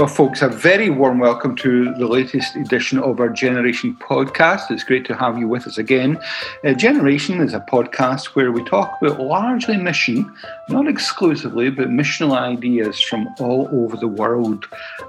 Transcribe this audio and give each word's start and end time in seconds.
Well, 0.00 0.08
folks, 0.08 0.40
a 0.40 0.48
very 0.48 0.88
warm 0.88 1.18
welcome 1.18 1.54
to 1.56 1.92
the 1.92 2.06
latest 2.06 2.56
edition 2.56 2.98
of 3.00 3.20
our 3.20 3.28
Generation 3.28 3.94
podcast. 4.00 4.70
It's 4.70 4.82
great 4.82 5.04
to 5.08 5.14
have 5.14 5.36
you 5.36 5.46
with 5.46 5.66
us 5.66 5.76
again. 5.76 6.18
Uh, 6.64 6.72
Generation 6.72 7.38
is 7.42 7.52
a 7.52 7.60
podcast 7.60 8.28
where 8.28 8.50
we 8.50 8.64
talk 8.64 8.96
about 9.02 9.20
largely 9.20 9.76
mission, 9.76 10.34
not 10.70 10.88
exclusively, 10.88 11.70
but 11.70 11.88
missional 11.88 12.36
ideas 12.36 13.00
from 13.00 13.28
all 13.38 13.68
over 13.72 13.96
the 13.96 14.08
world. 14.08 14.66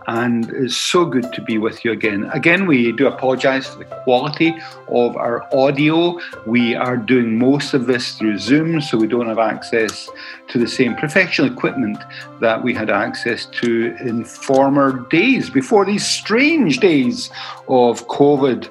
And 0.08 0.50
it's 0.52 0.78
so 0.78 1.06
good 1.06 1.32
to 1.34 1.42
be 1.42 1.58
with 1.58 1.86
you 1.86 1.92
again. 1.92 2.30
Again, 2.34 2.66
we 2.66 2.92
do 2.92 3.08
apologize 3.08 3.68
for 3.68 3.80
the 3.80 3.86
quality 3.86 4.56
of 4.88 5.16
our 5.16 5.48
audio. 5.54 6.20
We 6.46 6.76
are 6.76 6.98
doing 6.98 7.38
most 7.38 7.74
of 7.74 7.86
this 7.86 8.18
through 8.18 8.40
Zoom, 8.40 8.82
so 8.82 8.98
we 8.98 9.08
don't 9.08 9.28
have 9.28 9.40
access 9.40 10.10
to 10.50 10.58
the 10.58 10.68
same 10.68 10.96
professional 10.96 11.52
equipment 11.52 11.98
that 12.40 12.64
we 12.64 12.74
had 12.74 12.90
access 12.90 13.46
to 13.62 13.96
in 14.02 14.26
former 14.26 15.08
days, 15.10 15.50
before 15.50 15.86
these 15.86 16.06
strange 16.06 16.80
days 16.80 17.30
of 17.68 18.08
COVID. 18.08 18.70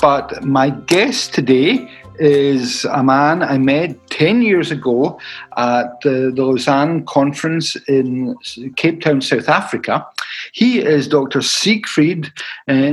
But 0.00 0.44
my 0.44 0.70
guest 0.70 1.34
today 1.34 1.90
is 2.22 2.84
a 2.84 3.02
man 3.02 3.42
I 3.42 3.58
met 3.58 3.98
10 4.10 4.42
years 4.42 4.70
ago 4.70 5.18
at 5.56 6.00
the, 6.02 6.32
the 6.34 6.44
Lausanne 6.44 7.04
conference 7.04 7.74
in 7.88 8.36
Cape 8.76 9.00
Town, 9.00 9.20
South 9.20 9.48
Africa. 9.48 10.06
He 10.52 10.78
is 10.78 11.08
Dr. 11.08 11.42
Siegfried 11.42 12.32
uh, 12.68 12.92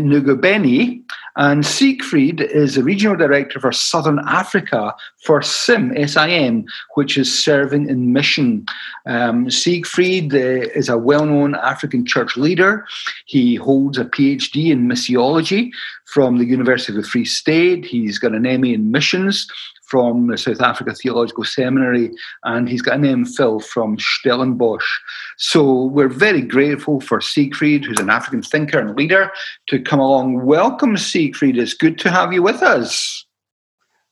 and 1.35 1.65
Siegfried 1.65 2.41
is 2.41 2.75
the 2.75 2.83
regional 2.83 3.15
director 3.15 3.59
for 3.59 3.71
Southern 3.71 4.19
Africa 4.27 4.93
for 5.23 5.41
SIM, 5.41 5.93
SIM, 6.07 6.65
which 6.95 7.17
is 7.17 7.43
serving 7.43 7.89
in 7.89 8.13
mission. 8.13 8.65
Um, 9.05 9.49
Siegfried 9.49 10.33
uh, 10.33 10.69
is 10.75 10.89
a 10.89 10.97
well 10.97 11.25
known 11.25 11.55
African 11.55 12.05
church 12.05 12.37
leader. 12.37 12.85
He 13.25 13.55
holds 13.55 13.97
a 13.97 14.05
PhD 14.05 14.71
in 14.71 14.87
missiology 14.87 15.71
from 16.05 16.37
the 16.37 16.45
University 16.45 16.93
of 16.93 17.03
the 17.03 17.07
Free 17.07 17.25
State. 17.25 17.85
He's 17.85 18.17
got 18.17 18.33
an 18.33 18.43
MA 18.43 18.69
in 18.69 18.91
missions 18.91 19.47
from 19.89 20.27
the 20.27 20.37
South 20.37 20.61
Africa 20.61 20.93
Theological 20.93 21.43
Seminary, 21.43 22.11
and 22.43 22.69
he's 22.69 22.81
got 22.81 22.95
an 22.95 23.03
MPhil 23.03 23.63
from 23.63 23.97
Stellenbosch. 23.97 24.87
So 25.37 25.85
we're 25.85 26.07
very 26.07 26.41
grateful 26.41 27.01
for 27.01 27.19
Siegfried, 27.19 27.85
who's 27.85 27.99
an 27.99 28.09
African 28.09 28.41
thinker 28.41 28.79
and 28.79 28.95
leader, 28.95 29.31
to 29.67 29.81
come 29.81 29.99
along. 29.99 30.45
Welcome, 30.45 30.95
Siegfried. 30.95 31.57
It's 31.57 31.73
good 31.73 31.97
to 31.99 32.11
have 32.11 32.31
you 32.31 32.43
with 32.43 32.61
us. 32.61 33.25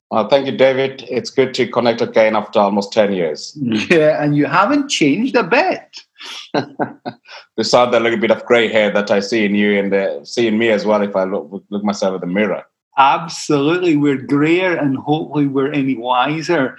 Uh, 0.09 0.27
thank 0.27 0.45
you, 0.45 0.55
David. 0.55 1.03
It's 1.09 1.29
good 1.29 1.53
to 1.55 1.67
connect 1.67 2.01
again 2.01 2.35
after 2.35 2.59
almost 2.59 2.93
10 2.93 3.13
years. 3.13 3.57
Yeah, 3.89 4.23
and 4.23 4.35
you 4.37 4.45
haven't 4.45 4.89
changed 4.89 5.35
a 5.35 5.43
bit. 5.43 5.97
Besides 7.57 7.91
that 7.91 8.01
little 8.01 8.19
bit 8.19 8.31
of 8.31 8.45
gray 8.45 8.69
hair 8.69 8.91
that 8.91 9.11
I 9.11 9.19
see 9.19 9.45
in 9.45 9.53
you 9.53 9.77
and 9.77 9.93
uh, 9.93 10.23
see 10.23 10.47
in 10.47 10.57
me 10.57 10.69
as 10.69 10.85
well 10.85 11.01
if 11.01 11.15
I 11.15 11.25
look, 11.25 11.63
look 11.69 11.83
myself 11.83 12.15
in 12.15 12.21
the 12.21 12.33
mirror. 12.33 12.63
Absolutely, 12.97 13.95
we're 13.95 14.17
grayer 14.17 14.75
and 14.75 14.97
hopefully 14.97 15.45
we're 15.45 15.71
any 15.71 15.95
wiser. 15.95 16.77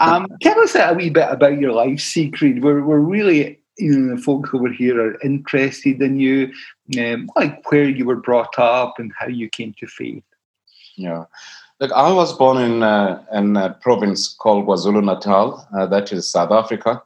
Um, 0.00 0.26
tell 0.42 0.58
us 0.60 0.74
a 0.74 0.92
wee 0.94 1.10
bit 1.10 1.28
about 1.30 1.60
your 1.60 1.72
life, 1.72 2.00
Siegfried. 2.00 2.62
We're, 2.64 2.82
we're 2.82 2.98
really, 2.98 3.60
you 3.78 3.96
know, 3.96 4.16
the 4.16 4.22
folks 4.22 4.50
over 4.52 4.68
here 4.68 5.00
are 5.00 5.20
interested 5.20 6.02
in 6.02 6.18
you, 6.18 6.52
um, 6.98 7.30
like 7.36 7.70
where 7.70 7.88
you 7.88 8.04
were 8.04 8.16
brought 8.16 8.58
up 8.58 8.98
and 8.98 9.12
how 9.16 9.28
you 9.28 9.48
came 9.48 9.72
to 9.78 9.86
faith. 9.86 10.24
Yeah. 10.96 11.26
Look, 11.78 11.92
I 11.92 12.12
was 12.12 12.36
born 12.36 12.58
in, 12.58 12.82
uh, 12.82 13.22
in 13.32 13.56
a 13.56 13.70
province 13.80 14.34
called 14.34 14.66
KwaZulu 14.66 15.04
Natal, 15.04 15.66
uh, 15.78 15.86
that 15.86 16.12
is 16.12 16.28
South 16.28 16.50
Africa. 16.50 17.02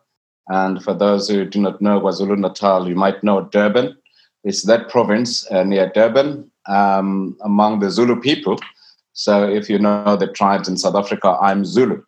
And 0.48 0.82
for 0.82 0.94
those 0.94 1.28
who 1.28 1.44
do 1.44 1.60
not 1.60 1.80
know 1.82 2.00
KwaZulu 2.00 2.38
Natal, 2.38 2.88
you 2.88 2.94
might 2.94 3.22
know 3.22 3.42
Durban. 3.42 3.96
It's 4.42 4.62
that 4.62 4.88
province 4.88 5.50
uh, 5.50 5.64
near 5.64 5.90
Durban, 5.94 6.50
um, 6.66 7.36
among 7.42 7.80
the 7.80 7.90
Zulu 7.90 8.20
people. 8.20 8.58
So 9.12 9.48
if 9.48 9.70
you 9.70 9.78
know 9.78 10.16
the 10.16 10.26
tribes 10.26 10.68
in 10.68 10.76
South 10.76 10.96
Africa, 10.96 11.38
I'm 11.40 11.64
Zulu. 11.64 12.02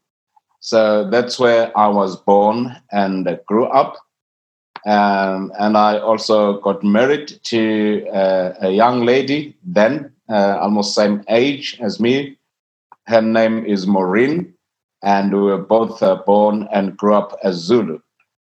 So 0.61 1.09
that's 1.09 1.39
where 1.39 1.77
I 1.79 1.87
was 1.89 2.17
born 2.17 2.77
and 2.91 3.39
grew 3.47 3.67
up. 3.67 3.97
Um, 4.87 5.53
and 5.59 5.77
I 5.77 5.99
also 5.99 6.61
got 6.61 6.83
married 6.83 7.41
to 7.45 8.07
uh, 8.09 8.55
a 8.61 8.71
young 8.71 9.05
lady 9.05 9.57
then, 9.65 10.13
uh, 10.29 10.59
almost 10.61 10.95
same 10.95 11.25
age 11.29 11.79
as 11.81 11.99
me. 12.01 12.39
Her 13.07 13.23
name 13.23 13.65
is 13.65 13.87
Maureen, 13.87 14.55
and 15.03 15.33
we 15.33 15.41
were 15.41 15.59
both 15.59 16.03
uh, 16.03 16.17
born 16.27 16.69
and 16.73 16.97
grew 16.97 17.15
up 17.15 17.39
as 17.43 17.57
Zulu. 17.57 18.01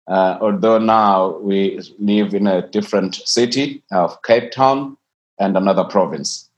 Uh, 0.07 0.37
although 0.41 0.79
now 0.79 1.37
we 1.37 1.79
live 1.99 2.33
in 2.33 2.47
a 2.47 2.67
different 2.69 3.15
city 3.15 3.83
of 3.91 4.21
Cape 4.23 4.51
Town, 4.51 4.97
and 5.39 5.57
another 5.57 5.83
province. 5.83 6.49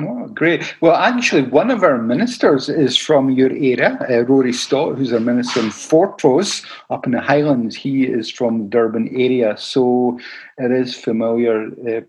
Oh, 0.00 0.26
great. 0.28 0.74
Well, 0.80 0.96
actually, 0.96 1.42
one 1.42 1.70
of 1.70 1.82
our 1.82 1.98
ministers 1.98 2.70
is 2.70 2.96
from 2.96 3.30
your 3.30 3.50
area, 3.50 3.98
uh, 4.08 4.24
Rory 4.24 4.52
Stott, 4.52 4.96
who's 4.96 5.12
our 5.12 5.20
minister 5.20 5.60
in 5.60 5.70
Fortrose 5.70 6.64
up 6.88 7.04
in 7.04 7.12
the 7.12 7.20
Highlands. 7.20 7.76
He 7.76 8.04
is 8.04 8.30
from 8.30 8.58
the 8.58 8.68
Durban 8.70 9.08
area, 9.08 9.54
so 9.58 10.18
it 10.56 10.72
is 10.72 10.94
familiar 10.94 11.66
uh, 11.86 12.00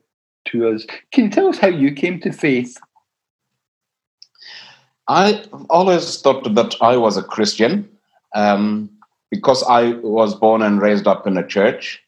to 0.46 0.70
us. 0.70 0.86
Can 1.12 1.26
you 1.26 1.30
tell 1.30 1.48
us 1.48 1.58
how 1.58 1.68
you 1.68 1.92
came 1.92 2.22
to 2.22 2.32
faith? 2.32 2.78
I 5.10 5.44
always 5.70 6.22
thought 6.22 6.56
that 6.56 6.76
I 6.80 6.96
was 6.96 7.18
a 7.18 7.24
Christian 7.24 7.90
um, 8.34 8.90
because 9.30 9.62
I 9.64 9.94
was 9.96 10.36
born 10.36 10.62
and 10.62 10.82
raised 10.82 11.06
up 11.06 11.28
in 11.28 11.38
a 11.38 11.46
church. 11.46 12.02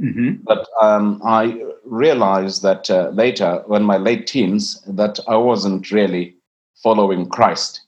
Mm-hmm. 0.00 0.42
But 0.44 0.66
um, 0.80 1.20
I 1.24 1.62
realized 1.84 2.62
that 2.62 2.90
uh, 2.90 3.10
later, 3.10 3.62
when 3.66 3.82
my 3.84 3.98
late 3.98 4.26
teens, 4.26 4.80
that 4.86 5.20
I 5.28 5.36
wasn't 5.36 5.90
really 5.90 6.36
following 6.82 7.28
Christ, 7.28 7.82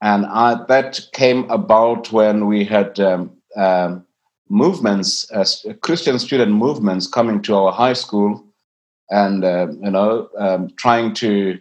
and 0.00 0.26
I, 0.26 0.64
that 0.66 1.00
came 1.12 1.48
about 1.48 2.10
when 2.10 2.46
we 2.46 2.64
had 2.64 2.98
um, 2.98 3.30
um, 3.56 4.04
movements, 4.48 5.30
uh, 5.30 5.44
Christian 5.82 6.18
student 6.18 6.52
movements, 6.52 7.06
coming 7.06 7.40
to 7.42 7.54
our 7.54 7.72
high 7.72 7.92
school, 7.92 8.44
and 9.10 9.44
uh, 9.44 9.68
you 9.80 9.90
know, 9.90 10.28
um, 10.38 10.70
trying 10.76 11.14
to 11.14 11.60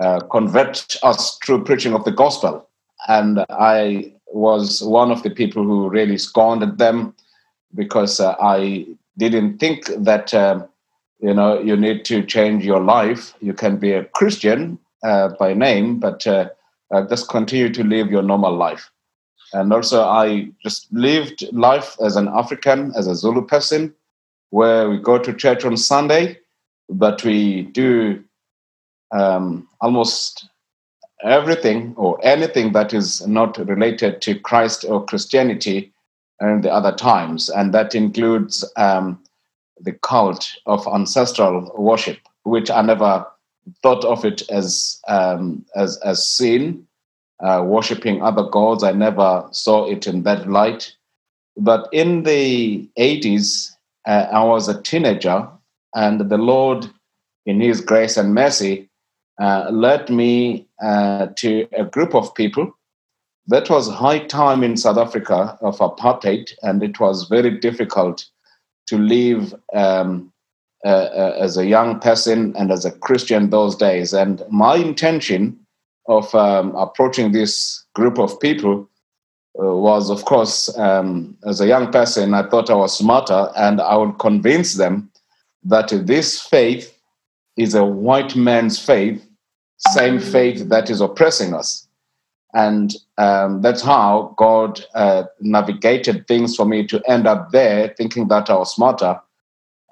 uh, 0.00 0.20
convert 0.30 0.96
us 1.02 1.38
through 1.44 1.64
preaching 1.64 1.92
of 1.92 2.04
the 2.04 2.12
gospel. 2.12 2.66
And 3.08 3.44
I 3.50 4.14
was 4.26 4.82
one 4.82 5.10
of 5.10 5.22
the 5.22 5.30
people 5.30 5.64
who 5.64 5.90
really 5.90 6.16
scorned 6.16 6.62
at 6.62 6.78
them 6.78 7.14
because 7.74 8.20
uh, 8.20 8.34
I 8.40 8.86
didn't 9.18 9.58
think 9.58 9.86
that 9.96 10.32
um, 10.34 10.68
you 11.20 11.34
know 11.34 11.60
you 11.60 11.76
need 11.76 12.04
to 12.06 12.22
change 12.24 12.64
your 12.64 12.80
life. 12.80 13.34
You 13.40 13.52
can 13.52 13.76
be 13.76 13.92
a 13.92 14.04
Christian 14.04 14.78
uh, 15.02 15.28
by 15.38 15.54
name, 15.54 15.98
but 15.98 16.26
uh, 16.26 16.48
uh, 16.90 17.06
just 17.08 17.28
continue 17.28 17.72
to 17.72 17.84
live 17.84 18.10
your 18.10 18.22
normal 18.22 18.54
life. 18.54 18.90
And 19.52 19.72
also, 19.72 20.02
I 20.04 20.50
just 20.62 20.92
lived 20.92 21.44
life 21.52 21.96
as 22.04 22.16
an 22.16 22.28
African, 22.28 22.92
as 22.96 23.06
a 23.06 23.16
Zulu 23.16 23.46
person, 23.46 23.94
where 24.50 24.88
we 24.88 24.98
go 24.98 25.18
to 25.18 25.32
church 25.32 25.64
on 25.64 25.76
Sunday, 25.76 26.38
but 26.88 27.24
we 27.24 27.62
do 27.62 28.22
um, 29.12 29.68
almost 29.80 30.48
everything 31.24 31.94
or 31.96 32.18
anything 32.24 32.72
that 32.72 32.94
is 32.94 33.26
not 33.26 33.58
related 33.58 34.22
to 34.22 34.38
Christ 34.38 34.84
or 34.88 35.04
Christianity 35.04 35.92
and 36.40 36.64
the 36.64 36.72
other 36.72 36.92
times, 36.92 37.48
and 37.48 37.72
that 37.74 37.94
includes 37.94 38.64
um, 38.76 39.22
the 39.80 39.92
cult 39.92 40.56
of 40.66 40.86
ancestral 40.88 41.70
worship, 41.76 42.18
which 42.44 42.70
I 42.70 42.82
never 42.82 43.26
thought 43.82 44.04
of 44.04 44.24
it 44.24 44.42
as 44.50 45.00
um, 45.06 45.64
as 45.76 45.98
as 45.98 46.26
sin, 46.26 46.86
uh, 47.40 47.62
worshiping 47.64 48.22
other 48.22 48.44
gods. 48.44 48.82
I 48.82 48.92
never 48.92 49.46
saw 49.52 49.86
it 49.86 50.06
in 50.06 50.22
that 50.24 50.48
light. 50.48 50.94
But 51.56 51.88
in 51.92 52.22
the 52.22 52.88
80s, 52.98 53.70
uh, 54.06 54.28
I 54.32 54.44
was 54.44 54.68
a 54.68 54.80
teenager, 54.80 55.46
and 55.94 56.30
the 56.30 56.38
Lord, 56.38 56.88
in 57.44 57.60
His 57.60 57.80
grace 57.82 58.16
and 58.16 58.34
mercy, 58.34 58.88
uh, 59.40 59.68
led 59.70 60.08
me 60.08 60.66
uh, 60.82 61.28
to 61.36 61.66
a 61.72 61.84
group 61.84 62.14
of 62.14 62.34
people 62.34 62.74
that 63.50 63.68
was 63.68 63.88
high 63.88 64.20
time 64.20 64.62
in 64.62 64.76
South 64.76 64.96
Africa 64.96 65.58
of 65.60 65.78
apartheid, 65.78 66.52
and 66.62 66.82
it 66.82 67.00
was 67.00 67.24
very 67.24 67.50
difficult 67.50 68.24
to 68.86 68.96
live 68.96 69.54
um, 69.74 70.32
uh, 70.84 70.88
uh, 70.88 71.36
as 71.38 71.56
a 71.56 71.66
young 71.66 71.98
person 71.98 72.54
and 72.56 72.70
as 72.70 72.84
a 72.84 72.92
Christian 72.92 73.50
those 73.50 73.74
days. 73.74 74.14
And 74.14 74.42
my 74.50 74.76
intention 74.76 75.58
of 76.06 76.32
um, 76.34 76.74
approaching 76.76 77.32
this 77.32 77.84
group 77.94 78.20
of 78.20 78.38
people 78.38 78.88
uh, 79.60 79.74
was, 79.74 80.10
of 80.10 80.24
course, 80.26 80.74
um, 80.78 81.36
as 81.44 81.60
a 81.60 81.66
young 81.66 81.90
person, 81.90 82.34
I 82.34 82.48
thought 82.48 82.70
I 82.70 82.74
was 82.74 82.96
smarter, 82.96 83.50
and 83.56 83.80
I 83.80 83.96
would 83.96 84.20
convince 84.20 84.74
them 84.74 85.10
that 85.64 85.88
this 86.06 86.40
faith 86.40 86.96
is 87.56 87.74
a 87.74 87.84
white 87.84 88.36
man's 88.36 88.78
faith, 88.78 89.26
same 89.76 90.20
faith 90.20 90.68
that 90.68 90.88
is 90.88 91.00
oppressing 91.00 91.52
us. 91.52 91.88
And 92.54 92.94
um, 93.18 93.62
that's 93.62 93.82
how 93.82 94.34
God 94.36 94.84
uh, 94.94 95.24
navigated 95.40 96.26
things 96.26 96.56
for 96.56 96.64
me 96.64 96.86
to 96.88 97.00
end 97.08 97.26
up 97.26 97.52
there 97.52 97.94
thinking 97.96 98.28
that 98.28 98.50
I 98.50 98.56
was 98.56 98.74
smarter. 98.74 99.20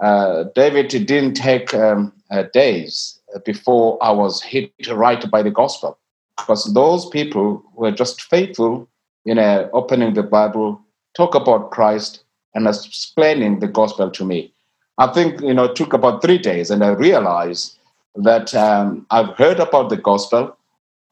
uh, 0.02 0.44
David, 0.54 0.94
it 0.94 1.06
didn't 1.06 1.34
take 1.34 1.74
um, 1.74 2.12
uh, 2.30 2.44
days 2.52 3.18
before 3.44 3.98
I 4.02 4.10
was 4.10 4.42
hit 4.42 4.72
right 4.90 5.30
by 5.30 5.42
the 5.42 5.50
gospel 5.50 5.98
because 6.38 6.72
those 6.74 7.08
people 7.10 7.62
were 7.74 7.92
just 7.92 8.22
faithful 8.22 8.88
in 9.26 9.38
opening 9.72 10.14
the 10.14 10.22
Bible, 10.22 10.80
talk 11.14 11.34
about 11.34 11.70
Christ, 11.70 12.24
and 12.54 12.66
explaining 12.66 13.60
the 13.60 13.68
gospel 13.68 14.10
to 14.10 14.24
me. 14.24 14.52
I 14.98 15.08
think 15.08 15.40
you 15.42 15.54
know 15.54 15.64
it 15.64 15.76
took 15.76 15.92
about 15.92 16.22
three 16.22 16.38
days, 16.38 16.70
and 16.70 16.82
I 16.82 16.88
realized 16.88 17.78
that 18.16 18.54
um, 18.54 19.06
I've 19.10 19.36
heard 19.36 19.60
about 19.60 19.90
the 19.90 19.96
gospel. 19.96 20.56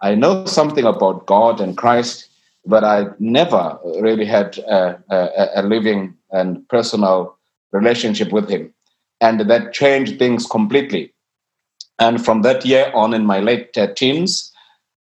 I 0.00 0.14
know 0.14 0.44
something 0.44 0.84
about 0.84 1.26
God 1.26 1.60
and 1.60 1.76
Christ, 1.76 2.28
but 2.64 2.84
I 2.84 3.06
never 3.18 3.78
really 4.00 4.26
had 4.26 4.58
a, 4.58 5.02
a, 5.10 5.48
a 5.56 5.62
living 5.62 6.14
and 6.32 6.68
personal 6.68 7.36
relationship 7.72 8.32
with 8.32 8.48
Him, 8.48 8.72
and 9.20 9.40
that 9.40 9.72
changed 9.72 10.18
things 10.18 10.46
completely. 10.46 11.12
And 11.98 12.22
from 12.24 12.42
that 12.42 12.64
year 12.66 12.90
on, 12.94 13.14
in 13.14 13.24
my 13.24 13.40
late 13.40 13.76
uh, 13.78 13.88
teens, 13.94 14.52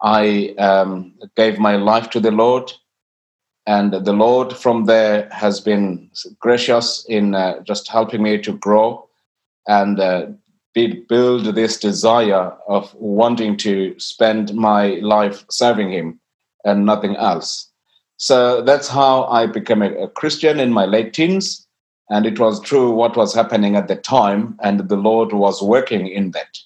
I 0.01 0.55
um, 0.57 1.13
gave 1.35 1.59
my 1.59 1.75
life 1.75 2.09
to 2.11 2.19
the 2.19 2.31
Lord. 2.31 2.71
And 3.65 3.91
the 3.91 4.13
Lord 4.13 4.55
from 4.55 4.85
there 4.85 5.27
has 5.31 5.59
been 5.59 6.09
gracious 6.39 7.05
in 7.09 7.35
uh, 7.35 7.59
just 7.63 7.89
helping 7.89 8.23
me 8.23 8.37
to 8.37 8.53
grow 8.53 9.09
and 9.67 9.99
uh, 9.99 10.27
build 10.85 11.45
this 11.55 11.79
desire 11.79 12.53
of 12.67 12.93
wanting 12.93 13.57
to 13.57 13.97
spend 13.99 14.53
my 14.53 14.99
life 15.01 15.43
serving 15.49 15.91
Him 15.91 16.19
and 16.63 16.85
nothing 16.85 17.15
else. 17.15 17.71
So 18.17 18.61
that's 18.61 18.87
how 18.87 19.23
I 19.25 19.47
became 19.47 19.81
a, 19.81 19.91
a 20.03 20.07
Christian 20.09 20.59
in 20.59 20.71
my 20.71 20.85
late 20.85 21.13
teens. 21.13 21.67
And 22.09 22.25
it 22.25 22.39
was 22.39 22.61
true 22.61 22.91
what 22.91 23.17
was 23.17 23.33
happening 23.33 23.75
at 23.75 23.87
the 23.87 23.95
time, 23.95 24.57
and 24.63 24.87
the 24.87 24.95
Lord 24.95 25.33
was 25.33 25.61
working 25.61 26.07
in 26.07 26.31
that. 26.31 26.57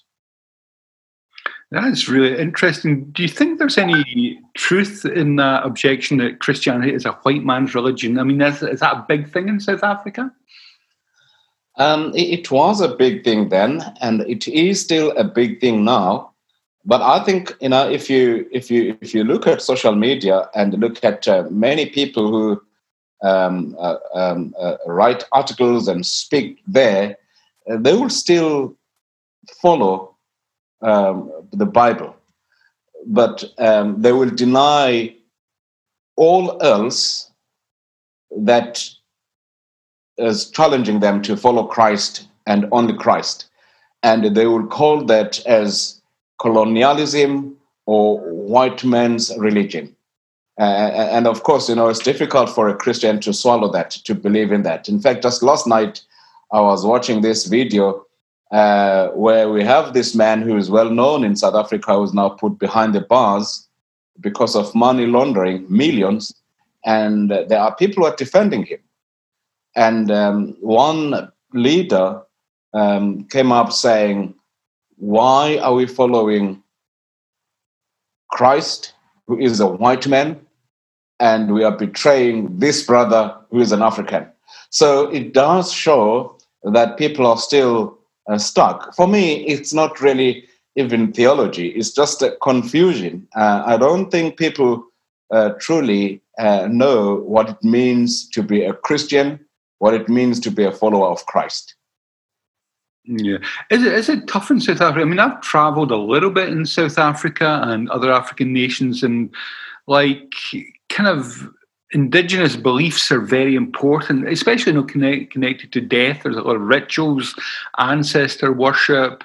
That's 1.72 2.06
really 2.06 2.38
interesting. 2.38 3.04
Do 3.12 3.22
you 3.22 3.28
think 3.28 3.58
there's 3.58 3.78
any 3.78 4.38
truth 4.56 5.06
in 5.06 5.36
that 5.36 5.64
objection 5.64 6.18
that 6.18 6.38
Christianity 6.40 6.92
is 6.92 7.06
a 7.06 7.12
white 7.12 7.44
man's 7.44 7.74
religion? 7.74 8.18
I 8.18 8.24
mean, 8.24 8.42
is, 8.42 8.62
is 8.62 8.80
that 8.80 8.94
a 8.94 9.04
big 9.08 9.32
thing 9.32 9.48
in 9.48 9.58
South 9.58 9.82
Africa? 9.82 10.30
Um, 11.76 12.12
it, 12.14 12.40
it, 12.40 12.50
was 12.50 12.80
a 12.80 12.94
big 12.94 13.24
thing 13.24 13.48
then, 13.48 13.82
and 14.02 14.20
it 14.22 14.46
is 14.46 14.80
still 14.80 15.10
a 15.16 15.24
big 15.24 15.60
thing 15.60 15.84
now. 15.84 16.32
But 16.84 17.00
I 17.00 17.24
think 17.24 17.56
you 17.60 17.68
know 17.70 17.88
if 17.88 18.10
you 18.10 18.46
if 18.52 18.70
you 18.70 18.98
if 19.00 19.14
you 19.14 19.24
look 19.24 19.46
at 19.46 19.62
social 19.62 19.94
media 19.94 20.50
and 20.54 20.74
look 20.74 21.02
at 21.04 21.26
uh, 21.28 21.44
many 21.50 21.86
people 21.86 22.30
who 22.30 22.62
um, 23.22 23.76
uh, 23.78 23.96
um, 24.14 24.54
uh, 24.58 24.76
write 24.86 25.24
articles 25.32 25.88
and 25.88 26.04
speak 26.04 26.60
there, 26.66 27.16
uh, 27.70 27.76
they 27.78 27.94
will 27.94 28.10
still 28.10 28.76
follow 29.62 30.16
um, 30.82 31.30
the 31.52 31.66
Bible, 31.66 32.14
but 33.06 33.44
um, 33.58 34.02
they 34.02 34.12
will 34.12 34.30
deny 34.30 35.14
all 36.16 36.60
else 36.62 37.30
that 38.36 38.88
is 40.18 40.50
challenging 40.50 41.00
them 41.00 41.22
to 41.22 41.36
follow 41.36 41.64
Christ 41.64 42.28
and 42.46 42.66
only 42.72 42.96
Christ. 42.96 43.46
And 44.02 44.36
they 44.36 44.46
will 44.46 44.66
call 44.66 45.04
that 45.04 45.44
as 45.46 46.00
colonialism 46.40 47.56
or 47.86 48.18
white 48.32 48.84
man's 48.84 49.32
religion. 49.38 49.94
Uh, 50.58 51.08
and 51.16 51.26
of 51.26 51.44
course, 51.44 51.68
you 51.68 51.74
know, 51.74 51.88
it's 51.88 52.00
difficult 52.00 52.50
for 52.50 52.68
a 52.68 52.76
Christian 52.76 53.20
to 53.20 53.32
swallow 53.32 53.70
that, 53.72 53.90
to 53.90 54.14
believe 54.14 54.52
in 54.52 54.62
that. 54.62 54.88
In 54.88 55.00
fact, 55.00 55.22
just 55.22 55.42
last 55.42 55.66
night, 55.66 56.02
I 56.52 56.60
was 56.60 56.84
watching 56.84 57.22
this 57.22 57.46
video 57.46 58.04
uh, 58.50 59.08
where 59.08 59.50
we 59.50 59.64
have 59.64 59.94
this 59.94 60.14
man 60.14 60.42
who 60.42 60.58
is 60.58 60.68
well 60.70 60.90
known 60.90 61.24
in 61.24 61.36
South 61.36 61.54
Africa 61.54 61.94
who 61.94 62.02
is 62.02 62.12
now 62.12 62.28
put 62.28 62.58
behind 62.58 62.94
the 62.94 63.00
bars 63.00 63.66
because 64.20 64.54
of 64.54 64.74
money 64.74 65.06
laundering, 65.06 65.64
millions, 65.70 66.34
and 66.84 67.30
there 67.30 67.58
are 67.58 67.74
people 67.74 68.02
who 68.04 68.10
are 68.10 68.16
defending 68.16 68.64
him. 68.64 68.78
And 69.74 70.10
um, 70.10 70.56
one 70.60 71.30
leader 71.52 72.22
um, 72.74 73.24
came 73.24 73.52
up 73.52 73.72
saying, 73.72 74.34
Why 74.96 75.58
are 75.58 75.74
we 75.74 75.86
following 75.86 76.62
Christ, 78.30 78.94
who 79.26 79.38
is 79.38 79.60
a 79.60 79.66
white 79.66 80.06
man, 80.06 80.40
and 81.20 81.54
we 81.54 81.64
are 81.64 81.76
betraying 81.76 82.58
this 82.58 82.84
brother 82.84 83.36
who 83.50 83.60
is 83.60 83.72
an 83.72 83.82
African? 83.82 84.26
So 84.70 85.10
it 85.10 85.32
does 85.32 85.72
show 85.72 86.38
that 86.64 86.98
people 86.98 87.26
are 87.26 87.36
still 87.36 87.98
uh, 88.28 88.38
stuck. 88.38 88.94
For 88.94 89.06
me, 89.06 89.46
it's 89.46 89.72
not 89.72 90.00
really 90.00 90.44
even 90.76 91.12
theology, 91.12 91.68
it's 91.68 91.90
just 91.90 92.22
a 92.22 92.36
confusion. 92.42 93.28
Uh, 93.36 93.62
I 93.66 93.76
don't 93.76 94.10
think 94.10 94.38
people 94.38 94.84
uh, 95.30 95.50
truly 95.60 96.22
uh, 96.38 96.66
know 96.70 97.16
what 97.16 97.50
it 97.50 97.62
means 97.62 98.28
to 98.30 98.42
be 98.42 98.62
a 98.62 98.72
Christian, 98.72 99.38
what 99.82 99.94
it 99.94 100.08
means 100.08 100.38
to 100.38 100.48
be 100.48 100.62
a 100.62 100.70
follower 100.70 101.08
of 101.08 101.26
Christ. 101.26 101.74
Yeah. 103.02 103.38
Is 103.68 103.82
it, 103.82 103.92
is 103.92 104.08
it 104.08 104.28
tough 104.28 104.48
in 104.48 104.60
South 104.60 104.80
Africa? 104.80 105.00
I 105.00 105.08
mean, 105.08 105.18
I've 105.18 105.40
traveled 105.40 105.90
a 105.90 105.96
little 105.96 106.30
bit 106.30 106.50
in 106.50 106.64
South 106.66 107.00
Africa 107.00 107.62
and 107.64 107.90
other 107.90 108.12
African 108.12 108.52
nations, 108.52 109.02
and 109.02 109.34
like 109.88 110.32
kind 110.88 111.08
of 111.08 111.48
indigenous 111.90 112.54
beliefs 112.54 113.10
are 113.10 113.20
very 113.20 113.56
important, 113.56 114.28
especially 114.28 114.72
you 114.72 114.78
know, 114.78 114.84
connect, 114.84 115.32
connected 115.32 115.72
to 115.72 115.80
death. 115.80 116.20
There's 116.22 116.36
a 116.36 116.42
lot 116.42 116.54
of 116.54 116.62
rituals, 116.62 117.34
ancestor 117.78 118.52
worship. 118.52 119.24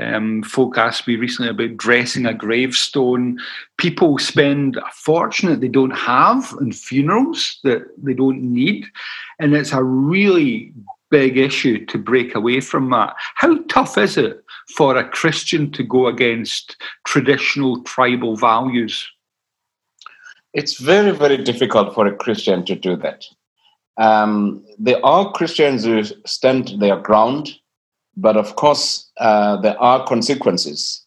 Um, 0.00 0.42
folk 0.42 0.76
asked 0.76 1.06
me 1.06 1.16
recently 1.16 1.50
about 1.50 1.76
dressing 1.76 2.26
a 2.26 2.34
gravestone. 2.34 3.38
People 3.78 4.18
spend 4.18 4.76
a 4.76 4.90
fortune 4.92 5.48
that 5.50 5.60
they 5.60 5.68
don't 5.68 5.96
have 5.96 6.54
in 6.60 6.72
funerals 6.72 7.58
that 7.64 7.82
they 8.02 8.14
don't 8.14 8.42
need. 8.42 8.86
And 9.38 9.54
it's 9.54 9.72
a 9.72 9.82
really 9.82 10.72
big 11.10 11.38
issue 11.38 11.86
to 11.86 11.98
break 11.98 12.34
away 12.34 12.60
from 12.60 12.90
that. 12.90 13.14
How 13.36 13.58
tough 13.68 13.96
is 13.96 14.16
it 14.16 14.44
for 14.76 14.96
a 14.96 15.08
Christian 15.08 15.70
to 15.72 15.82
go 15.82 16.08
against 16.08 16.76
traditional 17.04 17.82
tribal 17.84 18.36
values? 18.36 19.08
it's 20.56 20.80
very, 20.80 21.10
very 21.10 21.36
difficult 21.36 21.94
for 21.94 22.06
a 22.06 22.16
Christian 22.16 22.64
to 22.64 22.74
do 22.74 22.96
that. 22.96 23.24
Um, 23.98 24.64
there 24.78 25.04
are 25.04 25.30
Christians 25.32 25.84
who 25.84 26.02
stand 26.24 26.80
their 26.80 26.96
ground, 26.96 27.54
but 28.16 28.36
of 28.36 28.56
course, 28.56 29.10
uh, 29.18 29.56
there 29.60 29.80
are 29.80 30.06
consequences 30.06 31.04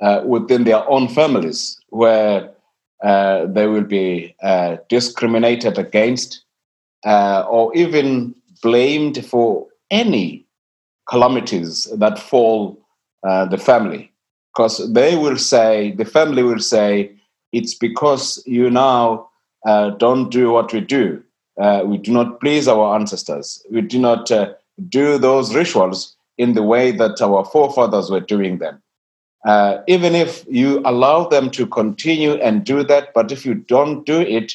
uh, 0.00 0.22
within 0.24 0.64
their 0.64 0.88
own 0.88 1.08
families 1.08 1.78
where 1.88 2.50
uh, 3.02 3.46
they 3.46 3.66
will 3.66 3.84
be 3.84 4.34
uh, 4.42 4.76
discriminated 4.88 5.78
against 5.78 6.44
uh, 7.04 7.44
or 7.48 7.74
even 7.76 8.34
blamed 8.62 9.24
for 9.26 9.66
any 9.90 10.46
calamities 11.08 11.84
that 11.96 12.18
fall 12.18 12.78
uh, 13.26 13.44
the 13.46 13.58
family. 13.58 14.10
Because 14.54 14.92
they 14.92 15.16
will 15.16 15.36
say, 15.36 15.90
the 15.92 16.04
family 16.04 16.42
will 16.42 16.60
say, 16.60 17.12
it's 17.52 17.74
because 17.74 18.42
you 18.46 18.70
now 18.70 19.28
don't 19.98 20.30
do 20.30 20.50
what 20.50 20.72
we 20.72 20.80
do. 20.80 21.22
We 21.84 21.98
do 21.98 22.12
not 22.12 22.40
please 22.40 22.68
our 22.68 22.94
ancestors. 22.94 23.64
We 23.70 23.80
do 23.80 23.98
not 23.98 24.30
do 24.88 25.18
those 25.18 25.54
rituals 25.54 26.13
in 26.38 26.54
the 26.54 26.62
way 26.62 26.90
that 26.90 27.20
our 27.20 27.44
forefathers 27.44 28.10
were 28.10 28.20
doing 28.20 28.58
them. 28.58 28.82
Uh, 29.46 29.82
even 29.86 30.14
if 30.14 30.44
you 30.48 30.80
allow 30.84 31.28
them 31.28 31.50
to 31.50 31.66
continue 31.66 32.34
and 32.34 32.64
do 32.64 32.82
that, 32.82 33.12
but 33.14 33.30
if 33.30 33.44
you 33.44 33.54
don't 33.54 34.06
do 34.06 34.20
it, 34.20 34.52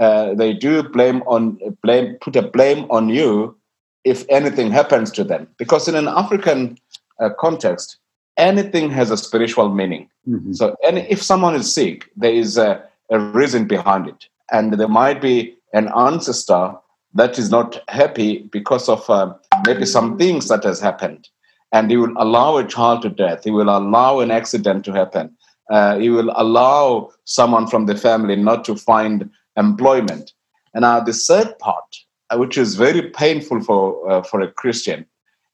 uh, 0.00 0.34
they 0.34 0.52
do 0.52 0.82
blame 0.82 1.22
on 1.22 1.58
blame 1.82 2.16
put 2.20 2.34
a 2.34 2.42
blame 2.42 2.86
on 2.90 3.08
you 3.08 3.56
if 4.02 4.24
anything 4.28 4.70
happens 4.70 5.10
to 5.12 5.24
them. 5.24 5.46
Because 5.58 5.88
in 5.88 5.94
an 5.94 6.08
African 6.08 6.78
uh, 7.20 7.30
context, 7.38 7.98
anything 8.36 8.90
has 8.90 9.10
a 9.10 9.16
spiritual 9.16 9.68
meaning. 9.68 10.08
Mm-hmm. 10.28 10.52
So, 10.52 10.76
any, 10.84 11.02
if 11.10 11.22
someone 11.22 11.54
is 11.54 11.72
sick, 11.72 12.10
there 12.16 12.32
is 12.32 12.58
a, 12.58 12.82
a 13.10 13.18
reason 13.18 13.66
behind 13.66 14.08
it. 14.08 14.26
And 14.50 14.72
there 14.74 14.88
might 14.88 15.20
be 15.20 15.54
an 15.72 15.90
ancestor 15.96 16.74
that 17.14 17.38
is 17.38 17.50
not 17.50 17.80
happy 17.88 18.48
because 18.50 18.88
of 18.88 19.08
uh, 19.08 19.32
maybe 19.66 19.86
some 19.86 20.18
things 20.18 20.48
that 20.48 20.64
has 20.64 20.80
happened. 20.80 21.28
And 21.72 21.90
he 21.90 21.96
will 21.96 22.12
allow 22.16 22.56
a 22.56 22.66
child 22.66 23.02
to 23.02 23.08
death. 23.08 23.44
He 23.44 23.50
will 23.50 23.68
allow 23.68 24.20
an 24.20 24.30
accident 24.30 24.84
to 24.84 24.92
happen. 24.92 25.36
Uh, 25.70 25.98
he 25.98 26.10
will 26.10 26.32
allow 26.36 27.10
someone 27.24 27.66
from 27.66 27.86
the 27.86 27.96
family 27.96 28.36
not 28.36 28.64
to 28.66 28.76
find 28.76 29.30
employment. 29.56 30.32
And 30.74 30.82
now 30.82 31.00
the 31.00 31.12
third 31.12 31.58
part, 31.58 31.84
uh, 32.30 32.36
which 32.36 32.58
is 32.58 32.74
very 32.74 33.10
painful 33.10 33.60
for 33.62 34.10
uh, 34.10 34.22
for 34.22 34.40
a 34.40 34.50
Christian, 34.50 35.06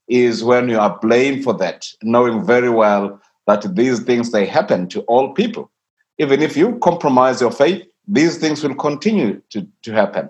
is 0.09 0.43
when 0.43 0.69
you 0.69 0.79
are 0.79 0.99
blamed 1.01 1.45
for 1.45 1.55
that, 1.55 1.87
knowing 2.03 2.45
very 2.45 2.71
well 2.71 3.21
that 3.47 3.75
these 3.77 4.01
things 4.01 4.33
they 4.33 4.47
happen 4.47 4.89
to 4.89 5.01
all 5.03 5.33
people. 5.33 5.71
Even 6.19 6.43
if 6.43 6.57
you 6.57 6.79
compromise 6.79 7.41
your 7.41 7.53
faith, 7.53 7.83
these 8.07 8.37
things 8.39 8.63
will 8.63 8.75
continue 8.75 9.41
to, 9.51 9.67
to 9.83 9.93
happen. 9.93 10.29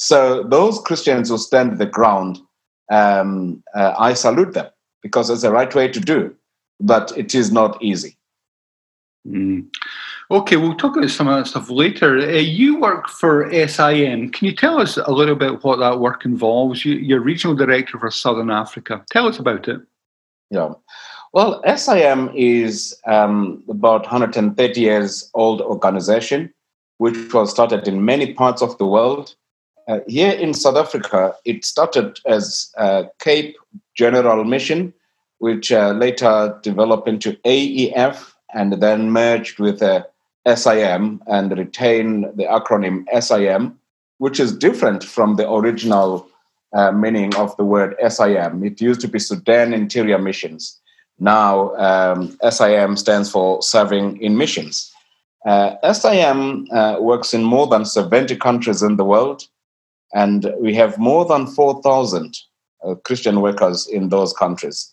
So 0.00 0.42
those 0.44 0.80
Christians 0.80 1.28
who 1.28 1.36
stand 1.36 1.76
the 1.76 1.84
ground, 1.84 2.38
um, 2.90 3.62
uh, 3.74 3.92
I 3.98 4.14
salute 4.14 4.54
them 4.54 4.70
because 5.02 5.28
it's 5.28 5.42
the 5.42 5.52
right 5.52 5.72
way 5.74 5.88
to 5.88 6.00
do, 6.00 6.34
but 6.80 7.12
it 7.18 7.34
is 7.34 7.52
not 7.52 7.80
easy. 7.82 8.16
Mm. 9.28 9.68
Okay, 10.30 10.56
we'll 10.56 10.74
talk 10.74 10.96
about 10.96 11.10
some 11.10 11.28
of 11.28 11.36
that 11.36 11.50
stuff 11.50 11.68
later. 11.68 12.18
Uh, 12.18 12.36
you 12.36 12.80
work 12.80 13.10
for 13.10 13.52
SIM. 13.52 14.30
Can 14.30 14.46
you 14.46 14.56
tell 14.56 14.80
us 14.80 14.96
a 14.96 15.10
little 15.10 15.36
bit 15.36 15.62
what 15.62 15.80
that 15.80 16.00
work 16.00 16.24
involves? 16.24 16.82
You, 16.82 17.14
are 17.16 17.20
regional 17.20 17.54
director 17.54 17.98
for 17.98 18.10
Southern 18.10 18.50
Africa. 18.50 19.04
Tell 19.10 19.28
us 19.28 19.38
about 19.38 19.68
it. 19.68 19.82
Yeah. 20.50 20.72
Well, 21.34 21.62
SIM 21.76 22.30
is 22.34 22.98
um, 23.06 23.62
about 23.68 24.04
130 24.04 24.80
years 24.80 25.30
old 25.34 25.60
organization, 25.60 26.54
which 26.96 27.34
was 27.34 27.50
started 27.50 27.86
in 27.86 28.02
many 28.02 28.32
parts 28.32 28.62
of 28.62 28.78
the 28.78 28.86
world. 28.86 29.34
Uh, 29.90 29.98
here 30.06 30.30
in 30.30 30.54
South 30.54 30.76
Africa, 30.76 31.34
it 31.44 31.64
started 31.64 32.20
as 32.26 32.72
Cape 33.18 33.56
General 33.96 34.44
Mission, 34.44 34.94
which 35.40 35.72
uh, 35.72 35.90
later 35.90 36.58
developed 36.62 37.08
into 37.08 37.32
AEF 37.44 38.32
and 38.54 38.74
then 38.74 39.10
merged 39.10 39.58
with 39.58 39.82
uh, 39.82 40.04
SIM 40.54 41.22
and 41.26 41.58
retained 41.58 42.26
the 42.36 42.44
acronym 42.44 43.04
SIM, 43.20 43.78
which 44.18 44.38
is 44.38 44.56
different 44.56 45.02
from 45.02 45.36
the 45.36 45.50
original 45.50 46.28
uh, 46.74 46.92
meaning 46.92 47.34
of 47.36 47.56
the 47.56 47.64
word 47.64 47.96
SIM. 48.08 48.62
It 48.62 48.80
used 48.80 49.00
to 49.00 49.08
be 49.08 49.18
Sudan 49.18 49.72
Interior 49.72 50.18
Missions. 50.18 50.78
Now, 51.18 51.74
um, 51.76 52.38
SIM 52.48 52.96
stands 52.96 53.30
for 53.30 53.62
Serving 53.62 54.20
in 54.22 54.36
Missions. 54.36 54.92
Uh, 55.46 55.92
SIM 55.92 56.66
uh, 56.70 56.96
works 57.00 57.32
in 57.32 57.44
more 57.44 57.66
than 57.66 57.84
70 57.84 58.36
countries 58.36 58.82
in 58.82 58.96
the 58.96 59.04
world, 59.04 59.46
and 60.14 60.52
we 60.60 60.74
have 60.74 60.98
more 60.98 61.24
than 61.24 61.46
4,000 61.46 62.36
uh, 62.84 62.94
Christian 62.96 63.40
workers 63.40 63.86
in 63.86 64.08
those 64.08 64.32
countries. 64.32 64.92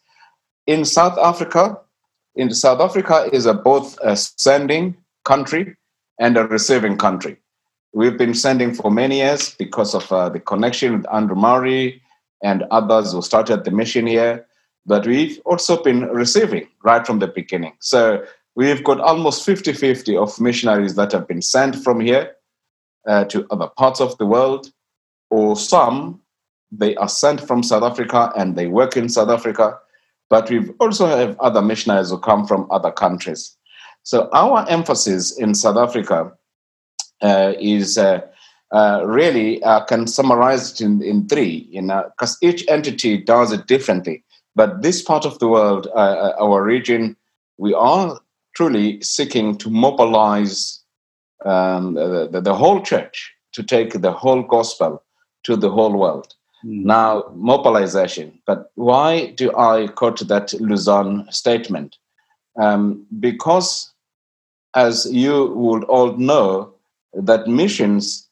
In 0.65 0.85
South 0.85 1.17
Africa, 1.17 1.77
in 2.35 2.53
South 2.53 2.81
Africa 2.81 3.29
is 3.31 3.45
a 3.45 3.53
both 3.53 3.97
a 4.03 4.15
sending 4.15 4.95
country 5.25 5.75
and 6.19 6.37
a 6.37 6.45
receiving 6.47 6.97
country. 6.97 7.37
We've 7.93 8.17
been 8.17 8.33
sending 8.33 8.73
for 8.73 8.91
many 8.91 9.17
years 9.17 9.55
because 9.55 9.95
of 9.95 10.11
uh, 10.11 10.29
the 10.29 10.39
connection 10.39 10.97
with 10.97 11.13
Andrew 11.13 11.35
Murray 11.35 12.01
and 12.43 12.63
others 12.69 13.13
who 13.13 13.21
started 13.21 13.63
the 13.63 13.71
mission 13.71 14.05
here 14.05 14.45
but 14.87 15.05
we've 15.05 15.39
also 15.45 15.83
been 15.83 16.03
receiving 16.05 16.67
right 16.83 17.05
from 17.05 17.19
the 17.19 17.27
beginning. 17.27 17.73
So 17.79 18.23
we've 18.55 18.83
got 18.83 19.01
almost 19.01 19.45
50 19.45 19.73
50 19.73 20.17
of 20.17 20.39
missionaries 20.39 20.95
that 20.95 21.11
have 21.11 21.27
been 21.27 21.41
sent 21.41 21.75
from 21.75 21.99
here 21.99 22.31
uh, 23.05 23.25
to 23.25 23.45
other 23.51 23.67
parts 23.67 24.01
of 24.01 24.17
the 24.17 24.25
world, 24.25 24.71
or 25.29 25.55
some 25.55 26.21
they 26.71 26.95
are 26.95 27.07
sent 27.09 27.41
from 27.41 27.63
South 27.63 27.83
Africa 27.83 28.31
and 28.35 28.55
they 28.55 28.67
work 28.67 28.97
in 28.97 29.09
South 29.09 29.29
Africa. 29.29 29.77
But 30.29 30.49
we've 30.49 30.71
also 30.79 31.05
have 31.05 31.39
other 31.39 31.61
missionaries 31.61 32.09
who 32.09 32.19
come 32.19 32.45
from 32.45 32.67
other 32.69 32.91
countries. 32.91 33.55
So 34.03 34.29
our 34.33 34.67
emphasis 34.69 35.37
in 35.37 35.55
South 35.55 35.77
Africa 35.77 36.33
uh, 37.21 37.53
is 37.59 37.97
uh, 37.97 38.21
uh, 38.71 39.01
really 39.05 39.63
uh, 39.63 39.85
can 39.85 40.07
summarize 40.07 40.73
it 40.73 40.81
in, 40.81 41.01
in 41.01 41.27
three, 41.27 41.67
you 41.71 41.81
know, 41.81 42.09
because 42.17 42.37
each 42.41 42.65
entity 42.67 43.17
does 43.17 43.53
it 43.53 43.67
differently. 43.67 44.23
But 44.55 44.81
this 44.81 45.01
part 45.01 45.25
of 45.25 45.39
the 45.39 45.47
world, 45.47 45.87
uh, 45.95 45.99
uh, 45.99 46.35
our 46.41 46.63
region, 46.63 47.15
we 47.57 47.73
are 47.73 48.19
truly 48.55 49.01
seeking 49.01 49.57
to 49.59 49.69
mobilize 49.69 50.83
um, 51.45 51.93
the, 51.93 52.41
the, 52.43 52.55
whole 52.55 52.81
church 52.81 53.31
to 53.53 53.61
take 53.61 54.01
the 54.01 54.11
whole 54.11 54.41
gospel 54.41 55.03
to 55.47 55.55
the 55.55 55.69
whole 55.69 55.95
world. 55.97 56.35
Mm. 56.63 56.83
Now, 56.83 57.23
mobilization. 57.33 58.37
But 58.45 58.71
why 58.75 59.31
do 59.31 59.55
I 59.55 59.87
quote 59.87 60.27
that 60.27 60.53
Lausanne 60.59 61.25
statement? 61.31 61.97
Um, 62.59 63.05
because, 63.19 63.91
as 64.75 65.07
you 65.11 65.53
would 65.55 65.83
all 65.85 66.17
know, 66.17 66.73
that 67.13 67.47
missions 67.47 68.27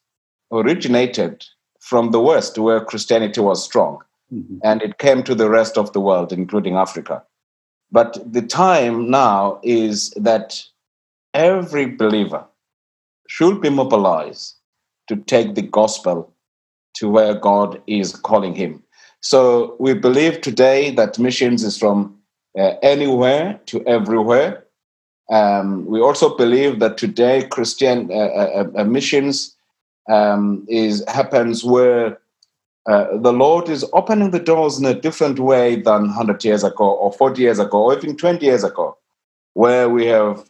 originated 0.52 1.44
from 1.80 2.10
the 2.10 2.20
West, 2.20 2.58
where 2.58 2.84
Christianity 2.84 3.40
was 3.40 3.64
strong. 3.64 4.02
Mm-hmm. 4.32 4.58
And 4.62 4.82
it 4.82 4.98
came 4.98 5.22
to 5.22 5.34
the 5.34 5.48
rest 5.48 5.78
of 5.78 5.92
the 5.92 6.00
world, 6.00 6.32
including 6.32 6.74
Africa. 6.76 7.22
But 7.92 8.20
the 8.30 8.42
time 8.42 9.08
now 9.08 9.60
is 9.62 10.10
that 10.10 10.62
every 11.32 11.86
believer 11.86 12.44
should 13.28 13.60
be 13.60 13.70
mobilized 13.70 14.56
to 15.08 15.16
take 15.16 15.54
the 15.54 15.62
gospel 15.62 16.32
to 16.96 17.08
where 17.08 17.34
God 17.34 17.80
is 17.86 18.14
calling 18.14 18.54
him. 18.54 18.82
So 19.20 19.76
we 19.78 19.94
believe 19.94 20.40
today 20.40 20.90
that 20.92 21.18
missions 21.18 21.62
is 21.62 21.78
from 21.78 22.16
uh, 22.58 22.74
anywhere 22.82 23.60
to 23.66 23.84
everywhere. 23.86 24.64
Um, 25.30 25.86
we 25.86 26.00
also 26.00 26.36
believe 26.36 26.78
that 26.80 26.98
today 26.98 27.46
Christian 27.48 28.10
uh, 28.10 28.14
uh, 28.14 28.70
uh 28.76 28.84
missions 28.84 29.56
um, 30.08 30.64
is 30.68 31.04
happens 31.08 31.64
where 31.64 32.18
uh, 32.86 33.16
the 33.18 33.32
Lord 33.32 33.68
is 33.68 33.84
opening 33.92 34.30
the 34.30 34.38
doors 34.38 34.78
in 34.78 34.84
a 34.84 34.94
different 34.94 35.40
way 35.40 35.74
than 35.74 36.02
100 36.02 36.44
years 36.44 36.62
ago, 36.62 36.92
or 36.92 37.12
40 37.12 37.42
years 37.42 37.58
ago, 37.58 37.82
or 37.82 37.96
even 37.96 38.16
20 38.16 38.46
years 38.46 38.62
ago, 38.62 38.96
where 39.54 39.88
we 39.88 40.06
have 40.06 40.48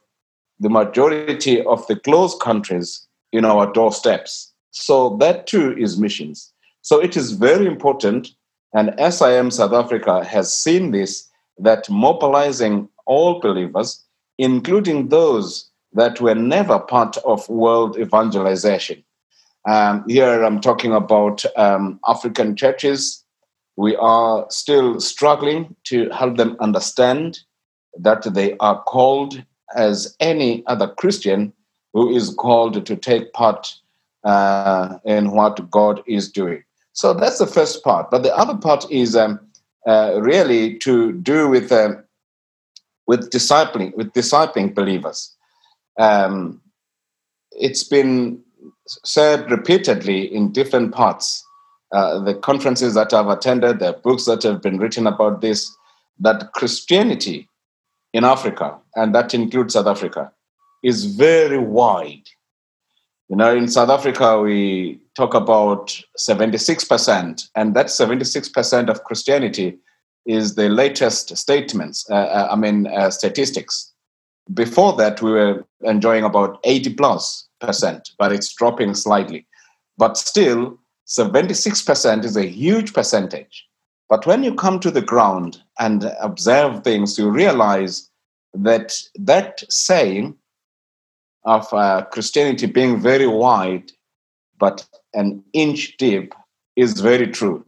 the 0.61 0.69
majority 0.69 1.65
of 1.65 1.87
the 1.87 1.97
closed 1.97 2.39
countries 2.41 3.07
in 3.33 3.47
our 3.47 3.73
doorsteps. 3.73 4.53
So 4.79 5.17
that 5.21 5.47
too 5.47 5.75
is 5.77 5.99
missions. 5.99 6.53
So 6.83 7.01
it 7.01 7.17
is 7.17 7.33
very 7.33 7.67
important, 7.67 8.29
and 8.75 8.95
SIM 9.13 9.51
South 9.51 9.73
Africa 9.73 10.23
has 10.25 10.53
seen 10.53 10.91
this 10.91 11.29
that 11.59 11.89
mobilizing 11.89 12.89
all 13.07 13.41
believers, 13.41 14.05
including 14.39 15.09
those 15.09 15.71
that 15.95 16.21
were 16.21 16.35
never 16.35 16.79
part 16.79 17.17
of 17.19 17.49
world 17.49 17.99
evangelization, 17.99 19.03
um, 19.67 20.05
here 20.07 20.45
I'm 20.45 20.61
talking 20.61 20.93
about 20.93 21.45
um, 21.57 21.99
African 22.07 22.55
churches. 22.55 23.25
We 23.77 23.97
are 23.97 24.47
still 24.51 25.01
struggling 25.01 25.75
to 25.85 26.09
help 26.11 26.37
them 26.37 26.57
understand 26.61 27.41
that 27.99 28.23
they 28.35 28.57
are 28.59 28.83
called 28.83 29.43
as 29.75 30.15
any 30.21 30.65
other 30.67 30.87
Christian 30.87 31.53
who 31.95 32.15
is 32.15 32.33
called 32.35 32.87
to 32.87 32.97
take 32.97 33.33
part 33.33 33.75
uh, 34.27 34.99
in 35.05 35.31
what 35.31 35.71
God 35.71 36.03
is 36.07 36.31
doing. 36.31 36.63
So 36.93 37.15
that's 37.15 37.39
the 37.39 37.47
first 37.47 37.85
part. 37.85 38.11
But 38.11 38.23
the 38.25 38.37
other 38.37 38.57
part 38.57 38.91
is 38.91 39.15
um, 39.15 39.39
uh, 39.87 40.19
really 40.21 40.79
to 40.79 41.13
do 41.13 41.49
with 41.49 41.71
uh, 41.71 41.95
with 43.07 43.31
discipling 43.31 43.97
with 43.97 44.13
discipling 44.13 44.75
believers. 44.75 45.35
Um, 45.99 46.61
it's 47.53 47.85
been 47.85 48.43
said 48.87 49.51
repeatedly 49.51 50.35
in 50.35 50.53
different 50.53 50.93
parts, 50.93 51.45
uh, 51.93 52.19
the 52.19 52.35
conferences 52.35 52.95
that 52.95 53.13
I've 53.13 53.29
attended, 53.29 53.79
the 53.79 53.93
books 53.93 54.25
that 54.25 54.43
have 54.43 54.61
been 54.61 54.79
written 54.79 55.07
about 55.07 55.41
this, 55.41 55.75
that 56.19 56.53
Christianity 56.53 57.49
in 58.13 58.25
Africa, 58.25 58.77
and 58.97 59.15
that 59.15 59.35
includes 59.35 59.75
South 59.75 59.87
Africa, 59.87 60.33
is 60.83 61.05
very 61.05 61.59
wide. 61.59 62.29
You 63.29 63.37
know, 63.37 63.55
in 63.55 63.67
South 63.67 63.89
Africa, 63.91 64.41
we 64.41 65.01
talk 65.17 65.35
about 65.35 66.01
76%, 66.19 67.49
and 67.57 67.75
that 67.75 67.87
76% 67.87 68.89
of 68.89 69.05
Christianity 69.05 69.79
is 70.27 70.55
the 70.55 70.69
latest 70.69 71.37
statements, 71.37 72.09
uh, 72.11 72.15
uh 72.15 72.49
I 72.53 72.57
mean, 72.57 72.87
uh, 72.87 73.11
statistics. 73.11 73.93
Before 74.55 74.93
that, 74.95 75.23
we 75.23 75.33
were 75.33 75.65
enjoying 75.83 76.25
about 76.25 76.61
80 76.65 76.95
plus 76.95 77.49
percent, 77.61 78.11
but 78.19 78.33
it's 78.33 78.55
dropping 78.55 78.95
slightly. 78.95 79.47
But 79.99 80.17
still, 80.17 80.79
76% 81.07 82.25
is 82.25 82.37
a 82.37 82.47
huge 82.47 82.93
percentage. 82.93 83.67
But 84.09 84.27
when 84.27 84.45
you 84.45 84.55
come 84.55 84.79
to 84.81 84.91
the 84.91 85.03
ground 85.03 85.63
and 85.79 86.13
observe 86.21 86.85
things, 86.85 87.19
you 87.19 87.31
realize 87.31 88.09
that 88.55 88.97
that 89.17 89.63
saying 89.69 90.37
of 91.47 91.73
uh, 91.73 92.05
Christianity 92.11 92.67
being 92.67 93.01
very 93.01 93.27
wide 93.27 93.93
but 94.59 94.87
an 95.15 95.43
inch 95.53 95.97
deep 95.97 96.35
is 96.77 97.01
very 97.01 97.27
true. 97.27 97.65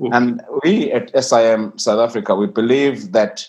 Mm-hmm. 0.00 0.12
And 0.12 0.42
we 0.62 0.92
at 0.92 1.10
SIM 1.24 1.78
South 1.78 1.98
Africa, 1.98 2.34
we 2.34 2.46
believe 2.46 3.12
that 3.12 3.46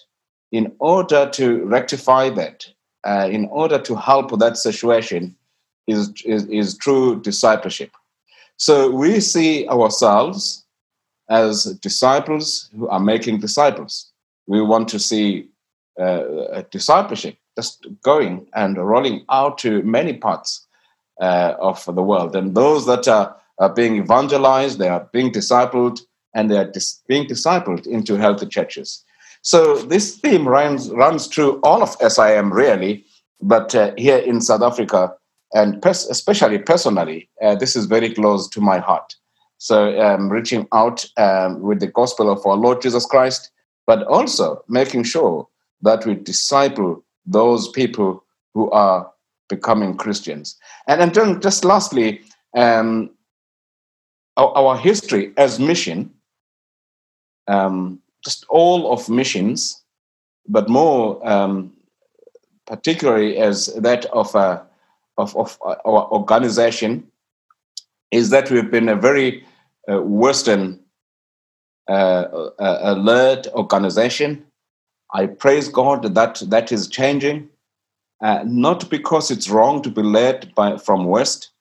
in 0.51 0.71
order 0.79 1.29
to 1.31 1.65
rectify 1.65 2.29
that, 2.31 2.65
uh, 3.05 3.27
in 3.29 3.45
order 3.51 3.79
to 3.79 3.95
help 3.95 4.37
that 4.39 4.57
situation, 4.57 5.35
is, 5.87 6.11
is, 6.25 6.45
is 6.47 6.77
true 6.77 7.21
discipleship. 7.21 7.91
So 8.57 8.89
we 8.91 9.19
see 9.19 9.67
ourselves 9.67 10.65
as 11.29 11.65
disciples 11.81 12.69
who 12.77 12.87
are 12.89 12.99
making 12.99 13.39
disciples. 13.39 14.11
We 14.47 14.61
want 14.61 14.87
to 14.89 14.99
see 14.99 15.47
uh, 15.99 16.63
discipleship 16.71 17.37
just 17.57 17.87
going 18.03 18.47
and 18.53 18.77
rolling 18.77 19.25
out 19.29 19.57
to 19.57 19.81
many 19.97 20.13
parts 20.13 20.49
uh, 21.19 21.53
of 21.59 21.83
the 21.85 22.03
world. 22.11 22.35
And 22.35 22.55
those 22.55 22.85
that 22.85 23.07
are, 23.07 23.35
are 23.57 23.73
being 23.73 23.95
evangelized, 23.97 24.77
they 24.77 24.87
are 24.95 25.09
being 25.11 25.31
discipled, 25.31 25.99
and 26.35 26.49
they 26.49 26.57
are 26.57 26.71
dis- 26.77 27.01
being 27.07 27.25
discipled 27.27 27.87
into 27.87 28.15
healthy 28.15 28.45
churches. 28.45 29.03
So 29.41 29.59
this 29.93 30.17
theme 30.17 30.47
runs, 30.47 30.91
runs 30.91 31.27
through 31.27 31.59
all 31.63 31.81
of 31.81 31.95
SIM, 32.15 32.53
really, 32.53 33.03
but 33.41 33.73
uh, 33.73 33.93
here 33.97 34.17
in 34.17 34.41
South 34.41 34.61
Africa, 34.61 35.13
and 35.53 35.81
pers- 35.81 36.09
especially 36.09 36.59
personally, 36.59 37.29
uh, 37.41 37.55
this 37.55 37.75
is 37.75 37.85
very 37.85 38.13
close 38.13 38.47
to 38.49 38.61
my 38.61 38.77
heart. 38.77 39.15
So 39.57 39.99
um, 39.99 40.29
reaching 40.29 40.67
out 40.71 41.05
um, 41.17 41.61
with 41.61 41.79
the 41.79 41.87
gospel 41.87 42.29
of 42.29 42.45
our 42.45 42.55
Lord 42.55 42.81
Jesus 42.81 43.05
Christ, 43.05 43.49
but 43.87 44.03
also 44.03 44.63
making 44.67 45.03
sure 45.03 45.47
that 45.81 46.05
we 46.05 46.13
disciple 46.15 47.03
those 47.27 47.67
people 47.69 48.23
who 48.53 48.71
are 48.71 49.11
becoming 49.49 49.95
Christians. 49.95 50.57
And, 50.87 51.01
and 51.01 51.13
then 51.13 51.41
just 51.41 51.63
lastly, 51.63 52.21
um, 52.55 53.11
our, 54.37 54.51
our, 54.57 54.77
history 54.77 55.33
as 55.37 55.59
mission, 55.59 56.11
um, 57.47 57.99
just 58.23 58.45
all 58.49 58.91
of 58.91 59.09
missions, 59.09 59.83
but 60.47 60.69
more 60.69 61.27
um, 61.27 61.73
particularly 62.65 63.37
as 63.37 63.67
that 63.75 64.05
of, 64.05 64.33
a, 64.35 64.65
of, 65.17 65.35
of 65.35 65.57
our 65.63 66.07
organization, 66.11 67.07
is 68.11 68.29
that 68.29 68.49
we've 68.49 68.71
been 68.71 68.89
a 68.89 68.95
very 68.95 69.45
uh, 69.89 70.01
Western 70.01 70.79
uh, 71.89 72.49
uh, 72.59 72.79
alert 72.81 73.47
organization. 73.53 74.45
I 75.13 75.27
praise 75.27 75.69
God 75.69 76.15
that 76.15 76.41
that 76.47 76.71
is 76.71 76.87
changing, 76.87 77.49
uh, 78.21 78.43
not 78.45 78.89
because 78.89 79.31
it's 79.31 79.49
wrong 79.49 79.81
to 79.83 79.89
be 79.89 80.03
led 80.03 80.53
by 80.55 80.77
from 80.77 81.05
West, 81.05 81.51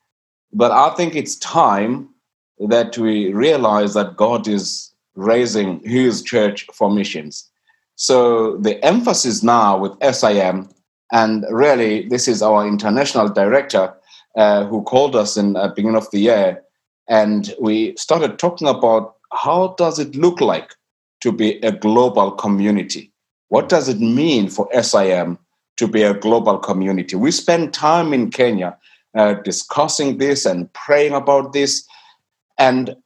but 0.53 0.73
I 0.73 0.95
think 0.97 1.15
it's 1.15 1.37
time 1.37 2.09
that 2.59 2.97
we 2.99 3.33
realize 3.33 3.95
that 3.95 4.17
God 4.17 4.49
is 4.49 4.93
raising 5.15 5.81
His 5.81 6.23
church 6.23 6.67
for 6.73 6.91
missions. 6.91 7.49
So 7.95 8.57
the 8.59 8.83
emphasis 8.85 9.43
now 9.43 9.79
with 9.79 9.93
SIM, 10.15 10.69
and 11.13 11.45
really 11.51 12.09
this 12.09 12.29
is 12.29 12.43
our 12.43 12.67
international 12.67 13.29
director 13.29 13.95
uh, 14.37 14.65
who 14.67 14.83
called 14.83 15.17
us 15.17 15.37
in 15.37 15.55
the 15.55 15.73
beginning 15.75 15.97
of 15.97 16.11
the 16.11 16.19
year, 16.21 16.63
and 17.09 17.55
we 17.61 17.97
started 17.97 18.39
talking 18.39 18.69
about 18.69 19.17
how 19.33 19.75
does 19.79 19.99
it 19.99 20.17
look 20.17 20.41
like 20.41 20.75
to 21.21 21.33
be 21.33 21.59
a 21.61 21.73
global 21.73 22.31
community? 22.33 23.13
What 23.49 23.69
does 23.69 23.89
it 23.89 24.01
mean 24.01 24.49
for 24.49 24.69
SIM 24.83 25.39
to 25.77 25.89
be 25.89 26.03
a 26.03 26.15
global 26.15 26.59
community? 26.59 27.17
We 27.17 27.31
spend 27.31 27.73
time 27.73 28.13
in 28.13 28.31
Kenya 28.31 28.77
uh, 29.17 29.35
discussing 29.35 30.19
this 30.19 30.45
and 30.47 30.73
praying 30.73 31.15
about 31.15 31.53
this. 31.53 31.87
And 32.59 32.97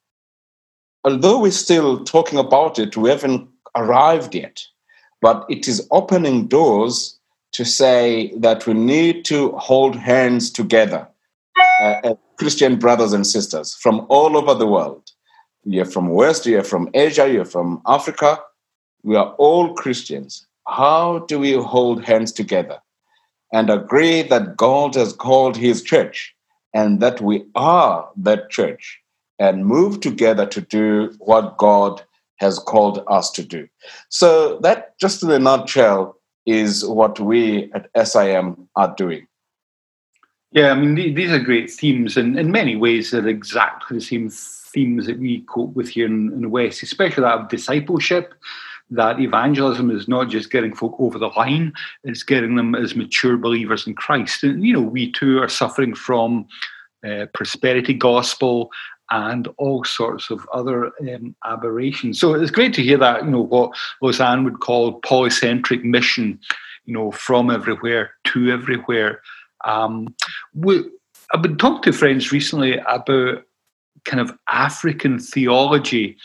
although 1.05 1.41
we're 1.41 1.51
still 1.51 2.05
talking 2.05 2.39
about 2.39 2.79
it, 2.79 2.97
we 2.97 3.11
haven't 3.11 3.49
arrived 3.77 4.35
yet. 4.35 4.63
But 5.21 5.45
it 5.51 5.69
is 5.69 5.87
opening 5.91 6.47
doors 6.47 7.19
to 7.53 7.65
say 7.65 8.33
that 8.39 8.67
we 8.67 8.75
need 8.75 9.25
to 9.27 9.53
hold 9.53 9.97
hands 9.97 10.51
together, 10.51 11.07
uh, 11.83 12.15
Christian 12.37 12.79
brothers 12.79 13.13
and 13.13 13.27
sisters 13.27 13.75
from 13.75 14.07
all 14.09 14.37
over 14.37 14.55
the 14.55 14.67
world 14.67 15.11
you're 15.65 15.85
from 15.85 16.09
West, 16.09 16.47
you're 16.47 16.65
from 16.65 16.89
Asia, 16.95 17.31
you're 17.31 17.45
from 17.45 17.83
Africa. 17.87 18.41
We 19.03 19.17
are 19.17 19.35
all 19.39 19.75
Christians. 19.75 20.47
How 20.67 21.21
do 21.21 21.39
we 21.39 21.53
hold 21.53 22.05
hands 22.05 22.33
together 22.33 22.79
and 23.53 23.71
agree 23.71 24.23
that 24.23 24.57
God 24.57 24.95
has 24.95 25.13
called 25.13 25.57
his 25.57 25.83
church 25.83 26.35
and 26.75 27.01
that 27.01 27.21
we 27.21 27.45
are 27.55 28.09
that 28.17 28.51
church 28.51 29.01
and 29.39 29.67
move 29.67 30.01
together 30.01 30.47
to 30.47 30.61
do 30.61 31.13
what 31.19 31.57
God 31.57 32.03
has 32.37 32.59
called 32.59 33.03
us 33.09 33.31
to 33.33 33.45
do? 33.45 33.69
So, 34.09 34.59
that 34.61 34.99
just 34.99 35.23
in 35.23 35.31
a 35.31 35.39
nutshell 35.39 36.17
is 36.47 36.85
what 36.85 37.19
we 37.19 37.71
at 37.73 37.89
SIM 38.07 38.69
are 38.77 38.95
doing. 38.97 39.27
Yeah, 40.53 40.73
I 40.73 40.75
mean, 40.75 41.15
these 41.15 41.31
are 41.31 41.39
great 41.39 41.71
themes, 41.71 42.17
and 42.17 42.37
in 42.37 42.51
many 42.51 42.75
ways, 42.75 43.13
they're 43.13 43.27
exactly 43.29 43.99
the 43.99 44.05
same 44.05 44.31
themes 44.31 45.07
that 45.07 45.19
we 45.19 45.43
cope 45.43 45.75
with 45.75 45.91
here 45.91 46.07
in, 46.07 46.33
in 46.33 46.43
the 46.43 46.49
West, 46.49 46.83
especially 46.83 47.23
that 47.23 47.39
of 47.39 47.49
discipleship, 47.49 48.35
that 48.91 49.21
evangelism 49.21 49.91
is 49.91 50.09
not 50.09 50.29
just 50.29 50.51
getting 50.51 50.75
folk 50.75 50.97
over 50.99 51.19
the 51.19 51.29
line, 51.29 51.73
it's 52.05 52.23
getting 52.23 52.57
them 52.57 52.75
as 52.75 52.97
mature 52.97 53.37
believers 53.37 53.87
in 53.87 53.95
Christ. 53.95 54.43
And, 54.43 54.65
you 54.65 54.73
know, 54.73 54.81
we 54.81 55.13
too 55.13 55.39
are 55.39 55.49
suffering 55.49 55.95
from 55.95 56.47
uh, 57.07 57.27
prosperity 57.33 57.95
gospel 57.95 58.71
and 59.11 59.49
all 59.59 59.85
sorts 59.85 60.31
of 60.31 60.47
other 60.53 60.93
um, 61.01 61.35
aberrations. 61.45 62.21
So 62.21 62.35
it's 62.35 62.51
great 62.51 62.75
to 62.75 62.83
hear 62.83 62.99
that, 62.99 63.25
you 63.25 63.31
know, 63.31 63.41
what 63.41 63.73
Lausanne 64.03 64.45
would 64.45 64.61
call 64.61 65.01
polycentric 65.01 65.83
mission, 65.83 66.39
you 66.85 66.95
know, 66.95 67.11
from 67.11 67.51
everywhere 67.51 68.13
to 68.25 68.51
everywhere. 68.51 69.23
Um, 69.65 70.15
we, 70.55 70.85
I've 71.33 71.43
been 71.43 71.59
talking 71.59 71.93
to 71.93 71.99
friends 71.99 72.33
recently 72.33 72.79
about 72.79 73.45
kind 74.05 74.21
of 74.21 74.37
African 74.51 75.19
theology. 75.19 76.17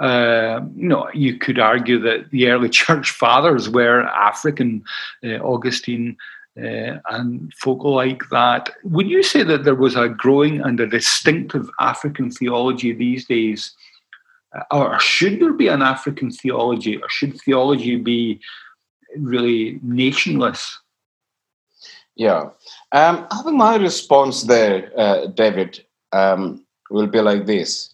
Uh, 0.00 0.60
you 0.74 0.88
know, 0.88 1.08
you 1.14 1.38
could 1.38 1.58
argue 1.58 1.98
that 2.00 2.30
the 2.30 2.48
early 2.48 2.68
church 2.82 3.10
fathers 3.10 3.68
were 3.68 4.02
African, 4.02 4.82
uh, 5.24 5.36
Augustine 5.36 6.16
uh, 6.58 6.98
and 7.10 7.52
folk 7.54 7.82
like 7.82 8.22
that. 8.30 8.70
Would 8.84 9.08
you 9.08 9.22
say 9.22 9.42
that 9.42 9.64
there 9.64 9.74
was 9.74 9.96
a 9.96 10.08
growing 10.08 10.60
and 10.60 10.78
a 10.80 10.86
distinctive 10.86 11.68
African 11.80 12.30
theology 12.30 12.92
these 12.92 13.26
days? 13.26 13.74
Uh, 14.56 14.62
or 14.70 15.00
should 15.00 15.40
there 15.40 15.52
be 15.52 15.68
an 15.68 15.82
African 15.82 16.30
theology, 16.30 16.96
or 16.96 17.08
should 17.08 17.40
theology 17.40 17.96
be 17.96 18.40
really 19.16 19.80
nationless? 19.84 20.72
Yeah, 22.16 22.50
um, 22.92 23.26
I 23.30 23.42
think 23.42 23.56
my 23.56 23.74
response 23.76 24.44
there, 24.44 24.92
uh, 24.96 25.26
David, 25.26 25.84
um, 26.12 26.64
will 26.90 27.08
be 27.08 27.20
like 27.20 27.46
this. 27.46 27.93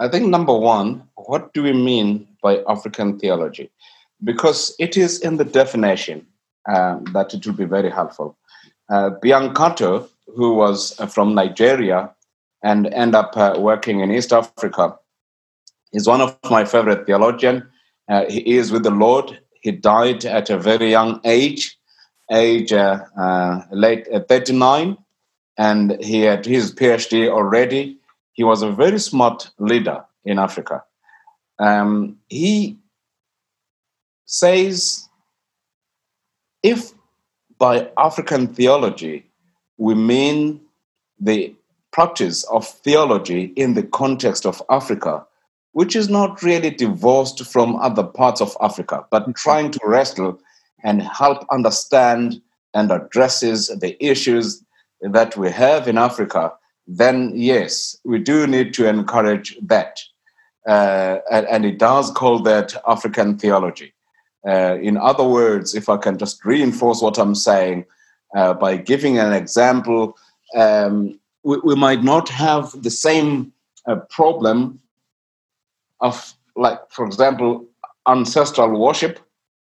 I 0.00 0.08
think 0.08 0.28
number 0.28 0.56
one, 0.56 1.02
what 1.16 1.52
do 1.52 1.62
we 1.62 1.74
mean 1.74 2.26
by 2.42 2.62
African 2.66 3.18
theology? 3.18 3.70
Because 4.24 4.74
it 4.78 4.96
is 4.96 5.20
in 5.20 5.36
the 5.36 5.44
definition 5.44 6.26
um, 6.66 7.04
that 7.12 7.34
it 7.34 7.46
will 7.46 7.52
be 7.52 7.66
very 7.66 7.90
helpful. 7.90 8.34
Uh, 8.88 9.10
Byang 9.22 9.54
Kato, 9.54 10.08
who 10.34 10.54
was 10.54 10.98
uh, 10.98 11.06
from 11.06 11.34
Nigeria 11.34 12.10
and 12.64 12.86
end 12.94 13.14
up 13.14 13.36
uh, 13.36 13.56
working 13.58 14.00
in 14.00 14.10
East 14.10 14.32
Africa, 14.32 14.96
is 15.92 16.06
one 16.06 16.22
of 16.22 16.38
my 16.50 16.64
favorite 16.64 17.04
theologians. 17.04 17.62
Uh, 18.08 18.24
he 18.26 18.56
is 18.56 18.72
with 18.72 18.84
the 18.84 18.90
Lord. 18.90 19.38
He 19.60 19.70
died 19.70 20.24
at 20.24 20.48
a 20.48 20.58
very 20.58 20.90
young 20.90 21.20
age, 21.24 21.78
age 22.32 22.72
uh, 22.72 23.00
uh, 23.18 23.64
late 23.70 24.08
39, 24.28 24.96
and 25.58 26.02
he 26.02 26.22
had 26.22 26.46
his 26.46 26.74
PhD 26.74 27.28
already 27.28 27.99
he 28.32 28.44
was 28.44 28.62
a 28.62 28.70
very 28.70 28.98
smart 28.98 29.50
leader 29.58 30.04
in 30.24 30.38
Africa. 30.38 30.82
Um, 31.58 32.16
he 32.28 32.78
says 34.26 35.08
if 36.62 36.92
by 37.58 37.90
African 37.98 38.46
theology 38.46 39.26
we 39.76 39.94
mean 39.94 40.60
the 41.18 41.54
practice 41.90 42.44
of 42.44 42.66
theology 42.66 43.52
in 43.56 43.74
the 43.74 43.82
context 43.82 44.46
of 44.46 44.62
Africa, 44.70 45.26
which 45.72 45.96
is 45.96 46.08
not 46.08 46.42
really 46.42 46.70
divorced 46.70 47.44
from 47.44 47.76
other 47.76 48.04
parts 48.04 48.40
of 48.40 48.56
Africa, 48.60 49.04
but 49.10 49.34
trying 49.34 49.70
to 49.72 49.80
wrestle 49.84 50.38
and 50.84 51.02
help 51.02 51.44
understand 51.50 52.40
and 52.74 52.90
addresses 52.90 53.68
the 53.80 54.02
issues 54.04 54.62
that 55.00 55.36
we 55.36 55.50
have 55.50 55.88
in 55.88 55.98
Africa 55.98 56.52
then 56.90 57.30
yes, 57.36 57.96
we 58.04 58.18
do 58.18 58.48
need 58.48 58.74
to 58.74 58.88
encourage 58.88 59.56
that. 59.62 60.00
Uh, 60.66 61.18
and, 61.30 61.46
and, 61.46 61.64
it 61.64 61.78
does 61.78 62.10
call 62.10 62.40
that 62.40 62.74
African 62.86 63.38
theology. 63.38 63.94
Uh, 64.46 64.76
in 64.82 64.96
other 64.96 65.24
words, 65.24 65.74
if 65.74 65.88
I 65.88 65.96
can 65.96 66.18
just 66.18 66.44
reinforce 66.44 67.00
what 67.00 67.16
I'm 67.16 67.34
saying 67.34 67.86
uh, 68.34 68.54
by 68.54 68.76
giving 68.76 69.18
an 69.18 69.32
example, 69.32 70.18
um, 70.54 71.18
we, 71.44 71.58
we, 71.64 71.74
might 71.76 72.02
not 72.02 72.28
have 72.28 72.70
the 72.82 72.90
same 72.90 73.52
uh, 73.86 73.96
problem 74.10 74.80
of, 76.00 76.34
like, 76.56 76.78
for 76.90 77.06
example, 77.06 77.66
ancestral 78.06 78.78
worship 78.78 79.20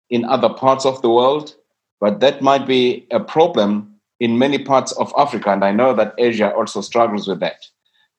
in 0.09 0.23
other 0.23 0.49
parts 0.49 0.85
of 0.85 1.01
the 1.01 1.09
world, 1.09 1.55
but 1.99 2.21
that 2.21 2.41
might 2.41 2.65
be 2.65 3.05
a 3.11 3.19
problem 3.19 3.96
in 4.19 4.37
many 4.37 4.57
parts 4.57 4.91
of 4.93 5.13
Africa, 5.17 5.51
and 5.51 5.63
I 5.63 5.71
know 5.71 5.93
that 5.93 6.15
Asia 6.17 6.53
also 6.53 6.81
struggles 6.81 7.27
with 7.27 7.39
that. 7.39 7.65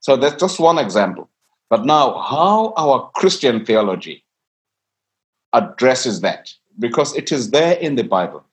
So 0.01 0.17
that's 0.17 0.41
just 0.41 0.61
one 0.61 0.79
example. 0.79 1.29
But 1.71 1.85
now, 1.85 2.19
how 2.21 2.73
our 2.77 3.11
Christian 3.15 3.65
theology 3.65 4.25
addresses 5.53 6.21
that, 6.21 6.53
because 6.79 7.15
it 7.17 7.33
is 7.33 7.51
there 7.51 7.75
in 7.75 7.97
the 7.97 8.05
Bible. 8.05 8.45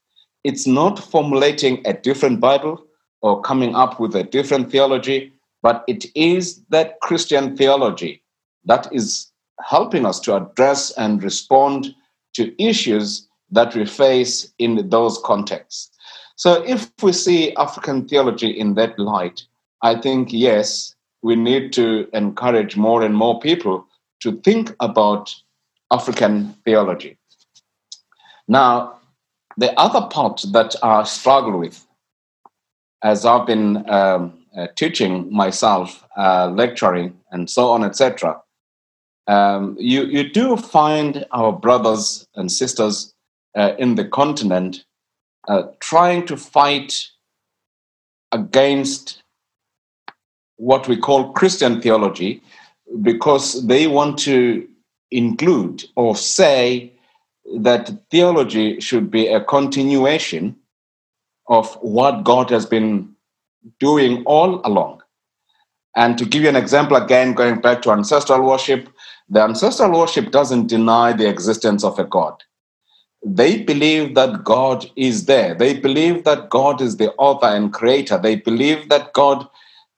It's 0.44 0.68
not 0.68 1.00
formulating 1.00 1.82
a 1.86 1.94
different 1.94 2.40
Bible 2.40 2.86
or 3.22 3.42
coming 3.42 3.76
up 3.76 4.00
with 4.00 4.16
a 4.16 4.24
different 4.24 4.72
theology, 4.72 5.34
but 5.62 5.84
it 5.88 6.06
is 6.16 6.62
that 6.70 7.00
Christian 7.02 7.56
theology 7.58 8.22
that 8.66 8.88
is 8.92 9.32
helping 9.64 10.06
us 10.06 10.20
to 10.22 10.36
address 10.36 10.92
and 10.92 11.24
respond 11.24 11.96
to 12.34 12.54
issues 12.62 13.28
that 13.52 13.76
we 13.76 13.86
face 13.86 14.54
in 14.60 14.90
those 14.90 15.20
contexts. 15.24 15.90
So, 16.36 16.64
if 16.64 16.92
we 17.02 17.14
see 17.14 17.56
African 17.56 18.08
theology 18.08 18.50
in 18.50 18.74
that 18.76 19.00
light, 19.00 19.44
I 19.82 19.96
think, 19.96 20.34
yes, 20.34 20.96
we 21.22 21.36
need 21.36 21.74
to 21.74 22.08
encourage 22.14 22.76
more 22.76 23.02
and 23.04 23.16
more 23.16 23.40
people 23.40 23.88
to 24.22 24.40
think 24.42 24.76
about 24.80 25.34
African 25.92 26.56
theology. 26.66 27.18
Now, 28.48 29.00
the 29.58 29.78
other 29.80 30.08
part 30.08 30.44
that 30.52 30.76
I 30.84 31.04
struggle 31.04 31.60
with, 31.60 31.86
as 33.04 33.26
I've 33.26 33.48
been 33.48 33.90
um, 33.90 34.46
uh, 34.58 34.68
teaching 34.76 35.32
myself, 35.34 36.06
uh, 36.18 36.50
lecturing, 36.50 37.18
and 37.32 37.50
so 37.50 37.70
on, 37.70 37.84
etc., 37.84 38.42
um, 39.28 39.76
you, 39.80 40.04
you 40.04 40.30
do 40.30 40.56
find 40.56 41.26
our 41.32 41.52
brothers 41.52 42.28
and 42.36 42.52
sisters 42.52 43.14
uh, 43.56 43.74
in 43.80 43.96
the 43.96 44.06
continent 44.06 44.86
uh, 45.48 45.64
trying 45.80 46.26
to 46.28 46.38
fight 46.38 47.08
against 48.32 49.22
what 50.58 50.88
we 50.88 50.98
call 50.98 51.34
Christian 51.34 51.82
theology 51.82 52.42
because 53.02 53.66
they 53.68 53.88
want 53.88 54.18
to 54.20 54.68
include 55.12 55.84
or 55.96 56.16
say 56.16 56.92
that 57.58 57.92
theology 58.10 58.80
should 58.80 59.12
be 59.12 59.28
a 59.28 59.44
continuation 59.44 60.56
of 61.48 61.76
what 61.76 62.24
God 62.24 62.50
has 62.50 62.66
been 62.66 63.14
doing 63.80 64.24
all 64.26 64.62
along. 64.66 65.02
And 65.96 66.18
to 66.18 66.26
give 66.26 66.44
you 66.44 66.50
an 66.50 66.56
example, 66.56 66.98
again, 66.98 67.34
going 67.34 67.62
back 67.62 67.82
to 67.84 67.92
ancestral 67.92 68.42
worship, 68.42 68.90
the 69.30 69.42
ancestral 69.42 69.98
worship 69.98 70.32
doesn't 70.32 70.68
deny 70.68 71.14
the 71.14 71.30
existence 71.30 71.84
of 71.84 71.98
a 71.98 72.04
God. 72.04 72.44
They 73.28 73.64
believe 73.64 74.14
that 74.14 74.44
God 74.44 74.90
is 74.96 75.26
there. 75.26 75.56
They 75.56 75.80
believe 75.80 76.26
that 76.26 76.52
God 76.52 76.80
is 76.80 76.98
the 76.98 77.12
author 77.14 77.48
and 77.48 77.74
creator. 77.74 78.20
They 78.20 78.36
believe 78.36 78.88
that 78.90 79.14
God, 79.14 79.48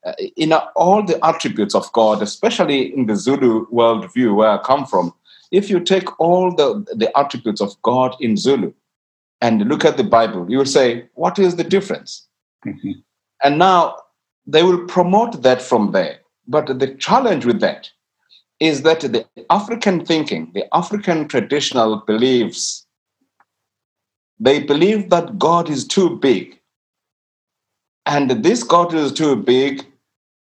uh, 0.05 0.13
in 0.37 0.53
all 0.53 1.03
the 1.03 1.19
attributes 1.25 1.75
of 1.75 1.91
God, 1.91 2.21
especially 2.21 2.95
in 2.95 3.05
the 3.05 3.17
Zulu 3.17 3.67
worldview 3.67 4.33
where 4.33 4.51
I 4.51 4.59
come 4.59 4.85
from, 4.85 5.13
if 5.51 5.69
you 5.69 5.81
take 5.81 6.17
all 6.21 6.55
the, 6.55 6.85
the 6.95 7.15
attributes 7.19 7.59
of 7.59 7.79
God 7.81 8.15
in 8.21 8.37
Zulu 8.37 8.71
and 9.41 9.67
look 9.67 9.83
at 9.83 9.97
the 9.97 10.05
Bible, 10.05 10.49
you 10.49 10.59
will 10.59 10.65
say, 10.65 11.09
what 11.15 11.37
is 11.37 11.57
the 11.57 11.65
difference? 11.65 12.25
Mm-hmm. 12.65 12.91
And 13.43 13.59
now 13.59 13.97
they 14.45 14.63
will 14.63 14.85
promote 14.85 15.41
that 15.43 15.61
from 15.61 15.91
there. 15.91 16.19
But 16.47 16.79
the 16.79 16.95
challenge 16.95 17.45
with 17.45 17.59
that 17.59 17.89
is 18.61 18.83
that 18.83 19.01
the 19.01 19.25
African 19.49 20.05
thinking, 20.05 20.51
the 20.53 20.65
African 20.73 21.27
traditional 21.27 21.97
beliefs, 22.07 22.86
they 24.39 24.59
believe 24.59 25.09
that 25.09 25.39
God 25.39 25.69
is 25.69 25.85
too 25.85 26.17
big. 26.17 26.59
And 28.05 28.29
this 28.43 28.63
God 28.63 28.93
is 28.93 29.11
too 29.11 29.35
big 29.35 29.85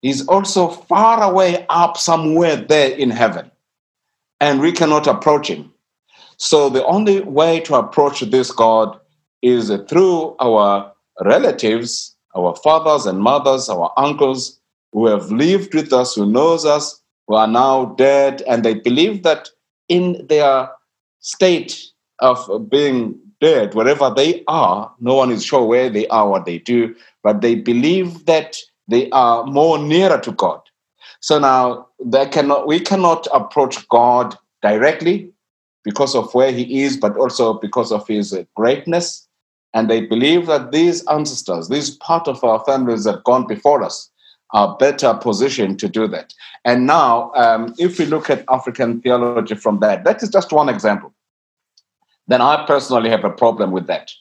is 0.02 0.26
also 0.28 0.68
far 0.68 1.22
away 1.22 1.66
up 1.68 1.96
somewhere 1.96 2.56
there 2.56 2.96
in 2.96 3.10
heaven. 3.10 3.50
And 4.40 4.60
we 4.60 4.72
cannot 4.72 5.06
approach 5.06 5.48
him. 5.48 5.72
So 6.38 6.70
the 6.70 6.84
only 6.86 7.20
way 7.20 7.60
to 7.60 7.74
approach 7.74 8.20
this 8.20 8.50
God 8.50 8.98
is 9.42 9.70
through 9.88 10.36
our 10.38 10.92
relatives 11.22 12.16
our 12.36 12.54
fathers 12.56 13.06
and 13.06 13.20
mothers, 13.20 13.68
our 13.68 13.92
uncles 13.96 14.60
who 14.92 15.06
have 15.06 15.30
lived 15.30 15.74
with 15.74 15.92
us, 15.92 16.14
who 16.14 16.26
knows 16.26 16.64
us, 16.64 17.00
who 17.26 17.34
are 17.34 17.46
now 17.46 17.86
dead, 17.96 18.42
and 18.48 18.64
they 18.64 18.74
believe 18.74 19.22
that 19.22 19.48
in 19.88 20.26
their 20.28 20.68
state 21.20 21.82
of 22.20 22.68
being 22.68 23.18
dead, 23.40 23.74
wherever 23.74 24.12
they 24.14 24.44
are, 24.46 24.92
no 25.00 25.14
one 25.14 25.30
is 25.30 25.44
sure 25.44 25.64
where 25.64 25.90
they 25.90 26.06
are, 26.08 26.28
what 26.28 26.44
they 26.44 26.58
do, 26.58 26.94
but 27.22 27.40
they 27.40 27.54
believe 27.54 28.26
that 28.26 28.56
they 28.88 29.08
are 29.10 29.44
more 29.44 29.78
nearer 29.78 30.20
to 30.20 30.32
God. 30.32 30.60
So 31.20 31.38
now 31.38 31.88
they 32.04 32.26
cannot, 32.26 32.66
we 32.66 32.80
cannot 32.80 33.26
approach 33.32 33.88
God 33.88 34.36
directly 34.62 35.32
because 35.84 36.14
of 36.14 36.32
where 36.34 36.52
He 36.52 36.82
is, 36.82 36.96
but 36.96 37.16
also 37.16 37.54
because 37.54 37.92
of 37.92 38.06
His 38.06 38.36
greatness 38.56 39.26
and 39.72 39.88
they 39.88 40.00
believe 40.00 40.46
that 40.46 40.72
these 40.72 41.06
ancestors, 41.06 41.68
these 41.68 41.90
part 41.90 42.26
of 42.26 42.42
our 42.42 42.62
families 42.64 43.04
that 43.04 43.24
gone 43.24 43.46
before 43.46 43.82
us, 43.82 44.10
are 44.52 44.76
better 44.78 45.14
positioned 45.14 45.78
to 45.78 45.88
do 45.88 46.08
that. 46.08 46.34
And 46.64 46.84
now, 46.84 47.30
um, 47.34 47.72
if 47.78 47.98
we 48.00 48.06
look 48.06 48.28
at 48.28 48.44
African 48.48 49.00
theology 49.00 49.54
from 49.54 49.78
that, 49.78 50.02
that 50.02 50.22
is 50.24 50.28
just 50.28 50.52
one 50.52 50.68
example. 50.68 51.14
Then 52.30 52.40
I 52.40 52.64
personally 52.64 53.10
have 53.10 53.24
a 53.24 53.30
problem 53.30 53.72
with 53.72 53.88
that. 53.88 54.12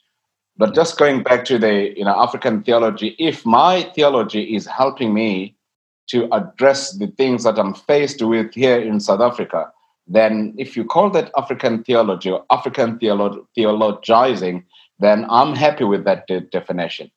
But 0.58 0.74
just 0.74 0.98
going 0.98 1.22
back 1.22 1.46
to 1.46 1.60
the 1.60 1.94
you 1.96 2.04
know 2.04 2.20
African 2.20 2.64
theology, 2.64 3.16
if 3.20 3.46
my 3.46 3.84
theology 3.96 4.56
is 4.56 4.66
helping 4.66 5.14
me 5.14 5.56
to 6.10 6.28
address 6.34 6.98
the 6.98 7.08
things 7.20 7.44
that 7.44 7.60
I'm 7.60 7.76
faced 7.76 8.24
with 8.24 8.56
here 8.56 8.82
in 8.82 9.00
South 9.00 9.22
Africa, 9.22 9.72
then 10.08 10.56
if 10.58 10.76
you 10.76 10.84
call 10.86 11.12
that 11.12 11.32
African 11.38 11.84
theology 11.84 12.32
or 12.32 12.44
African 12.50 12.98
theolo- 12.98 13.46
theologizing, 13.56 14.64
then 14.98 15.28
I'm 15.30 15.56
happy 15.56 15.84
with 15.84 16.04
that 16.06 16.26
de- 16.26 16.42
definition. 16.42 17.12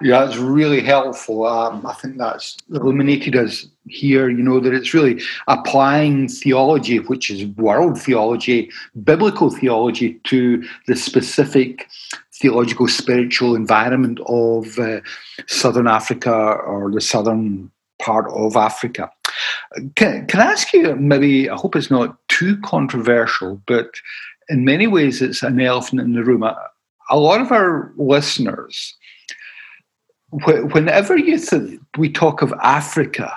Yeah, 0.00 0.26
it's 0.28 0.36
really 0.36 0.80
helpful. 0.80 1.44
Um, 1.44 1.84
I 1.84 1.92
think 1.92 2.18
that's 2.18 2.56
illuminated 2.70 3.34
us 3.34 3.66
here, 3.88 4.28
you 4.28 4.44
know, 4.44 4.60
that 4.60 4.72
it's 4.72 4.94
really 4.94 5.20
applying 5.48 6.28
theology, 6.28 6.98
which 7.00 7.30
is 7.32 7.46
world 7.56 8.00
theology, 8.00 8.70
biblical 9.02 9.50
theology, 9.50 10.20
to 10.24 10.64
the 10.86 10.94
specific 10.94 11.88
theological, 12.32 12.86
spiritual 12.86 13.56
environment 13.56 14.20
of 14.26 14.78
uh, 14.78 15.00
southern 15.48 15.88
Africa 15.88 16.32
or 16.32 16.92
the 16.92 17.00
southern 17.00 17.68
part 18.00 18.30
of 18.30 18.54
Africa. 18.54 19.10
Can, 19.96 20.28
can 20.28 20.40
I 20.40 20.52
ask 20.52 20.72
you, 20.72 20.94
maybe, 20.94 21.50
I 21.50 21.56
hope 21.56 21.74
it's 21.74 21.90
not 21.90 22.16
too 22.28 22.56
controversial, 22.58 23.60
but 23.66 23.90
in 24.48 24.64
many 24.64 24.86
ways, 24.86 25.20
it's 25.20 25.42
an 25.42 25.60
elephant 25.60 26.02
in 26.02 26.12
the 26.12 26.22
room. 26.22 26.44
A, 26.44 26.56
a 27.10 27.18
lot 27.18 27.40
of 27.40 27.50
our 27.50 27.92
listeners, 27.96 28.94
whenever 30.30 31.16
you 31.16 31.38
th- 31.38 31.80
we 31.96 32.10
talk 32.10 32.42
of 32.42 32.52
Africa, 32.62 33.32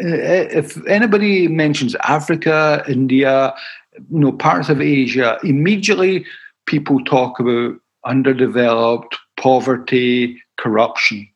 eh, 0.00 0.06
eh, 0.06 0.48
if 0.50 0.84
anybody 0.86 1.48
mentions 1.48 1.94
Africa, 1.96 2.84
India, 2.88 3.54
you 4.10 4.18
know, 4.18 4.32
parts 4.32 4.68
of 4.68 4.80
Asia, 4.80 5.38
immediately 5.44 6.24
people 6.66 7.04
talk 7.04 7.38
about 7.38 7.76
underdeveloped, 8.04 9.16
poverty, 9.36 10.40
corruption. 10.56 11.28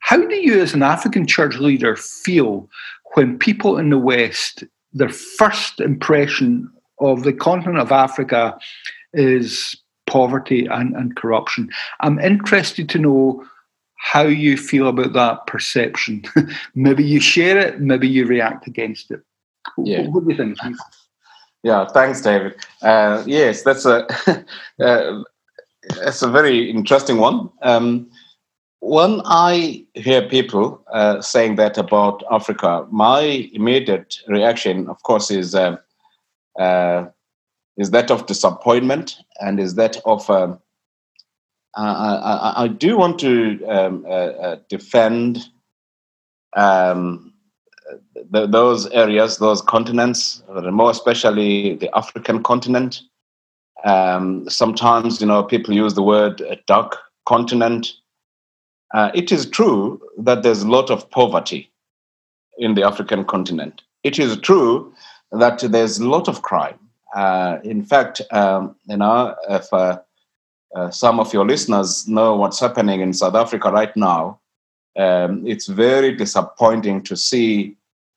How 0.00 0.16
do 0.16 0.34
you, 0.36 0.60
as 0.60 0.74
an 0.74 0.82
African 0.82 1.26
church 1.26 1.56
leader, 1.56 1.96
feel 1.96 2.68
when 3.14 3.38
people 3.38 3.78
in 3.78 3.90
the 3.90 3.98
West, 3.98 4.64
their 4.92 5.08
first 5.08 5.80
impression 5.80 6.70
of 7.00 7.24
the 7.24 7.32
continent 7.32 7.78
of 7.78 7.92
Africa 7.92 8.56
is 9.12 9.76
poverty 10.06 10.66
and, 10.66 10.94
and 10.94 11.16
corruption. 11.16 11.68
I'm 12.00 12.18
interested 12.18 12.88
to 12.90 12.98
know 12.98 13.44
how 13.98 14.22
you 14.22 14.56
feel 14.56 14.88
about 14.88 15.12
that 15.12 15.46
perception. 15.46 16.24
maybe 16.74 17.04
you 17.04 17.20
share 17.20 17.58
it, 17.58 17.80
maybe 17.80 18.08
you 18.08 18.26
react 18.26 18.66
against 18.66 19.10
it. 19.10 19.20
Yeah. 19.76 20.06
What, 20.08 20.24
do 20.24 20.30
you 20.30 20.36
think? 20.36 20.56
Yeah, 21.62 21.86
thanks, 21.88 22.20
David. 22.22 22.54
Uh, 22.82 23.22
yes, 23.26 23.62
that's 23.62 23.84
a 23.84 24.06
uh, 24.80 25.22
that's 26.00 26.22
a 26.22 26.28
very 26.28 26.70
interesting 26.70 27.18
one. 27.18 27.50
Um, 27.62 28.10
when 28.80 29.20
I 29.24 29.84
hear 29.94 30.22
people 30.28 30.82
uh, 30.92 31.20
saying 31.20 31.56
that 31.56 31.76
about 31.76 32.22
Africa, 32.30 32.86
my 32.90 33.48
immediate 33.52 34.18
reaction, 34.28 34.88
of 34.88 35.02
course, 35.02 35.30
is 35.30 35.54
uh, 35.54 35.76
uh, 36.58 37.06
is 37.76 37.90
that 37.90 38.10
of 38.10 38.26
disappointment 38.26 39.16
and 39.40 39.58
is 39.58 39.74
that 39.74 39.96
of 40.04 40.28
I, 41.82 42.64
I, 42.64 42.68
do 42.68 42.96
want 42.96 43.18
to 43.20 43.64
um, 43.66 44.04
uh, 44.06 44.08
uh, 44.08 44.56
defend 44.68 45.48
um, 46.56 47.32
the, 48.30 48.46
those 48.46 48.88
areas, 48.88 49.38
those 49.38 49.62
continents, 49.62 50.42
more 50.48 50.90
especially 50.90 51.76
the 51.76 51.94
African 51.96 52.42
continent. 52.42 53.02
Um, 53.84 54.48
sometimes, 54.50 55.20
you 55.20 55.26
know, 55.26 55.42
people 55.44 55.72
use 55.72 55.94
the 55.94 56.02
word 56.02 56.42
dark 56.66 56.96
continent. 57.26 57.92
Uh, 58.92 59.10
it 59.14 59.30
is 59.30 59.46
true 59.46 60.00
that 60.18 60.42
there's 60.42 60.62
a 60.62 60.68
lot 60.68 60.90
of 60.90 61.08
poverty 61.10 61.70
in 62.58 62.74
the 62.74 62.82
African 62.82 63.24
continent. 63.24 63.82
It 64.02 64.18
is 64.18 64.36
true 64.38 64.92
that 65.30 65.60
there's 65.60 65.98
a 65.98 66.08
lot 66.08 66.26
of 66.26 66.42
crime. 66.42 66.78
Uh, 67.14 67.58
in 67.62 67.84
fact, 67.84 68.20
um, 68.32 68.74
you 68.86 68.96
know, 68.96 69.34
if 69.48 69.72
uh, 70.74 70.90
some 70.90 71.18
of 71.18 71.32
your 71.32 71.46
listeners 71.46 72.06
know 72.06 72.36
what's 72.36 72.60
happening 72.60 73.00
in 73.00 73.12
South 73.12 73.34
Africa 73.34 73.70
right 73.70 73.96
now, 73.96 74.38
um, 74.98 75.46
it's 75.46 75.66
very 75.66 76.14
disappointing 76.14 77.02
to 77.04 77.16
see 77.16 77.76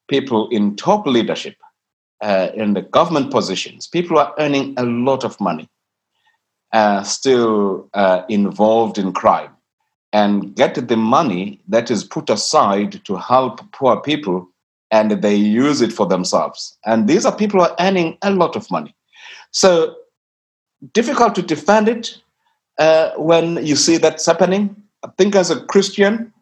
people 0.10 0.50
in 0.50 0.76
top 0.76 1.06
leadership 1.06 1.56
uh, 2.22 2.50
in 2.54 2.74
the 2.74 2.82
government 2.82 3.32
positions, 3.32 3.88
people 3.88 4.18
who 4.18 4.24
are 4.24 4.34
earning 4.38 4.74
a 4.78 4.84
lot 4.84 5.24
of 5.24 5.40
money, 5.40 5.70
uh, 6.74 7.04
still 7.04 7.90
uh, 7.94 8.24
involved 8.30 8.98
in 8.98 9.14
crime, 9.14 9.52
and 10.14 10.56
get 10.56 10.76
the 10.88 10.98
money 10.98 11.60
that 11.68 11.90
is 11.90 12.04
put 12.04 12.30
aside 12.30 13.04
to 13.06 13.16
help 13.16 13.60
poor 13.72 14.00
people, 14.02 14.48
and 14.92 15.12
they 15.24 15.36
use 15.36 15.82
it 15.82 15.94
for 15.94 16.06
themselves. 16.06 16.78
And 16.86 17.08
these 17.08 17.26
are 17.26 17.36
people 17.36 17.60
who 17.60 17.66
are 17.68 17.76
earning 17.80 18.18
a 18.22 18.32
lot 18.32 18.56
of 18.56 18.70
money. 18.70 18.94
So 19.52 19.96
difficult 20.94 21.36
to 21.36 21.42
defend 21.42 21.88
it 21.88 22.21
uh, 22.82 23.14
when 23.16 23.64
you 23.64 23.76
see 23.76 23.98
that's 23.98 24.26
happening. 24.26 24.76
I 25.04 25.10
think 25.18 25.36
as 25.36 25.52
a 25.52 25.64
Christian, 25.66 26.34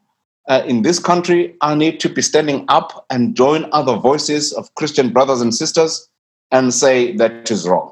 uh, 0.48 0.64
in 0.66 0.84
this 0.84 0.98
country, 0.98 1.56
I 1.62 1.76
need 1.76 2.00
to 2.00 2.10
be 2.10 2.22
standing 2.22 2.64
up 2.70 3.06
and 3.10 3.36
join 3.36 3.70
other 3.74 3.98
voices 3.98 4.54
of 4.54 4.74
Christian 4.76 5.12
brothers 5.12 5.42
and 5.42 5.54
sisters 5.54 6.10
and 6.50 6.74
say 6.74 7.12
that 7.18 7.52
is 7.52 7.68
wrong. 7.68 7.92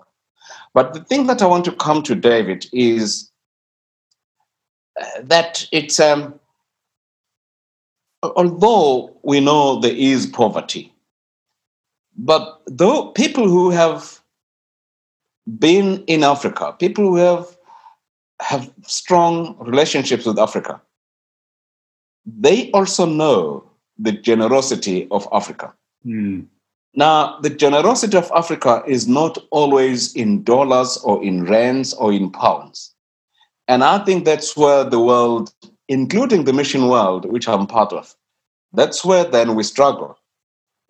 But 0.74 0.94
the 0.94 1.02
thing 1.02 1.28
that 1.28 1.42
I 1.42 1.46
want 1.46 1.66
to 1.66 1.74
come 1.74 2.02
to, 2.04 2.16
David, 2.16 2.68
is 2.72 3.30
uh, 5.02 5.06
that 5.24 5.68
it's 5.74 6.00
um, 6.00 6.40
although 8.24 9.20
we 9.24 9.42
know 9.42 9.80
there 9.82 9.96
is 9.96 10.26
poverty, 10.26 10.94
but 12.18 12.62
though 12.66 13.12
people 13.12 13.50
who 13.50 13.72
have 13.72 14.22
been 15.60 16.04
in 16.06 16.24
Africa, 16.24 16.74
people 16.80 17.04
who 17.04 17.18
have 17.18 17.57
have 18.42 18.72
strong 18.86 19.58
relationships 19.60 20.26
with 20.26 20.40
Africa, 20.40 20.82
they 22.26 22.72
also 22.72 23.06
know 23.06 23.64
the 23.98 24.12
generosity 24.12 25.08
of 25.12 25.28
Africa. 25.32 25.74
Mm. 26.06 26.46
Now, 26.94 27.40
the 27.40 27.50
generosity 27.50 28.18
of 28.18 28.32
Africa 28.36 28.84
is 28.88 29.08
not 29.08 29.38
always 29.52 30.16
in 30.16 30.44
dollars 30.44 30.98
or 31.04 31.24
in 31.24 31.46
rands 31.46 31.94
or 31.94 32.12
in 32.12 32.32
pounds. 32.32 32.94
And 33.68 33.84
I 33.84 34.04
think 34.04 34.26
that's 34.26 34.56
where 34.56 34.84
the 34.84 35.00
world, 35.00 35.54
including 35.88 36.46
the 36.46 36.54
mission 36.54 36.88
world, 36.88 37.26
which 37.26 37.48
I'm 37.48 37.68
part 37.68 37.94
of, 37.94 38.16
that's 38.74 39.04
where 39.06 39.24
then 39.24 39.56
we 39.56 39.64
struggle. 39.64 40.18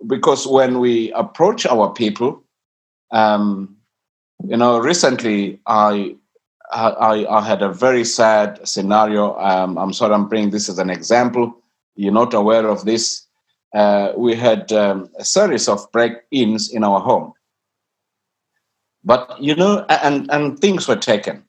Because 0.05 0.47
when 0.47 0.79
we 0.79 1.11
approach 1.13 1.65
our 1.65 1.91
people, 1.91 2.43
um, 3.11 3.75
you 4.47 4.57
know, 4.57 4.79
recently 4.79 5.59
I 5.65 6.15
I, 6.71 7.25
I, 7.29 7.41
had 7.41 7.61
a 7.61 7.71
very 7.71 8.03
sad 8.03 8.67
scenario. 8.67 9.37
Um, 9.37 9.77
I'm 9.77 9.93
sorry, 9.93 10.13
I'm 10.13 10.27
bringing 10.27 10.49
this 10.49 10.69
as 10.69 10.79
an 10.79 10.89
example. 10.89 11.55
You're 11.95 12.13
not 12.13 12.33
aware 12.33 12.67
of 12.67 12.85
this. 12.85 13.25
Uh, 13.73 14.11
we 14.17 14.35
had 14.35 14.71
um, 14.71 15.09
a 15.17 15.25
series 15.25 15.67
of 15.67 15.89
break-ins 15.91 16.71
in 16.71 16.83
our 16.83 16.99
home, 16.99 17.33
but 19.03 19.41
you 19.41 19.55
know, 19.55 19.85
and 19.89 20.29
and 20.31 20.59
things 20.59 20.87
were 20.87 20.95
taken, 20.95 21.43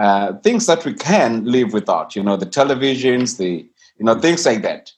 uh, 0.00 0.34
things 0.38 0.66
that 0.66 0.84
we 0.84 0.94
can 0.94 1.44
live 1.44 1.72
without. 1.72 2.16
You 2.16 2.22
know, 2.22 2.36
the 2.36 2.46
televisions, 2.46 3.38
the 3.38 3.66
you 3.98 4.04
know 4.04 4.18
things 4.20 4.44
like 4.44 4.62
that. 4.62 4.92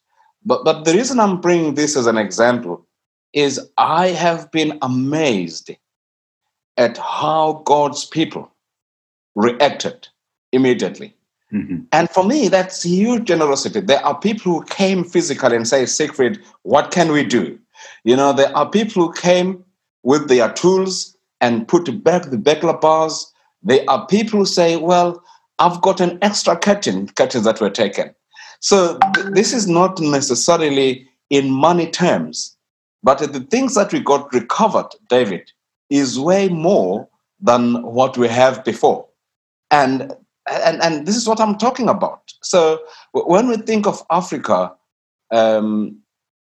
But 0.44 0.64
but 0.64 0.84
the 0.84 0.94
reason 0.94 1.20
I'm 1.20 1.40
bringing 1.40 1.74
this 1.74 1.96
as 1.96 2.06
an 2.06 2.16
example 2.16 2.86
is 3.34 3.60
I 3.76 4.08
have 4.08 4.50
been 4.50 4.78
amazed 4.80 5.70
at 6.78 6.96
how 6.96 7.62
God's 7.66 8.06
people 8.06 8.50
reacted 9.38 10.08
immediately. 10.52 11.14
Mm-hmm. 11.52 11.80
And 11.92 12.10
for 12.10 12.24
me, 12.24 12.48
that's 12.48 12.82
huge 12.82 13.24
generosity. 13.24 13.80
There 13.80 14.04
are 14.04 14.18
people 14.18 14.52
who 14.52 14.64
came 14.64 15.04
physically 15.04 15.56
and 15.56 15.66
say, 15.66 15.86
Siegfried, 15.86 16.38
what 16.62 16.90
can 16.90 17.10
we 17.12 17.24
do? 17.24 17.58
You 18.04 18.16
know, 18.16 18.32
there 18.32 18.54
are 18.56 18.68
people 18.68 19.06
who 19.06 19.12
came 19.14 19.64
with 20.02 20.28
their 20.28 20.52
tools 20.52 21.16
and 21.40 21.66
put 21.66 22.02
back 22.02 22.24
the 22.24 22.38
burglar 22.38 22.76
bars. 22.76 23.32
There 23.62 23.84
are 23.88 24.06
people 24.06 24.40
who 24.40 24.46
say, 24.46 24.76
well, 24.76 25.22
I've 25.58 25.80
got 25.80 26.00
an 26.00 26.18
extra 26.22 26.56
curtain, 26.56 27.08
curtains 27.08 27.44
that 27.44 27.60
were 27.60 27.70
taken. 27.70 28.14
So 28.60 28.98
th- 29.14 29.28
this 29.30 29.52
is 29.52 29.66
not 29.68 30.00
necessarily 30.00 31.08
in 31.30 31.50
money 31.50 31.90
terms, 31.90 32.56
but 33.02 33.18
the 33.18 33.40
things 33.40 33.74
that 33.74 33.92
we 33.92 34.00
got 34.00 34.32
recovered, 34.32 34.88
David, 35.08 35.50
is 35.90 36.18
way 36.18 36.48
more 36.48 37.08
than 37.40 37.82
what 37.82 38.18
we 38.18 38.28
have 38.28 38.64
before. 38.64 39.07
And, 39.70 40.14
and, 40.50 40.82
and 40.82 41.06
this 41.06 41.16
is 41.16 41.28
what 41.28 41.40
I'm 41.40 41.58
talking 41.58 41.88
about. 41.88 42.32
So 42.42 42.80
when 43.12 43.48
we 43.48 43.56
think 43.56 43.86
of 43.86 44.02
Africa, 44.10 44.72
um, 45.30 45.98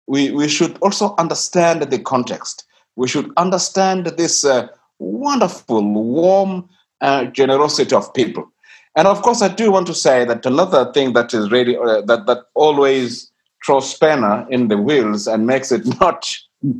we, 0.08 0.32
we 0.32 0.48
should 0.48 0.78
also 0.80 1.16
understand 1.18 1.82
the 1.82 2.00
context. 2.00 2.66
We 2.96 3.08
should 3.08 3.32
understand 3.38 4.06
this 4.06 4.46
uh, 4.46 4.68
wonderful, 5.00 5.84
warm 5.84 6.70
uh, 7.02 7.26
generosity 7.26 7.96
of 7.96 8.14
people. 8.14 8.52
And 8.96 9.08
of 9.08 9.22
course, 9.22 9.42
I 9.42 9.50
do 9.50 9.72
want 9.72 9.88
to 9.88 9.94
say 9.94 10.24
that 10.26 10.46
another 10.46 10.92
thing 10.94 11.14
that 11.14 11.34
is 11.34 11.52
really 11.52 11.76
uh, 11.78 12.02
that 12.02 12.28
that 12.28 12.46
always 12.54 13.30
throws 13.66 13.90
spanner 13.90 14.48
in 14.50 14.70
the 14.70 14.78
wheels 14.78 15.28
and 15.28 15.46
makes 15.46 15.72
it 15.72 15.86
not 16.00 16.34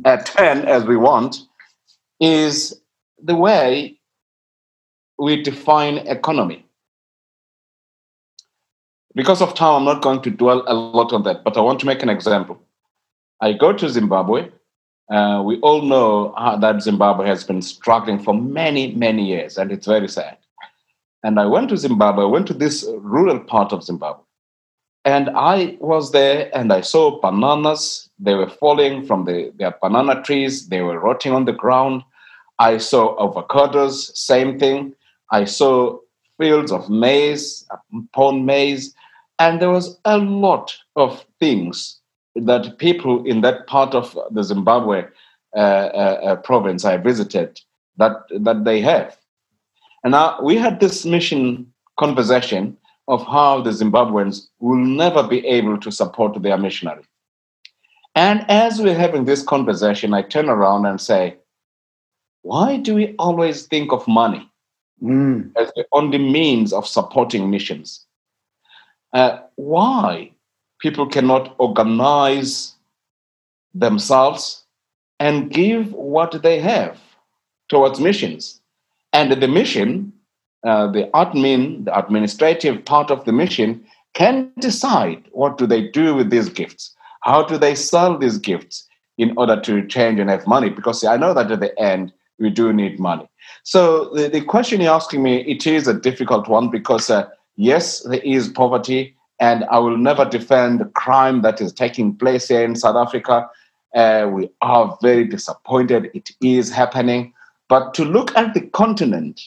uh, 0.04 0.16
ten 0.18 0.64
as 0.64 0.84
we 0.84 0.96
want 0.96 1.36
is 2.20 2.80
the 3.22 3.36
way 3.36 3.95
we 5.18 5.42
define 5.42 5.98
economy. 5.98 6.64
Because 9.14 9.40
of 9.40 9.54
time, 9.54 9.76
I'm 9.76 9.84
not 9.84 10.02
going 10.02 10.20
to 10.22 10.30
dwell 10.30 10.62
a 10.66 10.74
lot 10.74 11.12
on 11.12 11.22
that, 11.22 11.42
but 11.42 11.56
I 11.56 11.60
want 11.60 11.80
to 11.80 11.86
make 11.86 12.02
an 12.02 12.10
example. 12.10 12.60
I 13.40 13.54
go 13.54 13.72
to 13.72 13.88
Zimbabwe. 13.88 14.50
Uh, 15.10 15.42
we 15.44 15.58
all 15.60 15.82
know 15.82 16.34
that 16.60 16.82
Zimbabwe 16.82 17.26
has 17.26 17.44
been 17.44 17.62
struggling 17.62 18.18
for 18.18 18.34
many, 18.34 18.92
many 18.94 19.24
years, 19.24 19.56
and 19.56 19.72
it's 19.72 19.86
very 19.86 20.08
sad. 20.08 20.36
And 21.22 21.40
I 21.40 21.46
went 21.46 21.70
to 21.70 21.76
Zimbabwe, 21.76 22.24
I 22.24 22.28
went 22.28 22.46
to 22.48 22.54
this 22.54 22.84
rural 22.98 23.40
part 23.40 23.72
of 23.72 23.84
Zimbabwe. 23.84 24.22
And 25.06 25.30
I 25.30 25.78
was 25.80 26.10
there 26.10 26.50
and 26.52 26.72
I 26.72 26.80
saw 26.80 27.20
bananas. 27.20 28.10
They 28.18 28.34
were 28.34 28.50
falling 28.50 29.06
from 29.06 29.24
the, 29.24 29.52
their 29.56 29.72
banana 29.80 30.20
trees, 30.22 30.68
they 30.68 30.82
were 30.82 30.98
rotting 30.98 31.32
on 31.32 31.44
the 31.44 31.52
ground. 31.52 32.02
I 32.58 32.78
saw 32.78 33.16
avocados, 33.16 34.16
same 34.16 34.58
thing. 34.58 34.95
I 35.30 35.44
saw 35.44 35.98
fields 36.38 36.72
of 36.72 36.88
maize, 36.90 37.66
pond 38.12 38.46
maize, 38.46 38.94
and 39.38 39.60
there 39.60 39.70
was 39.70 39.98
a 40.04 40.18
lot 40.18 40.76
of 40.96 41.24
things 41.40 42.00
that 42.34 42.78
people 42.78 43.24
in 43.24 43.40
that 43.40 43.66
part 43.66 43.94
of 43.94 44.16
the 44.30 44.42
Zimbabwe 44.42 45.04
uh, 45.54 45.58
uh, 45.58 46.20
uh, 46.24 46.36
province 46.36 46.84
I 46.84 46.96
visited 46.98 47.60
that 47.96 48.12
that 48.30 48.64
they 48.64 48.80
have. 48.80 49.16
And 50.04 50.12
now 50.12 50.40
we 50.42 50.56
had 50.56 50.80
this 50.80 51.04
mission 51.04 51.72
conversation 51.98 52.76
of 53.08 53.26
how 53.26 53.62
the 53.62 53.70
Zimbabweans 53.70 54.48
will 54.58 54.76
never 54.76 55.22
be 55.26 55.46
able 55.46 55.78
to 55.78 55.90
support 55.90 56.42
their 56.42 56.58
missionary. 56.58 57.04
And 58.14 58.44
as 58.48 58.80
we're 58.80 58.98
having 58.98 59.24
this 59.24 59.42
conversation, 59.42 60.14
I 60.14 60.22
turn 60.22 60.48
around 60.48 60.86
and 60.86 61.00
say, 61.00 61.36
why 62.42 62.76
do 62.76 62.94
we 62.94 63.14
always 63.18 63.66
think 63.66 63.92
of 63.92 64.06
money 64.06 64.48
mm. 65.02 65.50
as 65.56 65.72
the 65.76 65.84
only 65.92 66.18
means 66.18 66.72
of 66.72 66.86
supporting 66.86 67.50
missions? 67.50 68.04
Uh, 69.12 69.38
why 69.56 70.30
people 70.80 71.06
cannot 71.06 71.54
organize 71.58 72.74
themselves 73.74 74.64
and 75.20 75.50
give 75.50 75.92
what 75.92 76.42
they 76.42 76.58
have 76.60 76.98
towards 77.68 78.00
missions? 78.00 78.60
And 79.12 79.32
the 79.32 79.48
mission, 79.48 80.12
uh, 80.64 80.90
the 80.90 81.08
admin, 81.14 81.84
the 81.84 81.98
administrative 81.98 82.84
part 82.84 83.10
of 83.10 83.24
the 83.24 83.32
mission, 83.32 83.84
can 84.14 84.50
decide 84.60 85.22
what 85.32 85.58
do 85.58 85.66
they 85.66 85.88
do 85.88 86.14
with 86.14 86.30
these 86.30 86.48
gifts. 86.48 86.94
How 87.22 87.42
do 87.42 87.58
they 87.58 87.74
sell 87.74 88.16
these 88.16 88.38
gifts 88.38 88.86
in 89.18 89.32
order 89.36 89.60
to 89.60 89.86
change 89.86 90.20
and 90.20 90.30
have 90.30 90.46
money? 90.46 90.70
Because 90.70 91.04
I 91.04 91.16
know 91.16 91.34
that 91.34 91.50
at 91.50 91.60
the 91.60 91.78
end, 91.78 92.12
we 92.38 92.50
do 92.50 92.72
need 92.72 92.98
money. 92.98 93.28
So 93.62 94.10
the, 94.14 94.28
the 94.28 94.40
question 94.42 94.80
you're 94.80 94.94
asking 94.94 95.22
me, 95.22 95.42
it 95.42 95.66
is 95.66 95.88
a 95.88 95.94
difficult 95.94 96.48
one 96.48 96.70
because 96.70 97.10
uh, 97.10 97.28
yes, 97.56 98.00
there 98.02 98.20
is 98.20 98.48
poverty, 98.48 99.16
and 99.40 99.64
I 99.64 99.78
will 99.78 99.98
never 99.98 100.24
defend 100.24 100.80
the 100.80 100.86
crime 100.86 101.42
that 101.42 101.60
is 101.60 101.72
taking 101.72 102.16
place 102.16 102.48
here 102.48 102.64
in 102.64 102.76
South 102.76 102.96
Africa. 102.96 103.48
Uh, 103.94 104.30
we 104.32 104.50
are 104.62 104.96
very 105.02 105.24
disappointed. 105.24 106.10
It 106.14 106.30
is 106.40 106.70
happening. 106.70 107.32
But 107.68 107.94
to 107.94 108.04
look 108.04 108.36
at 108.36 108.54
the 108.54 108.60
continent 108.60 109.40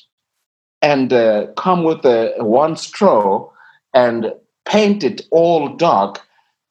and 0.81 1.13
uh, 1.13 1.47
come 1.57 1.83
with 1.83 2.05
a, 2.05 2.33
one 2.39 2.75
straw 2.75 3.49
and 3.93 4.33
paint 4.65 5.03
it 5.03 5.21
all 5.31 5.69
dark, 5.75 6.21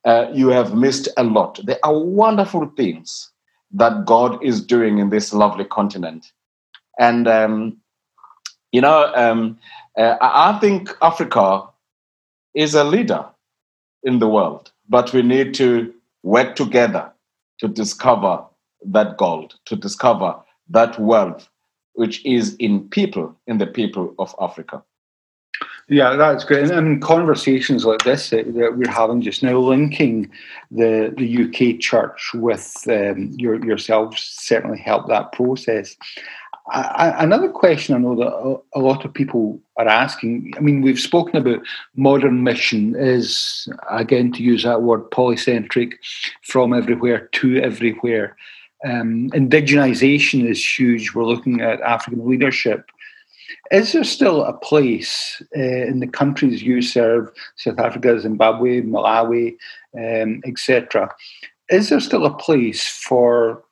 uh, 0.04 0.26
you 0.32 0.48
have 0.48 0.74
missed 0.74 1.08
a 1.16 1.24
lot. 1.24 1.60
There 1.64 1.78
are 1.82 1.98
wonderful 1.98 2.70
things 2.76 3.30
that 3.72 4.06
God 4.06 4.42
is 4.42 4.64
doing 4.64 4.98
in 4.98 5.10
this 5.10 5.32
lovely 5.32 5.64
continent. 5.64 6.32
And, 6.98 7.28
um, 7.28 7.76
you 8.72 8.80
know, 8.80 9.12
um, 9.14 9.58
uh, 9.96 10.16
I 10.20 10.58
think 10.60 10.90
Africa 11.02 11.64
is 12.54 12.74
a 12.74 12.84
leader 12.84 13.24
in 14.02 14.18
the 14.18 14.28
world, 14.28 14.72
but 14.88 15.12
we 15.12 15.22
need 15.22 15.54
to 15.54 15.92
work 16.22 16.56
together 16.56 17.10
to 17.58 17.68
discover 17.68 18.44
that 18.86 19.16
gold, 19.16 19.54
to 19.66 19.76
discover 19.76 20.36
that 20.70 20.98
wealth 20.98 21.48
which 21.98 22.24
is 22.24 22.54
in 22.60 22.88
people, 22.88 23.34
in 23.48 23.58
the 23.58 23.66
people 23.66 24.14
of 24.20 24.32
Africa. 24.40 24.80
Yeah, 25.88 26.16
that's 26.16 26.44
great. 26.44 26.70
And, 26.70 27.00
conversations 27.00 27.86
like 27.86 28.04
this 28.04 28.28
that, 28.30 28.46
we're 28.52 28.90
having 28.90 29.22
just 29.22 29.42
now, 29.42 29.58
linking 29.58 30.30
the 30.70 31.14
the 31.16 31.44
UK 31.44 31.80
church 31.80 32.32
with 32.34 32.84
um, 32.88 33.32
your, 33.38 33.64
yourselves, 33.64 34.22
certainly 34.22 34.78
help 34.78 35.08
that 35.08 35.32
process. 35.32 35.96
I, 36.70 37.24
another 37.24 37.48
question 37.48 37.94
I 37.94 37.98
know 37.98 38.14
that 38.16 38.28
a, 38.28 38.78
a, 38.78 38.82
lot 38.82 39.06
of 39.06 39.14
people 39.14 39.58
are 39.78 39.88
asking. 39.88 40.52
I 40.58 40.60
mean, 40.60 40.82
we've 40.82 41.00
spoken 41.00 41.36
about 41.36 41.60
modern 41.96 42.44
mission 42.44 42.94
is 42.94 43.66
again 43.90 44.32
to 44.32 44.42
use 44.42 44.64
that 44.64 44.82
word 44.82 45.10
polycentric, 45.10 45.94
from 46.42 46.74
everywhere 46.74 47.28
to 47.32 47.56
everywhere. 47.62 48.36
Um, 48.84 49.30
indigenization 49.30 50.46
is 50.46 50.78
huge. 50.78 51.14
We're 51.14 51.24
looking 51.24 51.62
at 51.62 51.80
African 51.80 52.28
leadership 52.28 52.90
is 53.70 53.92
there 53.92 54.04
still 54.04 54.44
a 54.44 54.52
place 54.52 55.42
uh, 55.56 55.60
in 55.60 56.00
the 56.00 56.06
countries 56.06 56.62
you 56.62 56.82
serve, 56.82 57.30
South 57.56 57.78
Africa, 57.78 58.18
Zimbabwe, 58.20 58.82
Malawi, 58.82 59.56
um, 59.96 60.40
etc.? 60.44 61.14
Is 61.68 61.88
there 61.88 62.00
still 62.00 62.26
a 62.26 62.36
place 62.36 62.86
for 62.86 63.64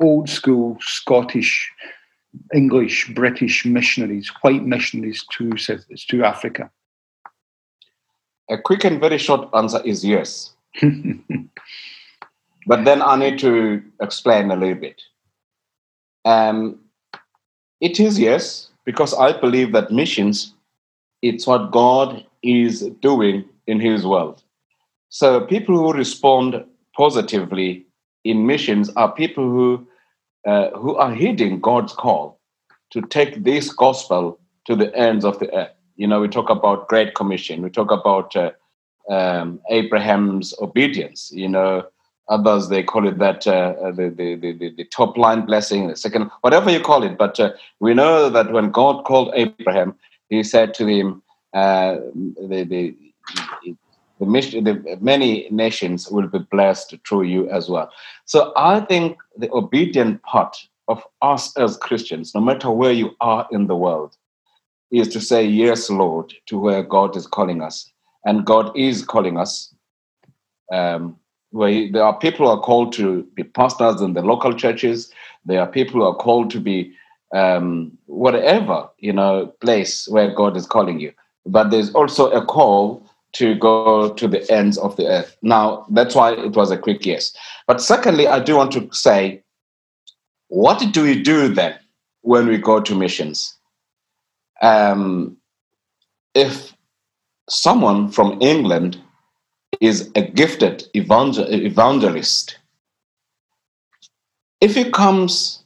old 0.00 0.28
school 0.28 0.76
Scottish, 0.80 1.70
English, 2.54 3.12
British 3.14 3.64
missionaries, 3.64 4.28
white 4.42 4.64
missionaries 4.64 5.24
to 5.32 5.56
South, 5.56 5.84
to 6.08 6.24
Africa? 6.24 6.70
A 8.50 8.58
quick 8.58 8.84
and 8.84 9.00
very 9.00 9.18
short 9.18 9.48
answer 9.54 9.80
is 9.84 10.04
yes. 10.04 10.52
but 12.66 12.84
then 12.84 13.02
I 13.02 13.16
need 13.16 13.38
to 13.40 13.82
explain 14.00 14.50
a 14.50 14.56
little 14.56 14.74
bit. 14.74 15.00
Um, 16.24 16.83
it 17.84 18.00
is 18.00 18.18
yes, 18.18 18.70
because 18.86 19.12
I 19.12 19.38
believe 19.38 19.72
that 19.72 19.90
missions, 19.92 20.54
it's 21.20 21.46
what 21.46 21.70
God 21.70 22.24
is 22.42 22.80
doing 23.02 23.44
in 23.66 23.78
His 23.78 24.06
world. 24.06 24.42
So 25.10 25.42
people 25.42 25.76
who 25.76 25.92
respond 25.92 26.64
positively 26.96 27.84
in 28.24 28.46
missions 28.46 28.88
are 28.96 29.12
people 29.12 29.44
who 29.44 29.86
uh, 30.46 30.70
who 30.70 30.96
are 30.96 31.14
heeding 31.14 31.60
God's 31.60 31.92
call 31.92 32.40
to 32.90 33.02
take 33.02 33.44
this 33.44 33.72
gospel 33.72 34.38
to 34.66 34.74
the 34.76 34.94
ends 34.96 35.24
of 35.24 35.38
the 35.38 35.54
earth. 35.54 35.74
You 35.96 36.06
know, 36.06 36.20
we 36.20 36.28
talk 36.28 36.50
about 36.50 36.88
Great 36.88 37.14
Commission. 37.14 37.62
We 37.62 37.70
talk 37.70 37.90
about 37.90 38.34
uh, 38.34 38.50
um, 39.10 39.60
Abraham's 39.70 40.54
obedience. 40.60 41.30
You 41.32 41.48
know, 41.48 41.84
others 42.28 42.68
they 42.68 42.82
call 42.82 43.06
it 43.06 43.18
that 43.18 43.46
uh, 43.46 43.74
uh, 43.82 43.90
the, 43.90 44.08
the, 44.08 44.36
the, 44.36 44.74
the, 44.76 44.84
top 44.84 45.16
line 45.16 45.44
blessing 45.44 45.88
the 45.88 45.96
second 45.96 46.30
whatever 46.40 46.70
you 46.70 46.80
call 46.80 47.02
it. 47.02 47.18
But 47.18 47.38
uh, 47.38 47.52
we 47.80 47.94
know 47.94 48.30
that 48.30 48.52
when 48.52 48.70
god 48.70 49.04
called 49.04 49.32
abraham 49.34 49.94
he 50.28 50.42
said 50.42 50.74
to 50.74 50.86
him 50.86 51.22
uh, 51.52 51.96
the, 52.14 52.64
the, 52.68 52.96
the, 54.18 54.26
mission, 54.26 54.64
the 54.64 54.98
many 55.00 55.48
nations 55.50 56.10
will 56.10 56.26
be 56.26 56.38
blessed 56.38 56.94
through 57.06 57.22
you 57.22 57.48
as 57.50 57.68
well. 57.68 57.90
So 58.24 58.52
i 58.56 58.80
think 58.80 59.18
the 59.36 59.50
obedient 59.52 60.22
part 60.22 60.56
of 60.88 61.02
us 61.22 61.56
as 61.56 61.76
christians 61.76 62.34
no 62.34 62.40
matter 62.40 62.70
where 62.70 62.92
you 62.92 63.14
are 63.20 63.46
in 63.50 63.66
the 63.66 63.76
world 63.76 64.16
is 64.90 65.08
to 65.08 65.20
say 65.20 65.44
yes 65.44 65.90
lord 65.90 66.32
to 66.46 66.58
where 66.58 66.82
god 66.82 67.16
is 67.16 67.26
calling 67.26 67.60
us. 67.62 67.90
And 68.26 68.46
god 68.46 68.72
is 68.74 69.04
calling 69.04 69.36
us 69.36 69.74
um, 70.72 71.18
where 71.54 71.88
there 71.92 72.02
are 72.02 72.18
people 72.18 72.46
who 72.46 72.52
are 72.52 72.60
called 72.60 72.92
to 72.92 73.22
be 73.34 73.44
pastors 73.44 74.00
in 74.00 74.14
the 74.14 74.22
local 74.22 74.52
churches. 74.52 75.12
There 75.44 75.60
are 75.60 75.68
people 75.68 76.00
who 76.00 76.06
are 76.06 76.16
called 76.16 76.50
to 76.50 76.60
be 76.60 76.92
um, 77.32 77.96
whatever 78.06 78.88
you 78.98 79.12
know 79.12 79.46
place 79.60 80.08
where 80.08 80.34
God 80.34 80.56
is 80.56 80.66
calling 80.66 80.98
you. 80.98 81.12
But 81.46 81.70
there's 81.70 81.94
also 81.94 82.28
a 82.32 82.44
call 82.44 83.06
to 83.34 83.54
go 83.54 84.12
to 84.14 84.26
the 84.26 84.50
ends 84.50 84.78
of 84.78 84.96
the 84.96 85.06
earth. 85.06 85.36
Now 85.42 85.86
that's 85.90 86.16
why 86.16 86.32
it 86.32 86.56
was 86.56 86.72
a 86.72 86.78
quick 86.78 87.06
yes. 87.06 87.32
But 87.68 87.80
secondly, 87.80 88.26
I 88.26 88.40
do 88.40 88.56
want 88.56 88.72
to 88.72 88.88
say, 88.92 89.40
what 90.48 90.82
do 90.92 91.02
we 91.02 91.22
do 91.22 91.54
then 91.54 91.78
when 92.22 92.48
we 92.48 92.58
go 92.58 92.80
to 92.80 92.96
missions? 92.96 93.56
Um, 94.60 95.36
if 96.34 96.74
someone 97.48 98.10
from 98.10 98.40
England 98.40 99.00
is 99.80 100.10
a 100.14 100.22
gifted 100.22 100.84
evangel- 100.96 101.52
evangelist. 101.52 102.58
If 104.60 104.74
he 104.74 104.90
comes 104.90 105.64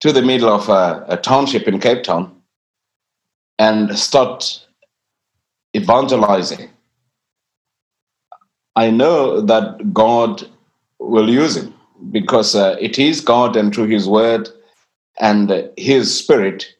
to 0.00 0.12
the 0.12 0.22
middle 0.22 0.50
of 0.50 0.68
a, 0.68 1.04
a 1.08 1.16
township 1.16 1.68
in 1.68 1.80
Cape 1.80 2.04
Town 2.04 2.34
and 3.58 3.98
start 3.98 4.66
evangelizing, 5.76 6.70
I 8.76 8.90
know 8.90 9.40
that 9.42 9.92
God 9.92 10.48
will 10.98 11.28
use 11.30 11.56
him 11.56 11.74
because 12.12 12.54
uh, 12.54 12.76
it 12.80 12.98
is 12.98 13.20
God 13.20 13.56
and 13.56 13.74
through 13.74 13.88
His 13.88 14.08
Word 14.08 14.48
and 15.20 15.70
His 15.76 16.16
Spirit 16.16 16.74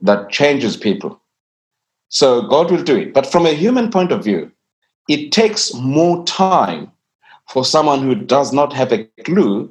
that 0.00 0.30
changes 0.30 0.76
people. 0.76 1.20
So 2.08 2.42
God 2.42 2.70
will 2.70 2.82
do 2.82 2.96
it. 2.96 3.14
But 3.14 3.26
from 3.26 3.46
a 3.46 3.54
human 3.54 3.90
point 3.90 4.12
of 4.12 4.24
view, 4.24 4.52
it 5.08 5.32
takes 5.32 5.74
more 5.74 6.24
time 6.24 6.90
for 7.50 7.64
someone 7.64 8.02
who 8.02 8.14
does 8.14 8.52
not 8.52 8.72
have 8.72 8.92
a 8.92 9.04
clue 9.24 9.70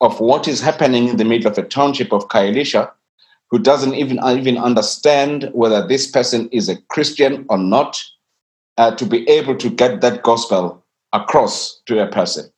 of 0.00 0.20
what 0.20 0.48
is 0.48 0.60
happening 0.60 1.08
in 1.08 1.16
the 1.16 1.24
middle 1.24 1.50
of 1.50 1.58
a 1.58 1.62
township 1.62 2.12
of 2.12 2.28
Khayelitsha, 2.28 2.90
who 3.50 3.58
doesn't 3.58 3.94
even, 3.94 4.18
even 4.24 4.56
understand 4.56 5.50
whether 5.52 5.86
this 5.86 6.10
person 6.10 6.48
is 6.50 6.68
a 6.68 6.80
Christian 6.88 7.44
or 7.48 7.58
not, 7.58 8.02
uh, 8.78 8.94
to 8.94 9.04
be 9.04 9.28
able 9.28 9.56
to 9.56 9.68
get 9.68 10.00
that 10.00 10.22
gospel 10.22 10.82
across 11.12 11.80
to 11.86 12.02
a 12.02 12.06
person. 12.06 12.50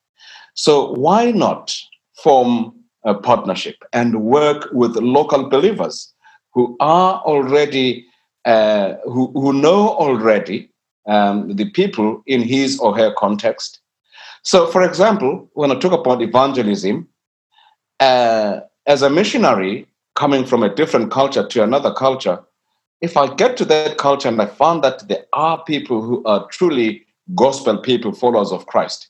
So, 0.55 0.93
why 0.93 1.33
not 1.33 1.75
form 2.23 2.75
a 3.05 3.15
partnership 3.15 3.77
and 3.93 4.23
work 4.23 4.69
with 4.73 4.95
local 4.97 5.49
believers 5.49 6.13
who 6.53 6.77
are 6.79 7.21
already, 7.23 8.07
uh, 8.45 8.95
who, 9.05 9.33
who 9.33 9.53
know 9.55 9.89
already 9.97 10.72
um, 11.07 11.55
the 11.57 11.71
people 11.71 12.23
in 12.27 12.43
his 12.43 12.79
or 12.79 12.97
her 12.97 13.13
context. 13.17 13.81
So, 14.43 14.67
for 14.67 14.83
example, 14.83 15.49
when 15.55 15.71
I 15.71 15.79
talk 15.79 15.93
about 15.93 16.23
evangelism, 16.23 17.09
uh, 18.01 18.61
as 18.87 19.03
a 19.03 19.11
missionary 19.11 19.87
coming 20.15 20.45
from 20.45 20.63
a 20.63 20.75
different 20.75 21.11
culture 21.11 21.47
to 21.47 21.63
another 21.63 21.93
culture, 21.93 22.43
if 23.01 23.17
I 23.17 23.33
get 23.35 23.57
to 23.59 23.65
that 23.67 23.99
culture 23.99 24.29
and 24.29 24.41
I 24.41 24.47
found 24.47 24.83
that 24.85 25.09
there 25.09 25.25
are 25.33 25.63
people 25.65 26.03
who 26.03 26.25
are 26.25 26.47
truly 26.49 27.05
gospel 27.35 27.79
people, 27.79 28.13
followers 28.13 28.53
of 28.53 28.67
Christ, 28.67 29.09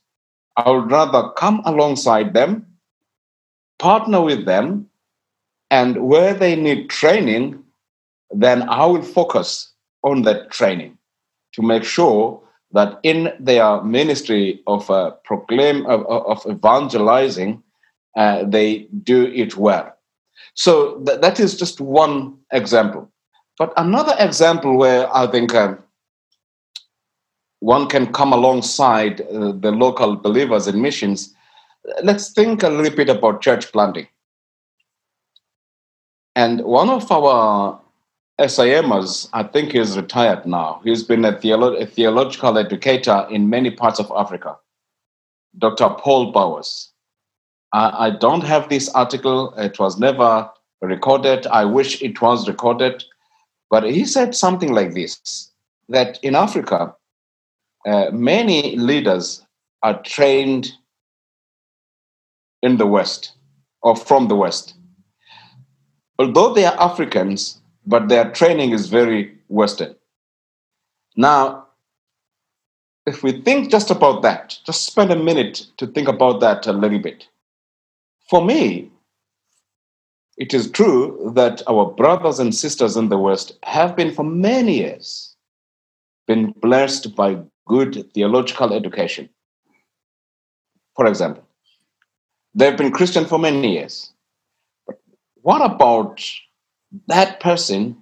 I 0.57 0.71
would 0.71 0.91
rather 0.91 1.31
come 1.31 1.63
alongside 1.65 2.35
them, 2.35 2.67
partner 3.79 4.21
with 4.21 4.45
them, 4.45 4.89
and 5.71 6.05
where 6.07 6.35
they 6.35 6.55
need 6.55 6.91
training, 6.91 7.63
then 8.31 8.69
I 8.69 8.85
will 8.85 9.03
focus 9.03 9.73
on 10.03 10.23
that 10.23 10.51
training 10.51 10.99
to 11.55 11.63
make 11.63 11.85
sure 11.85 12.41
that 12.73 12.99
in 13.03 13.33
their 13.39 13.83
ministry 13.83 14.63
of 14.67 14.91
uh, 14.91 15.11
proclaim 15.25 15.85
of, 15.87 16.07
of 16.07 16.45
evangelizing, 16.51 17.63
uh, 18.17 18.45
they 18.45 18.89
do 19.03 19.27
it 19.27 19.57
well. 19.57 19.95
So 20.55 21.03
th- 21.07 21.21
that 21.21 21.39
is 21.39 21.57
just 21.57 21.81
one 21.81 22.39
example. 22.53 23.11
But 23.59 23.73
another 23.77 24.15
example 24.19 24.77
where 24.77 25.15
I 25.15 25.27
think 25.27 25.55
um, 25.55 25.79
one 27.61 27.89
can 27.89 28.13
come 28.13 28.33
alongside 28.33 29.21
uh, 29.21 29.53
the 29.53 29.71
local 29.71 30.17
believers 30.17 30.67
in 30.67 30.81
missions. 30.81 31.35
Let's 32.03 32.33
think 32.33 32.63
a 32.63 32.69
little 32.69 32.97
bit 32.97 33.09
about 33.09 33.43
church 33.43 33.71
planting. 33.71 34.09
And 36.35 36.63
one 36.63 36.89
of 36.89 37.13
our 37.13 37.82
SIMers, 38.47 39.29
I 39.33 39.43
think 39.43 39.73
he's 39.73 39.97
retired 39.97 40.47
now. 40.47 40.81
He's 40.85 41.03
been 41.03 41.25
a, 41.25 41.33
theolo- 41.33 41.81
a 41.81 41.87
theological 41.87 42.59
educator 42.59 43.27
in 43.31 43.49
many 43.51 43.71
parts 43.71 43.99
of 43.99 44.11
Africa. 44.17 44.57
Dr. 45.59 45.91
Paul 45.99 46.33
Bowers. 46.33 46.93
I, 47.73 48.07
I 48.07 48.11
don't 48.11 48.43
have 48.43 48.69
this 48.69 48.89
article. 48.91 49.55
It 49.55 49.79
was 49.79 49.99
never 49.99 50.51
recorded. 50.81 51.47
I 51.47 51.65
wish 51.65 52.03
it 52.03 52.21
was 52.21 52.49
recorded. 52.49 53.05
But 53.71 53.85
he 53.85 54.05
said 54.05 54.35
something 54.35 54.73
like 54.73 54.93
this 54.93 55.51
that 55.89 56.19
in 56.23 56.35
Africa, 56.35 56.95
uh, 57.87 58.11
many 58.13 58.77
leaders 58.77 59.45
are 59.83 60.03
trained 60.03 60.73
in 62.63 62.77
the 62.77 62.87
West 62.87 63.33
or 63.83 63.97
from 63.97 64.29
the 64.29 64.37
West. 64.37 64.75
Although 66.19 66.55
they 66.55 66.65
are 66.65 66.81
Africans, 66.81 67.62
but 67.87 68.09
their 68.09 68.31
training 68.31 68.71
is 68.71 68.89
very 68.89 69.37
Western. 69.49 69.95
Now, 71.17 71.67
if 73.07 73.23
we 73.23 73.43
think 73.43 73.71
just 73.71 73.91
about 73.91 74.23
that, 74.23 74.59
just 74.65 74.85
spend 74.85 75.11
a 75.11 75.17
minute 75.17 75.67
to 75.79 75.87
think 75.87 76.09
about 76.09 76.41
that 76.41 76.67
a 76.67 76.73
little 76.73 77.01
bit. 77.01 77.27
For 78.31 78.45
me, 78.45 78.91
it 80.37 80.55
is 80.55 80.71
true 80.71 81.33
that 81.35 81.63
our 81.69 81.87
brothers 81.87 82.39
and 82.39 82.55
sisters 82.55 82.97
in 82.97 83.09
the 83.09 83.19
West 83.19 83.59
have 83.65 83.97
been 83.97 84.13
for 84.15 84.25
many 84.25 84.79
years 84.79 85.37
been 86.27 86.53
blessed 86.53 87.15
by 87.15 87.39
good 87.67 88.11
theological 88.15 88.73
education. 88.73 89.29
For 90.97 91.07
example, 91.07 91.45
they've 92.55 92.77
been 92.77 92.93
Christian 92.93 93.25
for 93.25 93.39
many 93.39 93.75
years. 93.75 94.13
But 94.87 94.99
what 95.43 95.63
about 95.63 96.25
that 97.09 97.41
person 97.41 97.97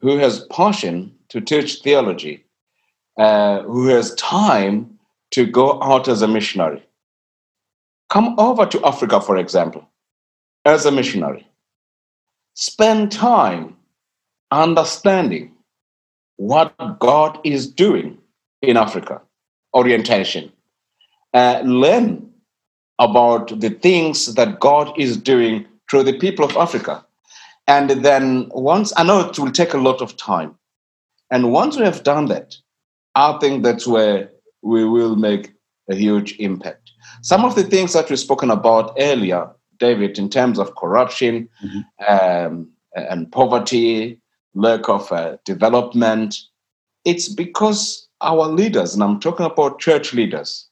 who 0.00 0.18
has 0.18 0.44
passion 0.50 1.14
to 1.30 1.40
teach 1.40 1.82
theology, 1.82 2.44
uh, 3.18 3.62
who 3.62 3.88
has 3.88 4.14
time 4.14 4.98
to 5.32 5.46
go 5.46 5.82
out 5.82 6.08
as 6.08 6.22
a 6.22 6.28
missionary? 6.28 6.82
Come 8.10 8.38
over 8.38 8.66
to 8.66 8.86
Africa, 8.86 9.20
for 9.20 9.36
example 9.36 9.88
as 10.66 10.84
a 10.84 10.90
missionary. 10.90 11.46
Spend 12.54 13.12
time 13.12 13.76
understanding 14.50 15.52
what 16.36 16.74
God 16.98 17.38
is 17.44 17.66
doing 17.70 18.18
in 18.62 18.76
Africa, 18.76 19.22
orientation. 19.74 20.52
Uh, 21.32 21.62
learn 21.64 22.28
about 22.98 23.60
the 23.60 23.70
things 23.70 24.34
that 24.34 24.58
God 24.58 24.92
is 24.98 25.16
doing 25.16 25.66
through 25.88 26.02
the 26.02 26.18
people 26.18 26.44
of 26.44 26.56
Africa. 26.56 27.05
And 27.66 27.90
then 27.90 28.48
once, 28.54 28.92
I 28.96 29.02
know 29.02 29.20
it 29.20 29.38
will 29.38 29.50
take 29.50 29.74
a 29.74 29.78
lot 29.78 30.00
of 30.00 30.16
time. 30.16 30.56
And 31.30 31.52
once 31.52 31.76
we 31.76 31.84
have 31.84 32.04
done 32.04 32.26
that, 32.26 32.56
I 33.14 33.36
think 33.38 33.64
that's 33.64 33.86
where 33.86 34.30
we 34.62 34.84
will 34.84 35.16
make 35.16 35.52
a 35.90 35.96
huge 35.96 36.36
impact. 36.38 36.90
Some 37.22 37.44
of 37.44 37.54
the 37.54 37.64
things 37.64 37.92
that 37.92 38.08
we've 38.08 38.18
spoken 38.18 38.50
about 38.50 38.94
earlier 38.98 39.50
David, 39.78 40.18
in 40.18 40.28
terms 40.28 40.58
of 40.58 40.74
corruption 40.76 41.48
mm-hmm. 41.64 42.14
um, 42.14 42.68
and 42.94 43.30
poverty, 43.30 44.20
lack 44.54 44.88
of 44.88 45.10
uh, 45.12 45.36
development, 45.44 46.36
it's 47.04 47.28
because 47.28 48.08
our 48.20 48.48
leaders, 48.48 48.94
and 48.94 49.02
I'm 49.02 49.20
talking 49.20 49.46
about 49.46 49.78
church 49.78 50.14
leaders, 50.14 50.66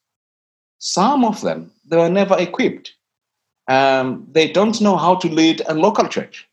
some 0.79 1.25
of 1.25 1.41
them, 1.43 1.71
they 1.87 1.97
were 1.97 2.09
never 2.09 2.37
equipped. 2.39 2.95
Um, 3.69 4.27
they 4.31 4.51
don't 4.51 4.81
know 4.81 4.97
how 4.97 5.15
to 5.17 5.29
lead 5.29 5.63
a 5.69 5.75
local 5.75 6.09
church. 6.09 6.49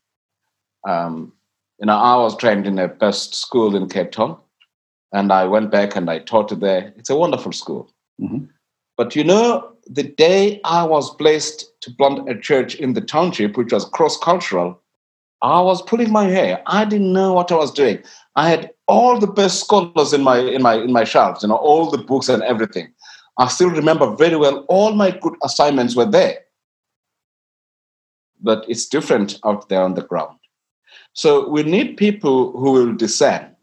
Um, 0.86 1.32
you 1.78 1.86
know, 1.86 1.96
I 1.96 2.16
was 2.16 2.36
trained 2.36 2.66
in 2.66 2.78
a 2.78 2.88
best 2.88 3.34
school 3.34 3.74
in 3.74 3.88
Cape 3.88 4.12
Town, 4.12 4.36
and 5.12 5.32
I 5.32 5.44
went 5.46 5.70
back 5.70 5.96
and 5.96 6.08
I 6.10 6.20
taught 6.20 6.58
there. 6.60 6.92
It's 6.96 7.10
a 7.10 7.16
wonderful 7.16 7.52
school. 7.52 7.90
Mm-hmm. 8.20 8.44
But 8.96 9.16
you 9.16 9.24
know, 9.24 9.72
the 9.86 10.04
day 10.04 10.60
I 10.64 10.84
was 10.84 11.14
placed 11.16 11.72
to 11.82 11.90
plant 11.92 12.28
a 12.28 12.38
church 12.38 12.74
in 12.76 12.92
the 12.92 13.00
township, 13.00 13.56
which 13.56 13.72
was 13.72 13.84
cross 13.86 14.16
cultural, 14.18 14.80
I 15.42 15.60
was 15.60 15.82
pulling 15.82 16.12
my 16.12 16.24
hair. 16.24 16.62
I 16.66 16.84
didn't 16.84 17.12
know 17.12 17.32
what 17.32 17.50
I 17.50 17.56
was 17.56 17.72
doing. 17.72 17.98
I 18.36 18.48
had 18.48 18.70
all 18.86 19.18
the 19.18 19.26
best 19.26 19.60
scholars 19.60 20.12
in 20.12 20.22
my 20.22 20.38
in 20.38 20.62
my 20.62 20.74
in 20.74 20.92
my 20.92 21.04
shelves, 21.04 21.42
you 21.42 21.48
know, 21.48 21.56
all 21.56 21.90
the 21.90 21.98
books 21.98 22.28
and 22.28 22.42
everything. 22.44 22.92
I 23.38 23.48
still 23.48 23.70
remember 23.70 24.14
very 24.14 24.36
well 24.36 24.64
all 24.68 24.92
my 24.92 25.10
good 25.10 25.34
assignments 25.42 25.96
were 25.96 26.06
there. 26.06 26.38
But 28.40 28.64
it's 28.68 28.86
different 28.86 29.38
out 29.44 29.68
there 29.68 29.82
on 29.82 29.94
the 29.94 30.02
ground. 30.02 30.38
So 31.14 31.48
we 31.48 31.62
need 31.62 31.96
people 31.96 32.52
who 32.52 32.72
will 32.72 32.94
discern. 32.94 33.54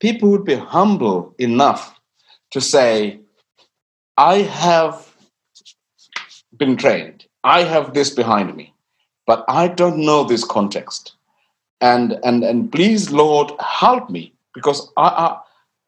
People 0.00 0.28
who 0.28 0.36
would 0.36 0.44
be 0.44 0.54
humble 0.54 1.34
enough 1.38 1.98
to 2.52 2.60
say, 2.60 3.20
I 4.16 4.38
have 4.38 5.14
been 6.56 6.76
trained. 6.76 7.26
I 7.44 7.62
have 7.62 7.94
this 7.94 8.10
behind 8.10 8.56
me, 8.56 8.72
but 9.26 9.44
I 9.48 9.68
don't 9.68 9.98
know 9.98 10.24
this 10.24 10.44
context. 10.44 11.14
And 11.80 12.18
and 12.24 12.42
and 12.42 12.72
please, 12.72 13.10
Lord, 13.10 13.52
help 13.60 14.08
me 14.08 14.32
because 14.54 14.90
I 14.96 15.36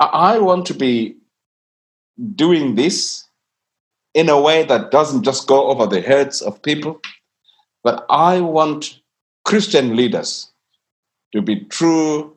I, 0.00 0.04
I 0.04 0.38
want 0.38 0.66
to 0.66 0.74
be 0.74 1.16
doing 2.34 2.74
this 2.74 3.24
in 4.14 4.28
a 4.28 4.40
way 4.40 4.64
that 4.64 4.90
doesn't 4.90 5.22
just 5.22 5.46
go 5.46 5.68
over 5.68 5.86
the 5.86 6.00
heads 6.00 6.42
of 6.42 6.62
people, 6.62 7.00
but 7.82 8.04
I 8.10 8.40
want 8.40 9.00
Christian 9.44 9.96
leaders 9.96 10.50
to 11.32 11.42
be 11.42 11.60
true 11.64 12.36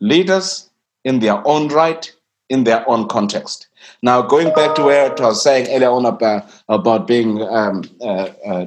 leaders 0.00 0.70
in 1.04 1.20
their 1.20 1.46
own 1.46 1.68
right, 1.68 2.12
in 2.48 2.64
their 2.64 2.88
own 2.88 3.08
context. 3.08 3.68
Now, 4.02 4.22
going 4.22 4.52
back 4.54 4.74
to 4.76 4.82
where 4.82 5.10
I 5.10 5.20
was 5.20 5.42
saying 5.42 5.68
earlier 5.68 5.90
on 5.90 6.06
about, 6.06 6.50
about 6.68 7.06
being 7.06 7.42
um, 7.42 7.84
uh, 8.00 8.30
uh, 8.44 8.66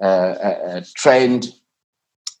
uh, 0.00 0.04
uh, 0.04 0.84
trained 0.96 1.54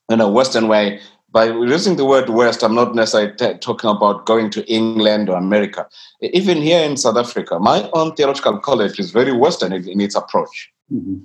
in 0.08 0.20
a 0.20 0.28
Western 0.28 0.68
way, 0.68 1.00
by 1.30 1.46
using 1.46 1.96
the 1.96 2.04
word 2.04 2.28
West, 2.28 2.62
I'm 2.62 2.74
not 2.74 2.94
necessarily 2.94 3.34
t- 3.34 3.54
talking 3.54 3.88
about 3.88 4.26
going 4.26 4.50
to 4.50 4.70
England 4.70 5.30
or 5.30 5.38
America. 5.38 5.88
Even 6.20 6.58
here 6.58 6.84
in 6.84 6.98
South 6.98 7.16
Africa, 7.16 7.58
my 7.58 7.88
own 7.94 8.14
theological 8.14 8.58
college 8.58 9.00
is 9.00 9.10
very 9.12 9.32
Western 9.32 9.72
in, 9.72 9.88
in 9.88 10.00
its 10.02 10.14
approach. 10.14 10.70
Mm-hmm. 10.92 11.24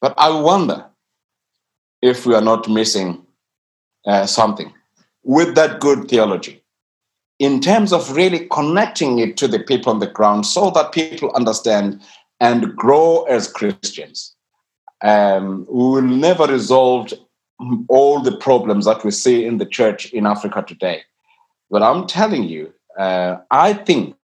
But 0.00 0.14
I 0.18 0.30
wonder 0.30 0.86
if 2.02 2.26
we 2.26 2.34
are 2.34 2.40
not 2.40 2.68
missing 2.68 3.23
uh, 4.06 4.26
something 4.26 4.72
with 5.22 5.54
that 5.54 5.80
good 5.80 6.08
theology 6.08 6.62
in 7.38 7.60
terms 7.60 7.92
of 7.92 8.14
really 8.14 8.46
connecting 8.48 9.18
it 9.18 9.36
to 9.36 9.48
the 9.48 9.58
people 9.58 9.92
on 9.92 9.98
the 9.98 10.06
ground 10.06 10.46
so 10.46 10.70
that 10.70 10.92
people 10.92 11.32
understand 11.34 12.00
and 12.40 12.74
grow 12.76 13.24
as 13.24 13.48
Christians. 13.48 14.34
Um, 15.02 15.66
we 15.68 15.84
will 15.84 16.02
never 16.02 16.46
resolve 16.46 17.12
all 17.88 18.20
the 18.20 18.36
problems 18.36 18.84
that 18.84 19.04
we 19.04 19.10
see 19.10 19.44
in 19.44 19.58
the 19.58 19.66
church 19.66 20.12
in 20.12 20.26
Africa 20.26 20.64
today. 20.66 21.02
But 21.70 21.82
I'm 21.82 22.06
telling 22.06 22.44
you, 22.44 22.72
uh, 22.98 23.36
I 23.50 23.72
think 23.72 24.16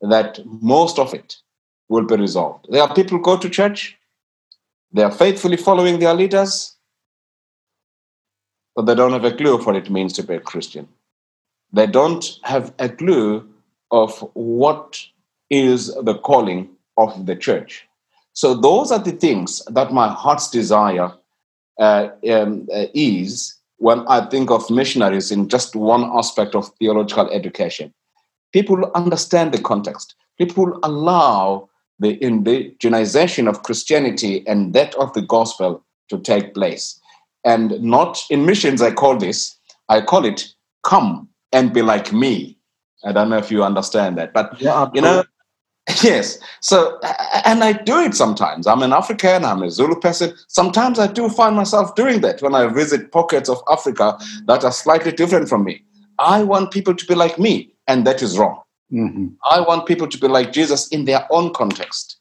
that 0.00 0.40
most 0.44 0.98
of 0.98 1.14
it 1.14 1.36
will 1.88 2.06
be 2.06 2.16
resolved. 2.16 2.66
There 2.70 2.82
are 2.82 2.94
people 2.94 3.18
who 3.18 3.24
go 3.24 3.36
to 3.38 3.48
church, 3.48 3.96
they 4.92 5.02
are 5.02 5.10
faithfully 5.10 5.56
following 5.56 5.98
their 5.98 6.14
leaders, 6.14 6.76
but 8.76 8.86
they 8.86 8.94
don't 8.94 9.12
have 9.12 9.24
a 9.24 9.34
clue 9.34 9.54
of 9.54 9.66
what 9.66 9.76
it 9.76 9.90
means 9.90 10.12
to 10.14 10.22
be 10.22 10.34
a 10.34 10.40
Christian. 10.40 10.88
They 11.72 11.86
don't 11.86 12.38
have 12.42 12.72
a 12.78 12.88
clue 12.88 13.48
of 13.90 14.18
what 14.34 15.04
is 15.50 15.94
the 15.94 16.14
calling 16.14 16.68
of 16.96 17.26
the 17.26 17.36
church. 17.36 17.86
So, 18.32 18.54
those 18.54 18.92
are 18.92 18.98
the 18.98 19.12
things 19.12 19.62
that 19.66 19.92
my 19.92 20.08
heart's 20.08 20.50
desire 20.50 21.12
uh, 21.78 22.08
um, 22.30 22.68
uh, 22.72 22.86
is 22.94 23.56
when 23.78 24.06
I 24.06 24.26
think 24.26 24.50
of 24.50 24.70
missionaries 24.70 25.30
in 25.30 25.48
just 25.48 25.74
one 25.74 26.04
aspect 26.04 26.54
of 26.54 26.70
theological 26.78 27.28
education. 27.30 27.92
People 28.52 28.90
understand 28.94 29.52
the 29.52 29.62
context, 29.62 30.14
people 30.38 30.78
allow 30.82 31.68
the 31.98 32.18
indigenization 32.18 33.48
of 33.48 33.62
Christianity 33.62 34.46
and 34.46 34.74
that 34.74 34.94
of 34.94 35.12
the 35.12 35.22
gospel 35.22 35.84
to 36.08 36.18
take 36.18 36.54
place. 36.54 36.99
And 37.44 37.80
not 37.82 38.20
in 38.30 38.44
missions, 38.44 38.82
I 38.82 38.90
call 38.90 39.16
this, 39.16 39.56
I 39.88 40.00
call 40.00 40.24
it 40.24 40.46
come 40.84 41.28
and 41.52 41.72
be 41.72 41.82
like 41.82 42.12
me. 42.12 42.58
I 43.04 43.12
don't 43.12 43.30
know 43.30 43.38
if 43.38 43.50
you 43.50 43.64
understand 43.64 44.18
that, 44.18 44.32
but 44.34 44.60
yeah, 44.60 44.88
you 44.92 45.00
know, 45.00 45.24
yes. 46.02 46.38
So, 46.60 46.98
and 47.44 47.64
I 47.64 47.72
do 47.72 47.98
it 48.00 48.14
sometimes. 48.14 48.66
I'm 48.66 48.82
an 48.82 48.92
African, 48.92 49.44
I'm 49.44 49.62
a 49.62 49.70
Zulu 49.70 49.98
person. 49.98 50.34
Sometimes 50.48 50.98
I 50.98 51.06
do 51.06 51.28
find 51.28 51.56
myself 51.56 51.94
doing 51.94 52.20
that 52.20 52.42
when 52.42 52.54
I 52.54 52.66
visit 52.66 53.10
pockets 53.10 53.48
of 53.48 53.62
Africa 53.70 54.18
that 54.46 54.64
are 54.64 54.72
slightly 54.72 55.12
different 55.12 55.48
from 55.48 55.64
me. 55.64 55.82
I 56.18 56.42
want 56.42 56.70
people 56.70 56.94
to 56.94 57.06
be 57.06 57.14
like 57.14 57.38
me, 57.38 57.72
and 57.88 58.06
that 58.06 58.22
is 58.22 58.38
wrong. 58.38 58.60
Mm-hmm. 58.92 59.28
I 59.50 59.60
want 59.60 59.86
people 59.86 60.06
to 60.06 60.18
be 60.18 60.28
like 60.28 60.52
Jesus 60.52 60.88
in 60.88 61.06
their 61.06 61.26
own 61.30 61.54
context. 61.54 62.19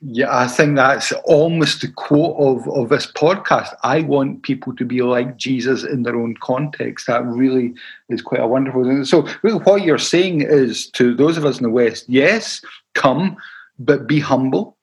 Yeah, 0.00 0.36
I 0.36 0.46
think 0.46 0.76
that's 0.76 1.10
almost 1.24 1.80
the 1.80 1.88
quote 1.88 2.36
of, 2.38 2.68
of 2.68 2.88
this 2.88 3.10
podcast. 3.10 3.74
I 3.82 4.02
want 4.02 4.44
people 4.44 4.74
to 4.76 4.84
be 4.84 5.02
like 5.02 5.36
Jesus 5.36 5.82
in 5.82 6.04
their 6.04 6.14
own 6.14 6.36
context. 6.40 7.08
That 7.08 7.24
really 7.24 7.74
is 8.08 8.22
quite 8.22 8.40
a 8.40 8.46
wonderful 8.46 8.84
thing. 8.84 9.04
So, 9.04 9.22
what 9.42 9.82
you're 9.82 9.98
saying 9.98 10.42
is 10.42 10.88
to 10.92 11.16
those 11.16 11.36
of 11.36 11.44
us 11.44 11.58
in 11.58 11.64
the 11.64 11.70
West, 11.70 12.04
yes, 12.08 12.62
come, 12.94 13.36
but 13.80 14.06
be 14.06 14.20
humble. 14.20 14.76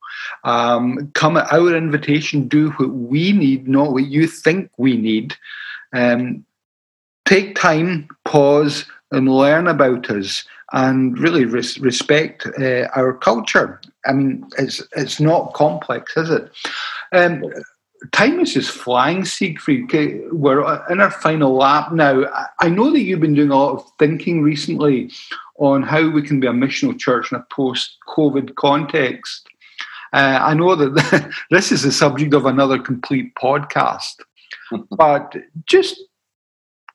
Um, 0.44 1.12
come 1.14 1.38
at 1.38 1.52
our 1.52 1.76
invitation, 1.76 2.50
do 2.50 2.72
what 2.72 2.90
we 2.90 3.32
need, 3.32 3.70
not 3.70 3.94
what 3.94 4.08
you 4.08 4.28
think 4.28 4.70
we 4.78 4.98
need. 4.98 5.34
Um, 5.94 6.46
take 7.26 7.56
time, 7.56 8.10
pause, 8.26 8.86
and 9.12 9.34
learn 9.34 9.68
about 9.68 10.10
us 10.10 10.46
and 10.74 11.18
really 11.18 11.46
res- 11.46 11.80
respect 11.80 12.46
uh, 12.60 12.88
our 12.96 13.14
culture. 13.14 13.80
I 14.06 14.14
mean, 14.14 14.46
it's 14.58 14.82
it's 14.96 15.20
not 15.20 15.54
complex, 15.54 16.16
is 16.18 16.30
it? 16.30 16.52
Um, 17.12 17.44
time 18.12 18.40
is 18.40 18.54
just 18.54 18.72
flying, 18.72 19.26
Siegfried. 19.26 19.92
We're 20.32 20.86
in 20.90 21.02
our 21.02 21.12
final 21.12 21.56
lap 21.56 21.92
now. 21.92 22.26
I 22.60 22.70
know 22.70 22.92
that 22.92 23.02
you've 23.02 23.20
been 23.20 23.34
doing 23.34 23.52
a 23.52 23.58
lot 23.58 23.74
of 23.74 23.92
thinking 24.00 24.42
recently 24.42 25.12
on 25.58 25.84
how 25.84 26.10
we 26.10 26.22
can 26.22 26.40
be 26.40 26.48
a 26.48 26.52
missional 26.52 26.98
church 26.98 27.32
in 27.32 27.38
a 27.38 27.46
post-COVID 27.50 28.56
context. 28.56 29.48
Uh, 30.14 30.40
I 30.42 30.54
know 30.54 30.76
that 30.76 31.32
this 31.50 31.72
is 31.72 31.84
the 31.84 31.92
subject 31.92 32.34
of 32.34 32.46
another 32.46 32.80
complete 32.80 33.34
podcast, 33.36 34.16
but 34.92 35.36
just 35.66 36.02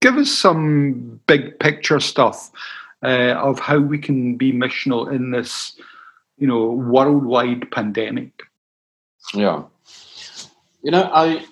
give 0.01 0.17
us 0.17 0.31
some 0.31 1.21
big 1.27 1.59
picture 1.59 2.01
stuff 2.01 2.51
uh, 3.03 3.35
of 3.37 3.59
how 3.59 3.79
we 3.79 3.99
can 3.99 4.37
be 4.37 4.53
missional 4.53 5.13
in 5.13 5.31
this, 5.31 5.79
you 6.41 6.47
know, 6.47 6.71
worldwide 6.71 7.71
pandemic. 7.71 8.33
Yeah, 9.33 9.63
you 10.83 10.91
know, 10.91 11.09
I 11.13 11.45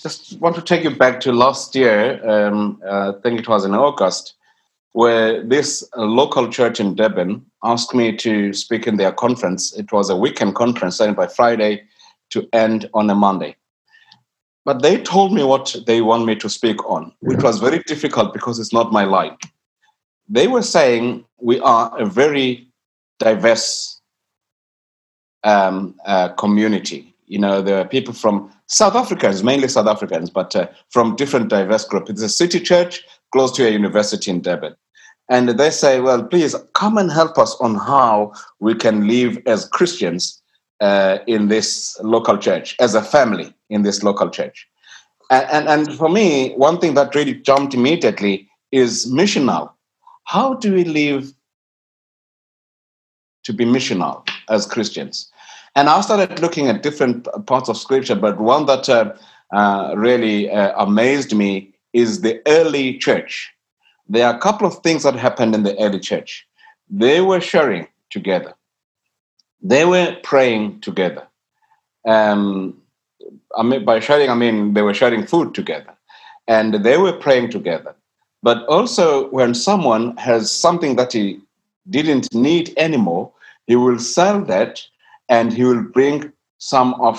just 0.00 0.38
want 0.40 0.54
to 0.56 0.62
take 0.62 0.84
you 0.84 0.90
back 0.90 1.20
to 1.20 1.32
last 1.32 1.74
year. 1.74 2.20
Um, 2.28 2.80
uh, 2.86 3.12
I 3.16 3.20
think 3.22 3.40
it 3.40 3.48
was 3.48 3.64
in 3.64 3.74
August, 3.74 4.34
where 4.92 5.42
this 5.42 5.88
local 5.96 6.48
church 6.48 6.78
in 6.78 6.94
Devon 6.94 7.44
asked 7.64 7.94
me 7.94 8.14
to 8.18 8.52
speak 8.52 8.86
in 8.86 8.96
their 8.96 9.12
conference. 9.12 9.76
It 9.76 9.90
was 9.90 10.10
a 10.10 10.16
weekend 10.16 10.54
conference, 10.54 10.96
starting 10.96 11.14
by 11.14 11.26
Friday 11.26 11.84
to 12.30 12.46
end 12.52 12.88
on 12.94 13.08
a 13.10 13.14
Monday. 13.14 13.56
But 14.64 14.82
they 14.82 15.02
told 15.02 15.32
me 15.32 15.44
what 15.44 15.76
they 15.86 16.00
want 16.00 16.24
me 16.24 16.36
to 16.36 16.48
speak 16.48 16.84
on, 16.88 17.12
which 17.20 17.42
was 17.42 17.58
very 17.58 17.80
difficult 17.80 18.32
because 18.32 18.58
it's 18.58 18.72
not 18.72 18.92
my 18.92 19.04
line. 19.04 19.36
They 20.28 20.46
were 20.48 20.62
saying 20.62 21.24
we 21.38 21.60
are 21.60 21.92
a 21.98 22.06
very 22.06 22.66
diverse 23.18 23.93
um, 25.44 25.94
uh, 26.06 26.28
community. 26.30 27.14
You 27.26 27.38
know, 27.38 27.62
there 27.62 27.78
are 27.80 27.88
people 27.88 28.12
from 28.12 28.50
South 28.66 28.94
Africans, 28.94 29.42
mainly 29.42 29.68
South 29.68 29.86
Africans, 29.86 30.30
but 30.30 30.54
uh, 30.56 30.68
from 30.90 31.16
different 31.16 31.48
diverse 31.48 31.84
groups. 31.84 32.10
It's 32.10 32.22
a 32.22 32.28
city 32.28 32.60
church 32.60 33.02
close 33.32 33.52
to 33.52 33.66
a 33.66 33.70
university 33.70 34.30
in 34.30 34.40
Devon. 34.40 34.74
And 35.30 35.48
they 35.48 35.70
say, 35.70 36.00
well, 36.00 36.22
please 36.22 36.54
come 36.74 36.98
and 36.98 37.10
help 37.10 37.38
us 37.38 37.56
on 37.60 37.76
how 37.76 38.32
we 38.60 38.74
can 38.74 39.08
live 39.08 39.38
as 39.46 39.66
Christians 39.68 40.42
uh, 40.80 41.18
in 41.26 41.48
this 41.48 41.98
local 42.02 42.36
church, 42.36 42.76
as 42.78 42.94
a 42.94 43.02
family 43.02 43.54
in 43.70 43.82
this 43.82 44.02
local 44.02 44.28
church. 44.28 44.68
And, 45.30 45.46
and, 45.50 45.68
and 45.68 45.96
for 45.96 46.10
me, 46.10 46.52
one 46.56 46.78
thing 46.78 46.94
that 46.94 47.14
really 47.14 47.34
jumped 47.34 47.74
immediately 47.74 48.48
is 48.70 49.10
missional. 49.10 49.70
How 50.24 50.54
do 50.54 50.74
we 50.74 50.84
live 50.84 51.32
to 53.44 53.52
be 53.52 53.64
missional 53.64 54.28
as 54.50 54.66
Christians? 54.66 55.30
And 55.76 55.88
I 55.88 56.00
started 56.00 56.40
looking 56.40 56.68
at 56.68 56.82
different 56.82 57.26
parts 57.46 57.68
of 57.68 57.76
scripture, 57.76 58.14
but 58.14 58.38
one 58.38 58.66
that 58.66 58.88
uh, 58.88 59.12
uh, 59.52 59.94
really 59.96 60.50
uh, 60.50 60.72
amazed 60.82 61.34
me 61.34 61.74
is 61.92 62.20
the 62.20 62.40
early 62.46 62.98
church. 62.98 63.52
There 64.08 64.26
are 64.26 64.36
a 64.36 64.38
couple 64.40 64.66
of 64.66 64.78
things 64.82 65.02
that 65.02 65.14
happened 65.14 65.54
in 65.54 65.62
the 65.64 65.78
early 65.80 65.98
church. 65.98 66.46
They 66.88 67.20
were 67.20 67.40
sharing 67.40 67.88
together, 68.10 68.54
they 69.62 69.84
were 69.84 70.16
praying 70.22 70.80
together. 70.80 71.26
Um, 72.06 72.80
I 73.56 73.62
mean, 73.62 73.84
by 73.84 74.00
sharing, 74.00 74.30
I 74.30 74.34
mean 74.34 74.74
they 74.74 74.82
were 74.82 74.94
sharing 74.94 75.26
food 75.26 75.54
together 75.54 75.94
and 76.46 76.74
they 76.74 76.98
were 76.98 77.12
praying 77.12 77.50
together. 77.50 77.94
But 78.42 78.66
also, 78.66 79.30
when 79.30 79.54
someone 79.54 80.16
has 80.18 80.50
something 80.50 80.96
that 80.96 81.14
he 81.14 81.40
didn't 81.88 82.32
need 82.34 82.74
anymore, 82.76 83.32
he 83.66 83.76
will 83.76 83.98
sell 83.98 84.44
that 84.44 84.86
and 85.34 85.52
he 85.52 85.64
will 85.64 85.82
bring 85.82 86.32
some 86.58 86.94
of 87.08 87.16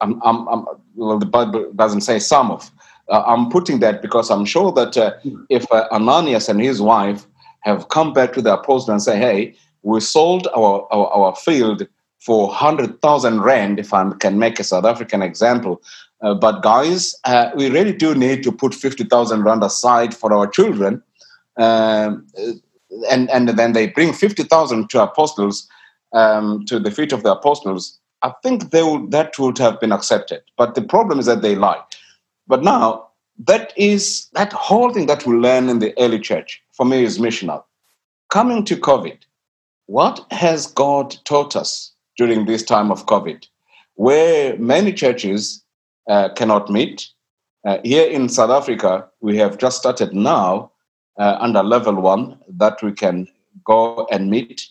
um, 0.00 0.20
um, 0.24 0.48
um, 0.48 0.66
well, 0.96 1.18
the 1.18 1.32
Bible 1.38 1.72
doesn't 1.82 2.02
say 2.02 2.18
some 2.18 2.50
of. 2.50 2.70
Uh, 3.08 3.22
I'm 3.26 3.48
putting 3.50 3.78
that 3.80 4.02
because 4.02 4.30
I'm 4.30 4.44
sure 4.44 4.72
that 4.72 4.96
uh, 4.96 5.12
hmm. 5.22 5.44
if 5.48 5.70
uh, 5.70 5.86
Ananias 5.92 6.48
and 6.48 6.60
his 6.60 6.80
wife 6.80 7.26
have 7.60 7.88
come 7.88 8.12
back 8.12 8.32
to 8.32 8.42
the 8.42 8.54
apostle 8.54 8.92
and 8.92 9.02
say, 9.02 9.16
"Hey, 9.26 9.54
we 9.82 10.00
sold 10.00 10.48
our 10.60 10.74
our, 10.94 11.06
our 11.18 11.36
field 11.36 11.86
for 12.26 12.52
hundred 12.52 13.00
thousand 13.00 13.42
rand," 13.42 13.78
if 13.78 13.94
I 13.94 14.10
can 14.24 14.38
make 14.38 14.58
a 14.58 14.64
South 14.64 14.86
African 14.92 15.22
example, 15.22 15.82
uh, 16.22 16.34
but 16.34 16.62
guys, 16.62 17.14
uh, 17.24 17.50
we 17.54 17.70
really 17.70 17.96
do 18.04 18.14
need 18.14 18.42
to 18.42 18.52
put 18.52 18.74
fifty 18.74 19.04
thousand 19.04 19.44
rand 19.44 19.62
aside 19.62 20.12
for 20.20 20.32
our 20.32 20.48
children. 20.58 21.02
Um, 21.56 22.26
and 23.10 23.30
and 23.30 23.48
then 23.60 23.72
they 23.72 23.86
bring 23.88 24.12
fifty 24.12 24.42
thousand 24.42 24.90
to 24.90 25.02
apostles 25.02 25.68
um, 26.14 26.64
to 26.66 26.78
the 26.78 26.90
feet 26.90 27.12
of 27.12 27.22
the 27.22 27.32
apostles, 27.32 27.98
I 28.22 28.32
think 28.42 28.70
they 28.70 28.82
would, 28.82 29.10
that 29.10 29.38
would 29.38 29.58
have 29.58 29.78
been 29.80 29.92
accepted. 29.92 30.40
But 30.56 30.74
the 30.74 30.82
problem 30.82 31.18
is 31.18 31.26
that 31.26 31.42
they 31.42 31.54
lie. 31.54 31.82
But 32.46 32.62
now, 32.62 33.08
that 33.46 33.72
is 33.76 34.28
that 34.32 34.52
whole 34.52 34.92
thing 34.92 35.06
that 35.06 35.26
we 35.26 35.34
learn 35.34 35.68
in 35.68 35.80
the 35.80 35.92
early 35.98 36.20
church 36.20 36.62
for 36.72 36.86
me 36.86 37.02
is 37.02 37.18
missional. 37.18 37.64
Coming 38.30 38.64
to 38.64 38.76
COVID, 38.76 39.18
what 39.86 40.24
has 40.30 40.68
God 40.68 41.16
taught 41.24 41.56
us 41.56 41.92
during 42.16 42.46
this 42.46 42.62
time 42.62 42.90
of 42.90 43.06
COVID, 43.06 43.46
where 43.94 44.56
many 44.58 44.92
churches 44.92 45.62
uh, 46.08 46.28
cannot 46.30 46.70
meet? 46.70 47.08
Uh, 47.66 47.78
here 47.82 48.08
in 48.08 48.28
South 48.28 48.50
Africa, 48.50 49.08
we 49.20 49.36
have 49.38 49.58
just 49.58 49.78
started 49.78 50.14
now 50.14 50.70
uh, 51.18 51.36
under 51.40 51.62
level 51.62 51.94
one 51.94 52.38
that 52.48 52.82
we 52.82 52.92
can 52.92 53.26
go 53.64 54.06
and 54.10 54.30
meet 54.30 54.70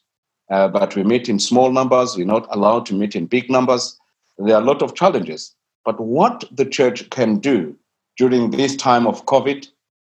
uh, 0.54 0.68
but 0.68 0.96
we 0.96 1.04
meet 1.04 1.28
in 1.28 1.40
small 1.40 1.72
numbers. 1.72 2.16
We're 2.16 2.28
not 2.28 2.46
allowed 2.56 2.86
to 2.86 2.94
meet 2.94 3.16
in 3.16 3.26
big 3.26 3.50
numbers. 3.50 4.00
There 4.38 4.56
are 4.56 4.62
a 4.62 4.66
lot 4.66 4.84
of 4.84 4.94
challenges. 4.94 5.56
But 5.84 6.00
what 6.00 6.44
the 6.52 6.66
church 6.66 7.10
can 7.10 7.40
do 7.40 7.76
during 8.18 8.52
this 8.52 8.76
time 8.76 9.08
of 9.08 9.26
COVID 9.26 9.68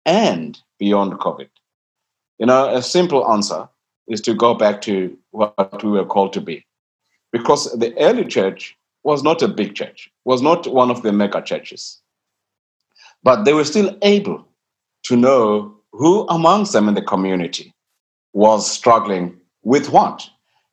and 0.05 0.59
beyond 0.77 1.13
COVID, 1.13 1.47
you 2.37 2.45
know, 2.45 2.67
a 2.75 2.81
simple 2.81 3.31
answer 3.31 3.69
is 4.09 4.19
to 4.21 4.33
go 4.33 4.53
back 4.53 4.81
to 4.81 5.17
what 5.31 5.81
we 5.81 5.91
were 5.91 6.05
called 6.05 6.33
to 6.33 6.41
be. 6.41 6.65
Because 7.31 7.71
the 7.79 7.97
early 7.97 8.25
church 8.25 8.75
was 9.03 9.23
not 9.23 9.41
a 9.41 9.47
big 9.47 9.73
church, 9.73 10.11
was 10.25 10.41
not 10.41 10.67
one 10.67 10.91
of 10.91 11.01
the 11.01 11.13
mega 11.13 11.41
churches. 11.41 12.01
But 13.23 13.45
they 13.45 13.53
were 13.53 13.63
still 13.63 13.97
able 14.01 14.45
to 15.03 15.15
know 15.15 15.77
who 15.93 16.27
amongst 16.27 16.73
them 16.73 16.89
in 16.89 16.93
the 16.93 17.01
community 17.01 17.73
was 18.33 18.69
struggling 18.69 19.39
with 19.65 19.89
what? 19.89 20.29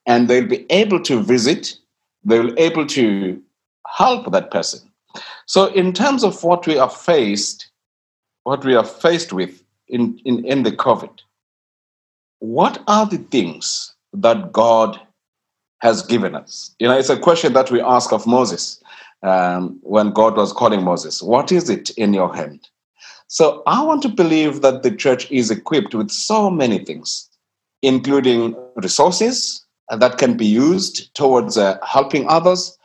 And 0.07 0.29
they'll 0.29 0.47
be 0.47 0.65
able 0.71 1.03
to 1.03 1.21
visit, 1.21 1.77
they'll 2.25 2.55
be 2.55 2.61
able 2.61 2.87
to 2.87 3.43
help 3.89 4.31
that 4.31 4.53
person. 4.53 4.81
So, 5.47 5.67
in 5.67 5.93
terms 5.93 6.23
of 6.23 6.45
what 6.45 6.67
we 6.67 6.79
are 6.79 6.89
faced, 6.89 7.69
what 8.45 8.65
we 8.65 8.77
are 8.77 8.85
faced 8.85 9.33
with 9.33 9.63
in, 9.89 10.21
in, 10.25 10.45
in 10.45 10.63
the 10.63 10.73
COVID, 10.73 11.21
what 12.39 12.83
are 12.87 13.07
the 13.07 13.19
things 13.19 13.95
that 14.13 14.53
God 14.53 15.01
has 15.81 16.03
given 16.03 16.35
us? 16.35 16.75
You 16.79 16.89
know, 16.89 16.97
it's 16.97 17.11
a 17.11 17.19
question 17.19 17.53
that 17.55 17.71
we 17.71 17.81
ask 17.81 18.13
of 18.13 18.27
Moses 18.27 18.83
um, 19.23 19.79
when 19.83 20.13
God 20.13 20.37
was 20.37 20.53
calling 20.53 20.83
Moses. 20.83 21.23
What 21.23 21.53
is 21.53 21.69
it 21.69 21.91
in 21.91 22.15
your 22.15 22.35
hand? 22.35 22.69
So 23.29 23.63
I 23.67 23.83
want 23.83 24.03
to 24.03 24.09
believe 24.09 24.61
that 24.63 24.83
the 24.83 24.95
church 24.95 25.31
is 25.31 25.51
equipped 25.51 25.95
with 25.95 26.11
so 26.11 26.51
many 26.51 26.79
things 26.79 27.29
including 27.83 28.57
resources 28.77 29.65
that 29.91 30.19
can 30.19 30.37
be 30.37 30.47
used 30.47 31.15
towards 31.15 31.59
uh, 31.59 31.79
helping 31.87 32.29
others, 32.29 32.79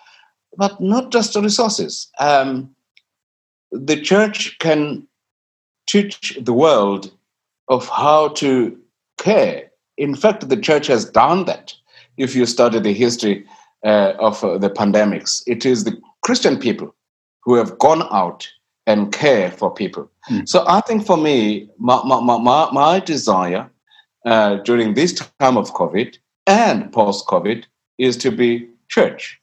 but 0.57 0.79
not 0.81 1.11
just 1.11 1.33
the 1.33 1.41
resources. 1.41 2.09
Um, 2.19 2.75
the 3.71 3.99
church 4.01 4.57
can 4.59 5.07
teach 5.87 6.37
the 6.41 6.53
world 6.53 7.11
of 7.69 7.87
how 7.89 8.29
to 8.29 8.77
care. 9.17 9.71
In 9.97 10.15
fact, 10.15 10.49
the 10.49 10.57
church 10.57 10.87
has 10.87 11.05
done 11.05 11.45
that. 11.45 11.73
If 12.17 12.35
you 12.35 12.45
study 12.45 12.79
the 12.79 12.93
history 12.93 13.45
uh, 13.85 14.13
of 14.19 14.43
uh, 14.43 14.57
the 14.57 14.69
pandemics, 14.69 15.43
it 15.47 15.65
is 15.65 15.83
the 15.83 15.99
Christian 16.23 16.57
people 16.57 16.93
who 17.43 17.55
have 17.55 17.77
gone 17.77 18.03
out 18.11 18.49
and 18.85 19.11
care 19.11 19.51
for 19.51 19.73
people. 19.73 20.09
Mm. 20.29 20.47
So 20.47 20.65
I 20.67 20.81
think 20.81 21.05
for 21.05 21.17
me, 21.17 21.69
my, 21.77 22.01
my, 22.03 22.37
my, 22.37 22.71
my 22.71 22.99
desire 22.99 23.69
uh, 24.25 24.57
during 24.57 24.93
this 24.93 25.13
time 25.13 25.57
of 25.57 25.73
COVID 25.73 26.17
and 26.45 26.91
post 26.91 27.27
COVID 27.27 27.65
is 27.97 28.17
to 28.17 28.31
be 28.31 28.67
church, 28.89 29.39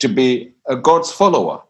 to 0.00 0.08
be 0.08 0.52
a 0.68 0.76
God's 0.76 1.12
follower, 1.12 1.62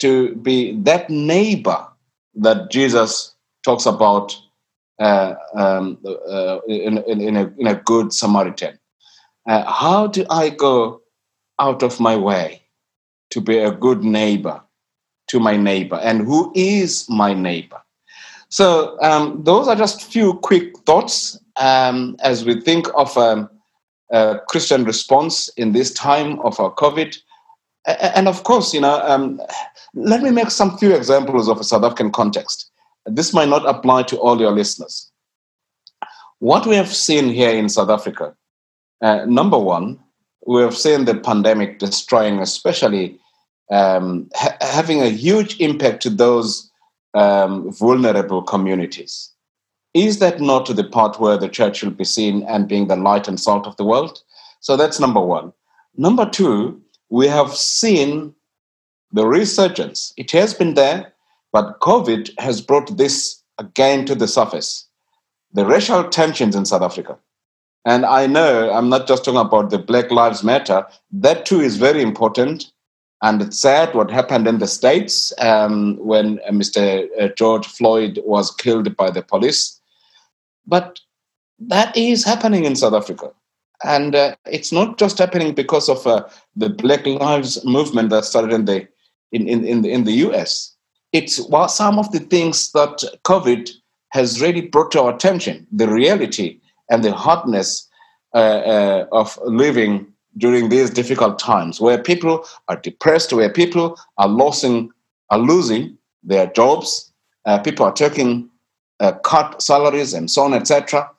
to 0.00 0.34
be 0.36 0.76
that 0.82 1.08
neighbor 1.08 1.86
that 2.34 2.70
Jesus 2.70 3.34
talks 3.64 3.86
about 3.86 4.36
uh, 4.98 5.34
um, 5.54 5.98
uh, 6.04 6.58
in, 6.68 6.98
in, 6.98 7.20
in, 7.20 7.36
a, 7.36 7.52
in, 7.58 7.66
a, 7.66 7.74
good 7.74 8.12
Samaritan. 8.12 8.78
Uh, 9.48 9.64
how 9.70 10.06
do 10.06 10.24
I 10.30 10.50
go 10.50 11.02
out 11.58 11.82
of 11.82 11.98
my 11.98 12.16
way 12.16 12.62
to 13.30 13.40
be 13.40 13.58
a 13.58 13.72
good 13.72 14.04
neighbor 14.04 14.62
to 15.28 15.40
my 15.40 15.56
neighbor? 15.56 15.96
And 15.96 16.20
who 16.20 16.52
is 16.54 17.08
my 17.08 17.34
neighbor? 17.34 17.82
So 18.50 18.96
um, 19.02 19.42
those 19.42 19.66
are 19.66 19.74
just 19.74 20.04
few 20.04 20.34
quick 20.34 20.78
thoughts 20.86 21.40
um, 21.56 22.16
as 22.20 22.44
we 22.44 22.60
think 22.60 22.86
of 22.94 23.16
um, 23.16 23.48
a 24.10 24.38
Christian 24.48 24.84
response 24.84 25.48
in 25.56 25.72
this 25.72 25.92
time 25.92 26.40
of 26.40 26.58
our 26.60 26.72
COVID. 26.74 27.16
And 27.86 28.28
of 28.28 28.44
course, 28.44 28.72
you 28.72 28.80
know, 28.80 29.00
um, 29.02 29.40
let 29.94 30.22
me 30.22 30.30
make 30.30 30.50
some 30.50 30.78
few 30.78 30.94
examples 30.94 31.48
of 31.48 31.58
a 31.60 31.64
South 31.64 31.84
African 31.84 32.10
context. 32.10 32.70
This 33.06 33.34
might 33.34 33.48
not 33.48 33.66
apply 33.66 34.04
to 34.04 34.18
all 34.18 34.40
your 34.40 34.52
listeners. 34.52 35.10
What 36.38 36.66
we 36.66 36.76
have 36.76 36.92
seen 36.94 37.28
here 37.28 37.50
in 37.50 37.68
South 37.68 37.90
Africa, 37.90 38.34
uh, 39.02 39.24
number 39.26 39.58
one, 39.58 39.98
we 40.46 40.62
have 40.62 40.76
seen 40.76 41.04
the 41.04 41.14
pandemic 41.14 41.78
destroying, 41.78 42.38
especially 42.38 43.18
um, 43.70 44.28
ha- 44.34 44.56
having 44.60 45.02
a 45.02 45.08
huge 45.08 45.60
impact 45.60 46.02
to 46.02 46.10
those 46.10 46.70
um, 47.14 47.72
vulnerable 47.72 48.42
communities. 48.42 49.30
Is 49.94 50.18
that 50.18 50.40
not 50.40 50.66
the 50.66 50.84
part 50.84 51.20
where 51.20 51.38
the 51.38 51.48
church 51.48 51.82
will 51.82 51.92
be 51.92 52.04
seen 52.04 52.42
and 52.44 52.68
being 52.68 52.88
the 52.88 52.96
light 52.96 53.28
and 53.28 53.38
salt 53.38 53.66
of 53.66 53.76
the 53.76 53.84
world? 53.84 54.22
So 54.60 54.76
that's 54.76 54.98
number 54.98 55.20
one. 55.20 55.52
Number 55.96 56.28
two, 56.28 56.80
we 57.10 57.28
have 57.28 57.54
seen 57.54 58.34
the 59.12 59.26
resurgence. 59.26 60.12
It 60.16 60.32
has 60.32 60.52
been 60.52 60.74
there, 60.74 61.12
but 61.52 61.78
COVID 61.80 62.36
has 62.40 62.60
brought 62.60 62.96
this 62.96 63.42
again 63.58 64.04
to 64.06 64.16
the 64.16 64.26
surface. 64.26 64.88
The 65.52 65.64
racial 65.64 66.02
tensions 66.08 66.56
in 66.56 66.64
South 66.64 66.82
Africa. 66.82 67.16
And 67.84 68.04
I 68.04 68.26
know 68.26 68.72
I'm 68.72 68.88
not 68.88 69.06
just 69.06 69.24
talking 69.24 69.40
about 69.40 69.70
the 69.70 69.78
Black 69.78 70.10
Lives 70.10 70.42
Matter, 70.42 70.86
that 71.12 71.46
too 71.46 71.60
is 71.60 71.76
very 71.76 72.02
important. 72.02 72.72
And 73.22 73.40
it's 73.40 73.60
sad 73.60 73.94
what 73.94 74.10
happened 74.10 74.48
in 74.48 74.58
the 74.58 74.66
States 74.66 75.32
um, 75.38 75.96
when 75.98 76.40
uh, 76.46 76.50
Mr. 76.50 77.06
Uh, 77.18 77.28
George 77.36 77.66
Floyd 77.66 78.20
was 78.24 78.50
killed 78.50 78.96
by 78.96 79.10
the 79.10 79.22
police. 79.22 79.80
But 80.66 81.00
that 81.58 81.96
is 81.96 82.24
happening 82.24 82.64
in 82.64 82.76
South 82.76 82.94
Africa. 82.94 83.30
And 83.82 84.14
uh, 84.14 84.36
it's 84.46 84.72
not 84.72 84.98
just 84.98 85.18
happening 85.18 85.54
because 85.54 85.88
of 85.88 86.06
uh, 86.06 86.26
the 86.56 86.70
Black 86.70 87.06
Lives 87.06 87.64
movement 87.64 88.10
that 88.10 88.24
started 88.24 88.52
in 88.52 88.64
the, 88.64 88.88
in, 89.32 89.46
in, 89.48 89.64
in, 89.64 89.82
the, 89.82 89.90
in 89.92 90.04
the 90.04 90.12
US. 90.28 90.74
It's 91.12 91.40
well, 91.48 91.68
some 91.68 91.98
of 91.98 92.10
the 92.12 92.20
things 92.20 92.72
that 92.72 93.04
COVID 93.24 93.70
has 94.10 94.40
really 94.40 94.62
brought 94.62 94.92
to 94.92 95.02
our 95.02 95.14
attention 95.14 95.66
the 95.70 95.88
reality 95.88 96.60
and 96.90 97.04
the 97.04 97.12
hardness 97.12 97.88
uh, 98.34 98.38
uh, 98.38 99.06
of 99.12 99.38
living 99.44 100.06
during 100.36 100.68
these 100.68 100.90
difficult 100.90 101.38
times 101.38 101.80
where 101.80 101.98
people 101.98 102.44
are 102.68 102.76
depressed, 102.76 103.32
where 103.32 103.50
people 103.50 103.98
are 104.18 104.28
losing, 104.28 104.90
are 105.30 105.38
losing 105.38 105.96
their 106.22 106.46
jobs, 106.48 107.12
uh, 107.44 107.58
people 107.58 107.86
are 107.86 107.92
taking 107.92 108.48
uh, 109.00 109.12
cut 109.12 109.60
salaries 109.60 110.14
and 110.14 110.30
so 110.30 110.42
on, 110.42 110.54
etc. 110.54 111.10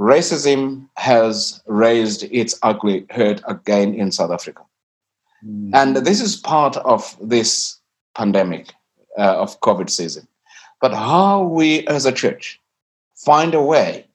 Racism 0.00 0.88
has 0.96 1.62
raised 1.66 2.24
its 2.24 2.58
ugly 2.62 3.06
head 3.10 3.42
again 3.48 3.94
in 3.94 4.12
South 4.12 4.30
Africa. 4.30 4.62
Mm. 5.44 5.70
And 5.74 5.96
this 5.96 6.20
is 6.20 6.36
part 6.36 6.76
of 6.78 7.16
this 7.20 7.78
pandemic 8.14 8.72
uh, 9.18 9.36
of 9.40 9.60
COVID 9.60 9.88
season. 9.88 10.26
But 10.80 10.92
how 10.92 11.44
we 11.44 11.86
as 11.86 12.04
a 12.04 12.12
church 12.12 12.60
find 13.14 13.54
a 13.54 13.62
way 13.62 14.06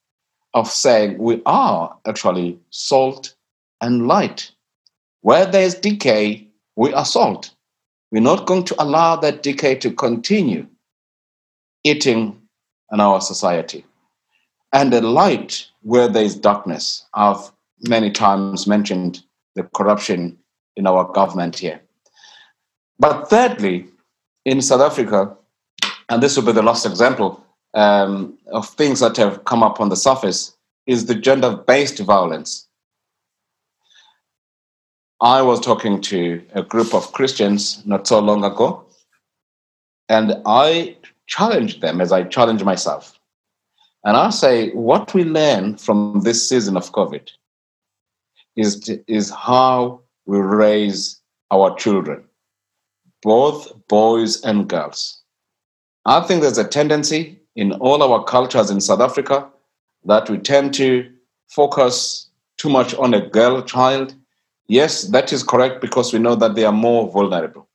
of 0.54 0.70
saying 0.70 1.18
we 1.18 1.42
are 1.46 1.96
actually 2.06 2.60
salt 2.70 3.34
and 3.80 4.08
light. 4.08 4.52
Where 5.22 5.46
there's 5.46 5.76
decay, 5.76 6.48
we 6.76 6.94
are 6.94 7.06
salt. 7.06 7.54
We're 8.12 8.22
not 8.22 8.46
going 8.46 8.66
to 8.66 8.76
allow 8.82 9.16
that 9.18 9.44
decay 9.44 9.76
to 9.76 9.92
continue 9.92 10.68
eating 11.84 12.41
in 12.92 13.00
our 13.00 13.22
society. 13.22 13.86
And 14.74 14.92
the 14.94 15.02
light 15.02 15.68
where 15.82 16.08
there 16.08 16.24
is 16.24 16.36
darkness. 16.36 17.06
I've 17.14 17.52
many 17.88 18.12
times 18.12 18.68
mentioned 18.68 19.24
the 19.56 19.64
corruption 19.64 20.38
in 20.76 20.88
our 20.88 21.12
government 21.12 21.58
here. 21.58 21.82
But 23.00 23.30
thirdly, 23.30 23.88
in 24.46 24.62
South 24.62 24.82
Africa, 24.82 25.36
and 26.10 26.22
this 26.22 26.36
will 26.36 26.46
be 26.46 26.52
the 26.52 26.62
last 26.62 26.86
example 26.86 27.44
um, 27.74 28.38
of 28.52 28.68
things 28.70 29.00
that 29.00 29.18
have 29.18 29.44
come 29.46 29.64
up 29.64 29.80
on 29.80 29.90
the 29.90 29.96
surface, 29.96 30.56
is 30.88 31.06
the 31.06 31.16
gender 31.16 31.56
based 31.56 32.00
violence. 32.00 32.68
I 35.22 35.42
was 35.42 35.60
talking 35.60 36.02
to 36.02 36.42
a 36.54 36.64
group 36.64 36.94
of 36.94 37.14
Christians 37.14 37.86
not 37.86 38.08
so 38.08 38.20
long 38.20 38.44
ago, 38.44 38.84
and 40.10 40.34
I 40.46 40.98
challenged 41.32 41.80
them 41.82 42.02
as 42.02 42.12
I 42.12 42.24
challenge 42.24 42.64
myself. 42.64 43.18
And 44.04 44.18
I 44.18 44.30
say, 44.32 44.72
what 44.72 45.14
we 45.14 45.24
learn 45.24 45.78
from 45.78 46.22
this 46.24 46.48
season 46.48 46.76
of 46.76 46.92
COVID 46.92 47.32
is, 48.56 48.90
is 49.08 49.30
how 49.30 50.02
we 50.26 50.40
raise 50.40 51.22
our 51.50 51.74
children, 51.76 52.24
both 53.24 53.72
boys 53.88 54.42
and 54.44 54.68
girls. 54.68 55.22
I 56.06 56.22
think 56.22 56.42
there's 56.42 56.58
a 56.58 56.68
tendency 56.68 57.40
in 57.56 57.74
all 57.74 58.04
our 58.04 58.24
cultures 58.24 58.70
in 58.70 58.82
South 58.82 59.02
Africa 59.02 59.48
that 60.06 60.30
we 60.30 60.38
tend 60.38 60.74
to 60.76 61.10
focus 61.48 62.30
too 62.58 62.70
much 62.70 62.94
on 62.96 63.14
a 63.14 63.26
girl 63.30 63.62
child. 63.62 64.16
Yes, 64.68 65.04
that 65.04 65.32
is 65.32 65.44
correct 65.44 65.80
because 65.80 66.12
we 66.12 66.20
know 66.20 66.36
that 66.36 66.56
they 66.56 66.66
are 66.66 66.74
more 66.74 67.10
vulnerable. 67.10 67.68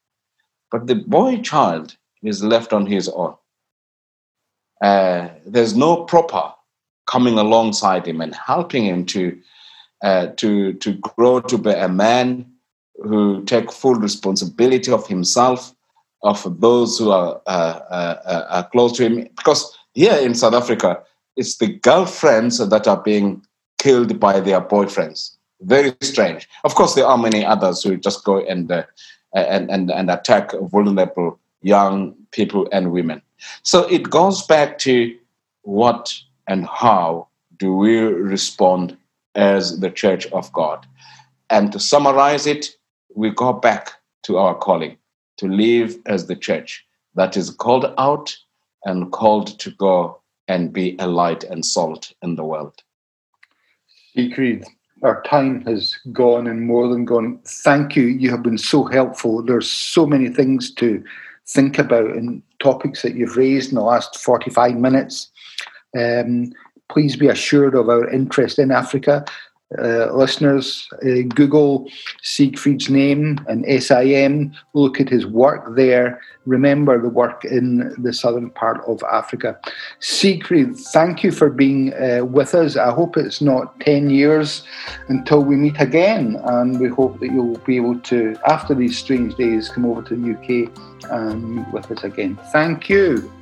But 0.71 0.89
the 0.89 0.97
boy 0.97 1.41
child 1.41 1.97
is 2.23 2.43
left 2.43 2.73
on 2.73 2.87
his 2.87 3.09
own 3.09 3.37
uh, 4.83 5.29
there's 5.47 5.77
no 5.77 6.05
proper 6.05 6.53
coming 7.07 7.39
alongside 7.39 8.07
him 8.07 8.21
and 8.21 8.35
helping 8.35 8.85
him 8.85 9.07
to 9.07 9.39
uh, 10.03 10.27
to 10.37 10.75
to 10.75 10.95
grow 10.95 11.41
to 11.41 11.57
be 11.57 11.71
a 11.71 11.89
man 11.89 12.47
who 13.03 13.45
take 13.45 13.73
full 13.73 13.95
responsibility 13.95 14.91
of 14.91 15.07
himself, 15.07 15.75
of 16.23 16.61
those 16.61 16.99
who 16.99 17.11
are, 17.11 17.41
uh, 17.47 17.81
uh, 17.91 18.21
uh, 18.25 18.47
are 18.51 18.69
close 18.71 18.93
to 18.97 19.05
him. 19.05 19.29
Because 19.37 19.77
here 19.95 20.15
in 20.15 20.35
South 20.35 20.55
Africa, 20.55 21.03
it's 21.37 21.59
the 21.59 21.69
girlfriends 21.69 22.59
that 22.59 22.89
are 22.89 23.03
being 23.03 23.45
killed 23.79 24.19
by 24.19 24.41
their 24.41 24.61
boyfriends. 24.61 25.37
Very 25.61 25.95
strange. 26.03 26.49
Of 26.65 26.75
course, 26.75 26.95
there 26.95 27.07
are 27.07 27.19
many 27.19 27.45
others 27.45 27.83
who 27.83 27.97
just 27.97 28.25
go 28.25 28.39
and 28.45 28.71
uh, 28.71 28.85
and, 29.35 29.71
and 29.71 29.91
and 29.91 30.11
attack 30.11 30.53
vulnerable 30.71 31.39
young 31.63 32.15
people 32.31 32.69
and 32.73 32.93
women. 32.93 33.23
So 33.63 33.83
it 33.89 34.11
goes 34.11 34.47
back 34.47 34.79
to 34.81 35.17
what 35.63 36.15
and 36.49 36.67
how 36.67 37.29
do 37.59 37.75
we 37.75 37.99
respond 37.99 38.97
as 39.35 39.81
the 39.81 39.91
church 39.91 40.27
of 40.29 40.53
God. 40.53 40.87
And 41.51 41.73
to 41.73 41.79
summarize 41.79 42.47
it, 42.47 42.77
we 43.15 43.31
go 43.31 43.53
back 43.53 43.93
to 44.25 44.39
our 44.39 44.55
calling 44.55 44.97
to 45.39 45.49
live 45.49 45.97
as 46.07 46.27
the 46.27 46.37
church 46.37 46.85
that 47.15 47.37
is 47.37 47.51
called 47.51 47.93
out 47.99 48.37
and 48.85 49.13
called 49.13 49.59
to 49.61 49.71
go 49.73 50.21
and 50.49 50.73
be 50.73 50.97
a 50.99 51.07
light 51.07 51.45
and 51.45 51.65
salt 51.65 52.13
in 52.23 52.37
the 52.37 52.45
world. 52.45 52.83
Siegfried, 54.15 54.65
our 55.03 55.23
time 55.23 55.65
has 55.67 55.97
gone 56.13 56.47
and 56.47 56.63
more 56.63 56.89
than 56.89 57.05
gone. 57.05 57.41
Thank 57.45 57.97
you. 57.97 58.05
You 58.05 58.31
have 58.31 58.43
been 58.43 58.59
so 58.59 58.85
helpful. 58.85 59.43
There's 59.43 59.71
so 59.71 60.07
many 60.07 60.29
things 60.29 60.73
to 60.75 61.05
think 61.49 61.79
about 61.79 62.11
and 62.11 62.43
topics 62.59 63.03
that 63.03 63.15
you've 63.15 63.37
raised 63.37 63.71
in 63.71 63.77
the 63.77 63.83
last 63.83 64.19
45 64.19 64.77
minutes. 64.77 65.31
Um, 65.99 66.53
please 66.89 67.17
be 67.17 67.29
assured 67.29 67.75
of 67.75 67.89
our 67.89 68.09
interest 68.09 68.59
in 68.59 68.71
Africa. 68.71 69.25
Uh, 69.77 70.13
listeners, 70.13 70.89
uh, 71.05 71.23
Google 71.35 71.89
Siegfried's 72.23 72.89
name 72.89 73.45
and 73.49 73.65
SIM, 73.83 74.53
look 74.75 75.01
at 75.01 75.09
his 75.09 75.27
work 75.27 75.75
there. 75.75 76.21
Remember 76.45 77.03
the 77.03 77.09
work 77.09 77.45
in 77.45 77.93
the 78.01 78.13
southern 78.13 78.51
part 78.51 78.81
of 78.87 79.03
Africa. 79.13 79.59
Siegfried, 79.99 80.77
thank 80.77 81.25
you 81.25 81.33
for 81.33 81.51
being 81.51 81.93
uh, 81.95 82.25
with 82.25 82.55
us. 82.55 82.77
I 82.77 82.93
hope 82.93 83.17
it's 83.17 83.41
not 83.41 83.81
10 83.81 84.09
years 84.09 84.63
until 85.09 85.43
we 85.43 85.57
meet 85.57 85.81
again, 85.81 86.37
and 86.45 86.79
we 86.79 86.89
hope 86.89 87.19
that 87.19 87.33
you'll 87.33 87.59
be 87.59 87.77
able 87.77 87.99
to, 87.99 88.37
after 88.47 88.73
these 88.73 88.97
strange 88.97 89.35
days, 89.35 89.69
come 89.69 89.85
over 89.85 90.03
to 90.03 90.15
the 90.15 90.31
UK 90.31 91.11
and 91.11 91.57
meet 91.57 91.69
with 91.73 91.91
us 91.91 92.05
again. 92.05 92.39
Thank 92.53 92.89
you. 92.89 93.33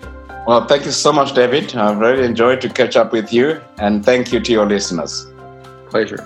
Well, 0.46 0.66
thank 0.66 0.86
you 0.86 0.90
so 0.90 1.12
much, 1.12 1.34
David. 1.34 1.76
I've 1.76 1.98
really 1.98 2.24
enjoyed 2.24 2.62
to 2.62 2.70
catch 2.70 2.96
up 2.96 3.12
with 3.12 3.30
you, 3.30 3.60
and 3.76 4.02
thank 4.02 4.32
you 4.32 4.40
to 4.40 4.52
your 4.52 4.64
listeners 4.64 5.26
pleasure. 5.94 6.18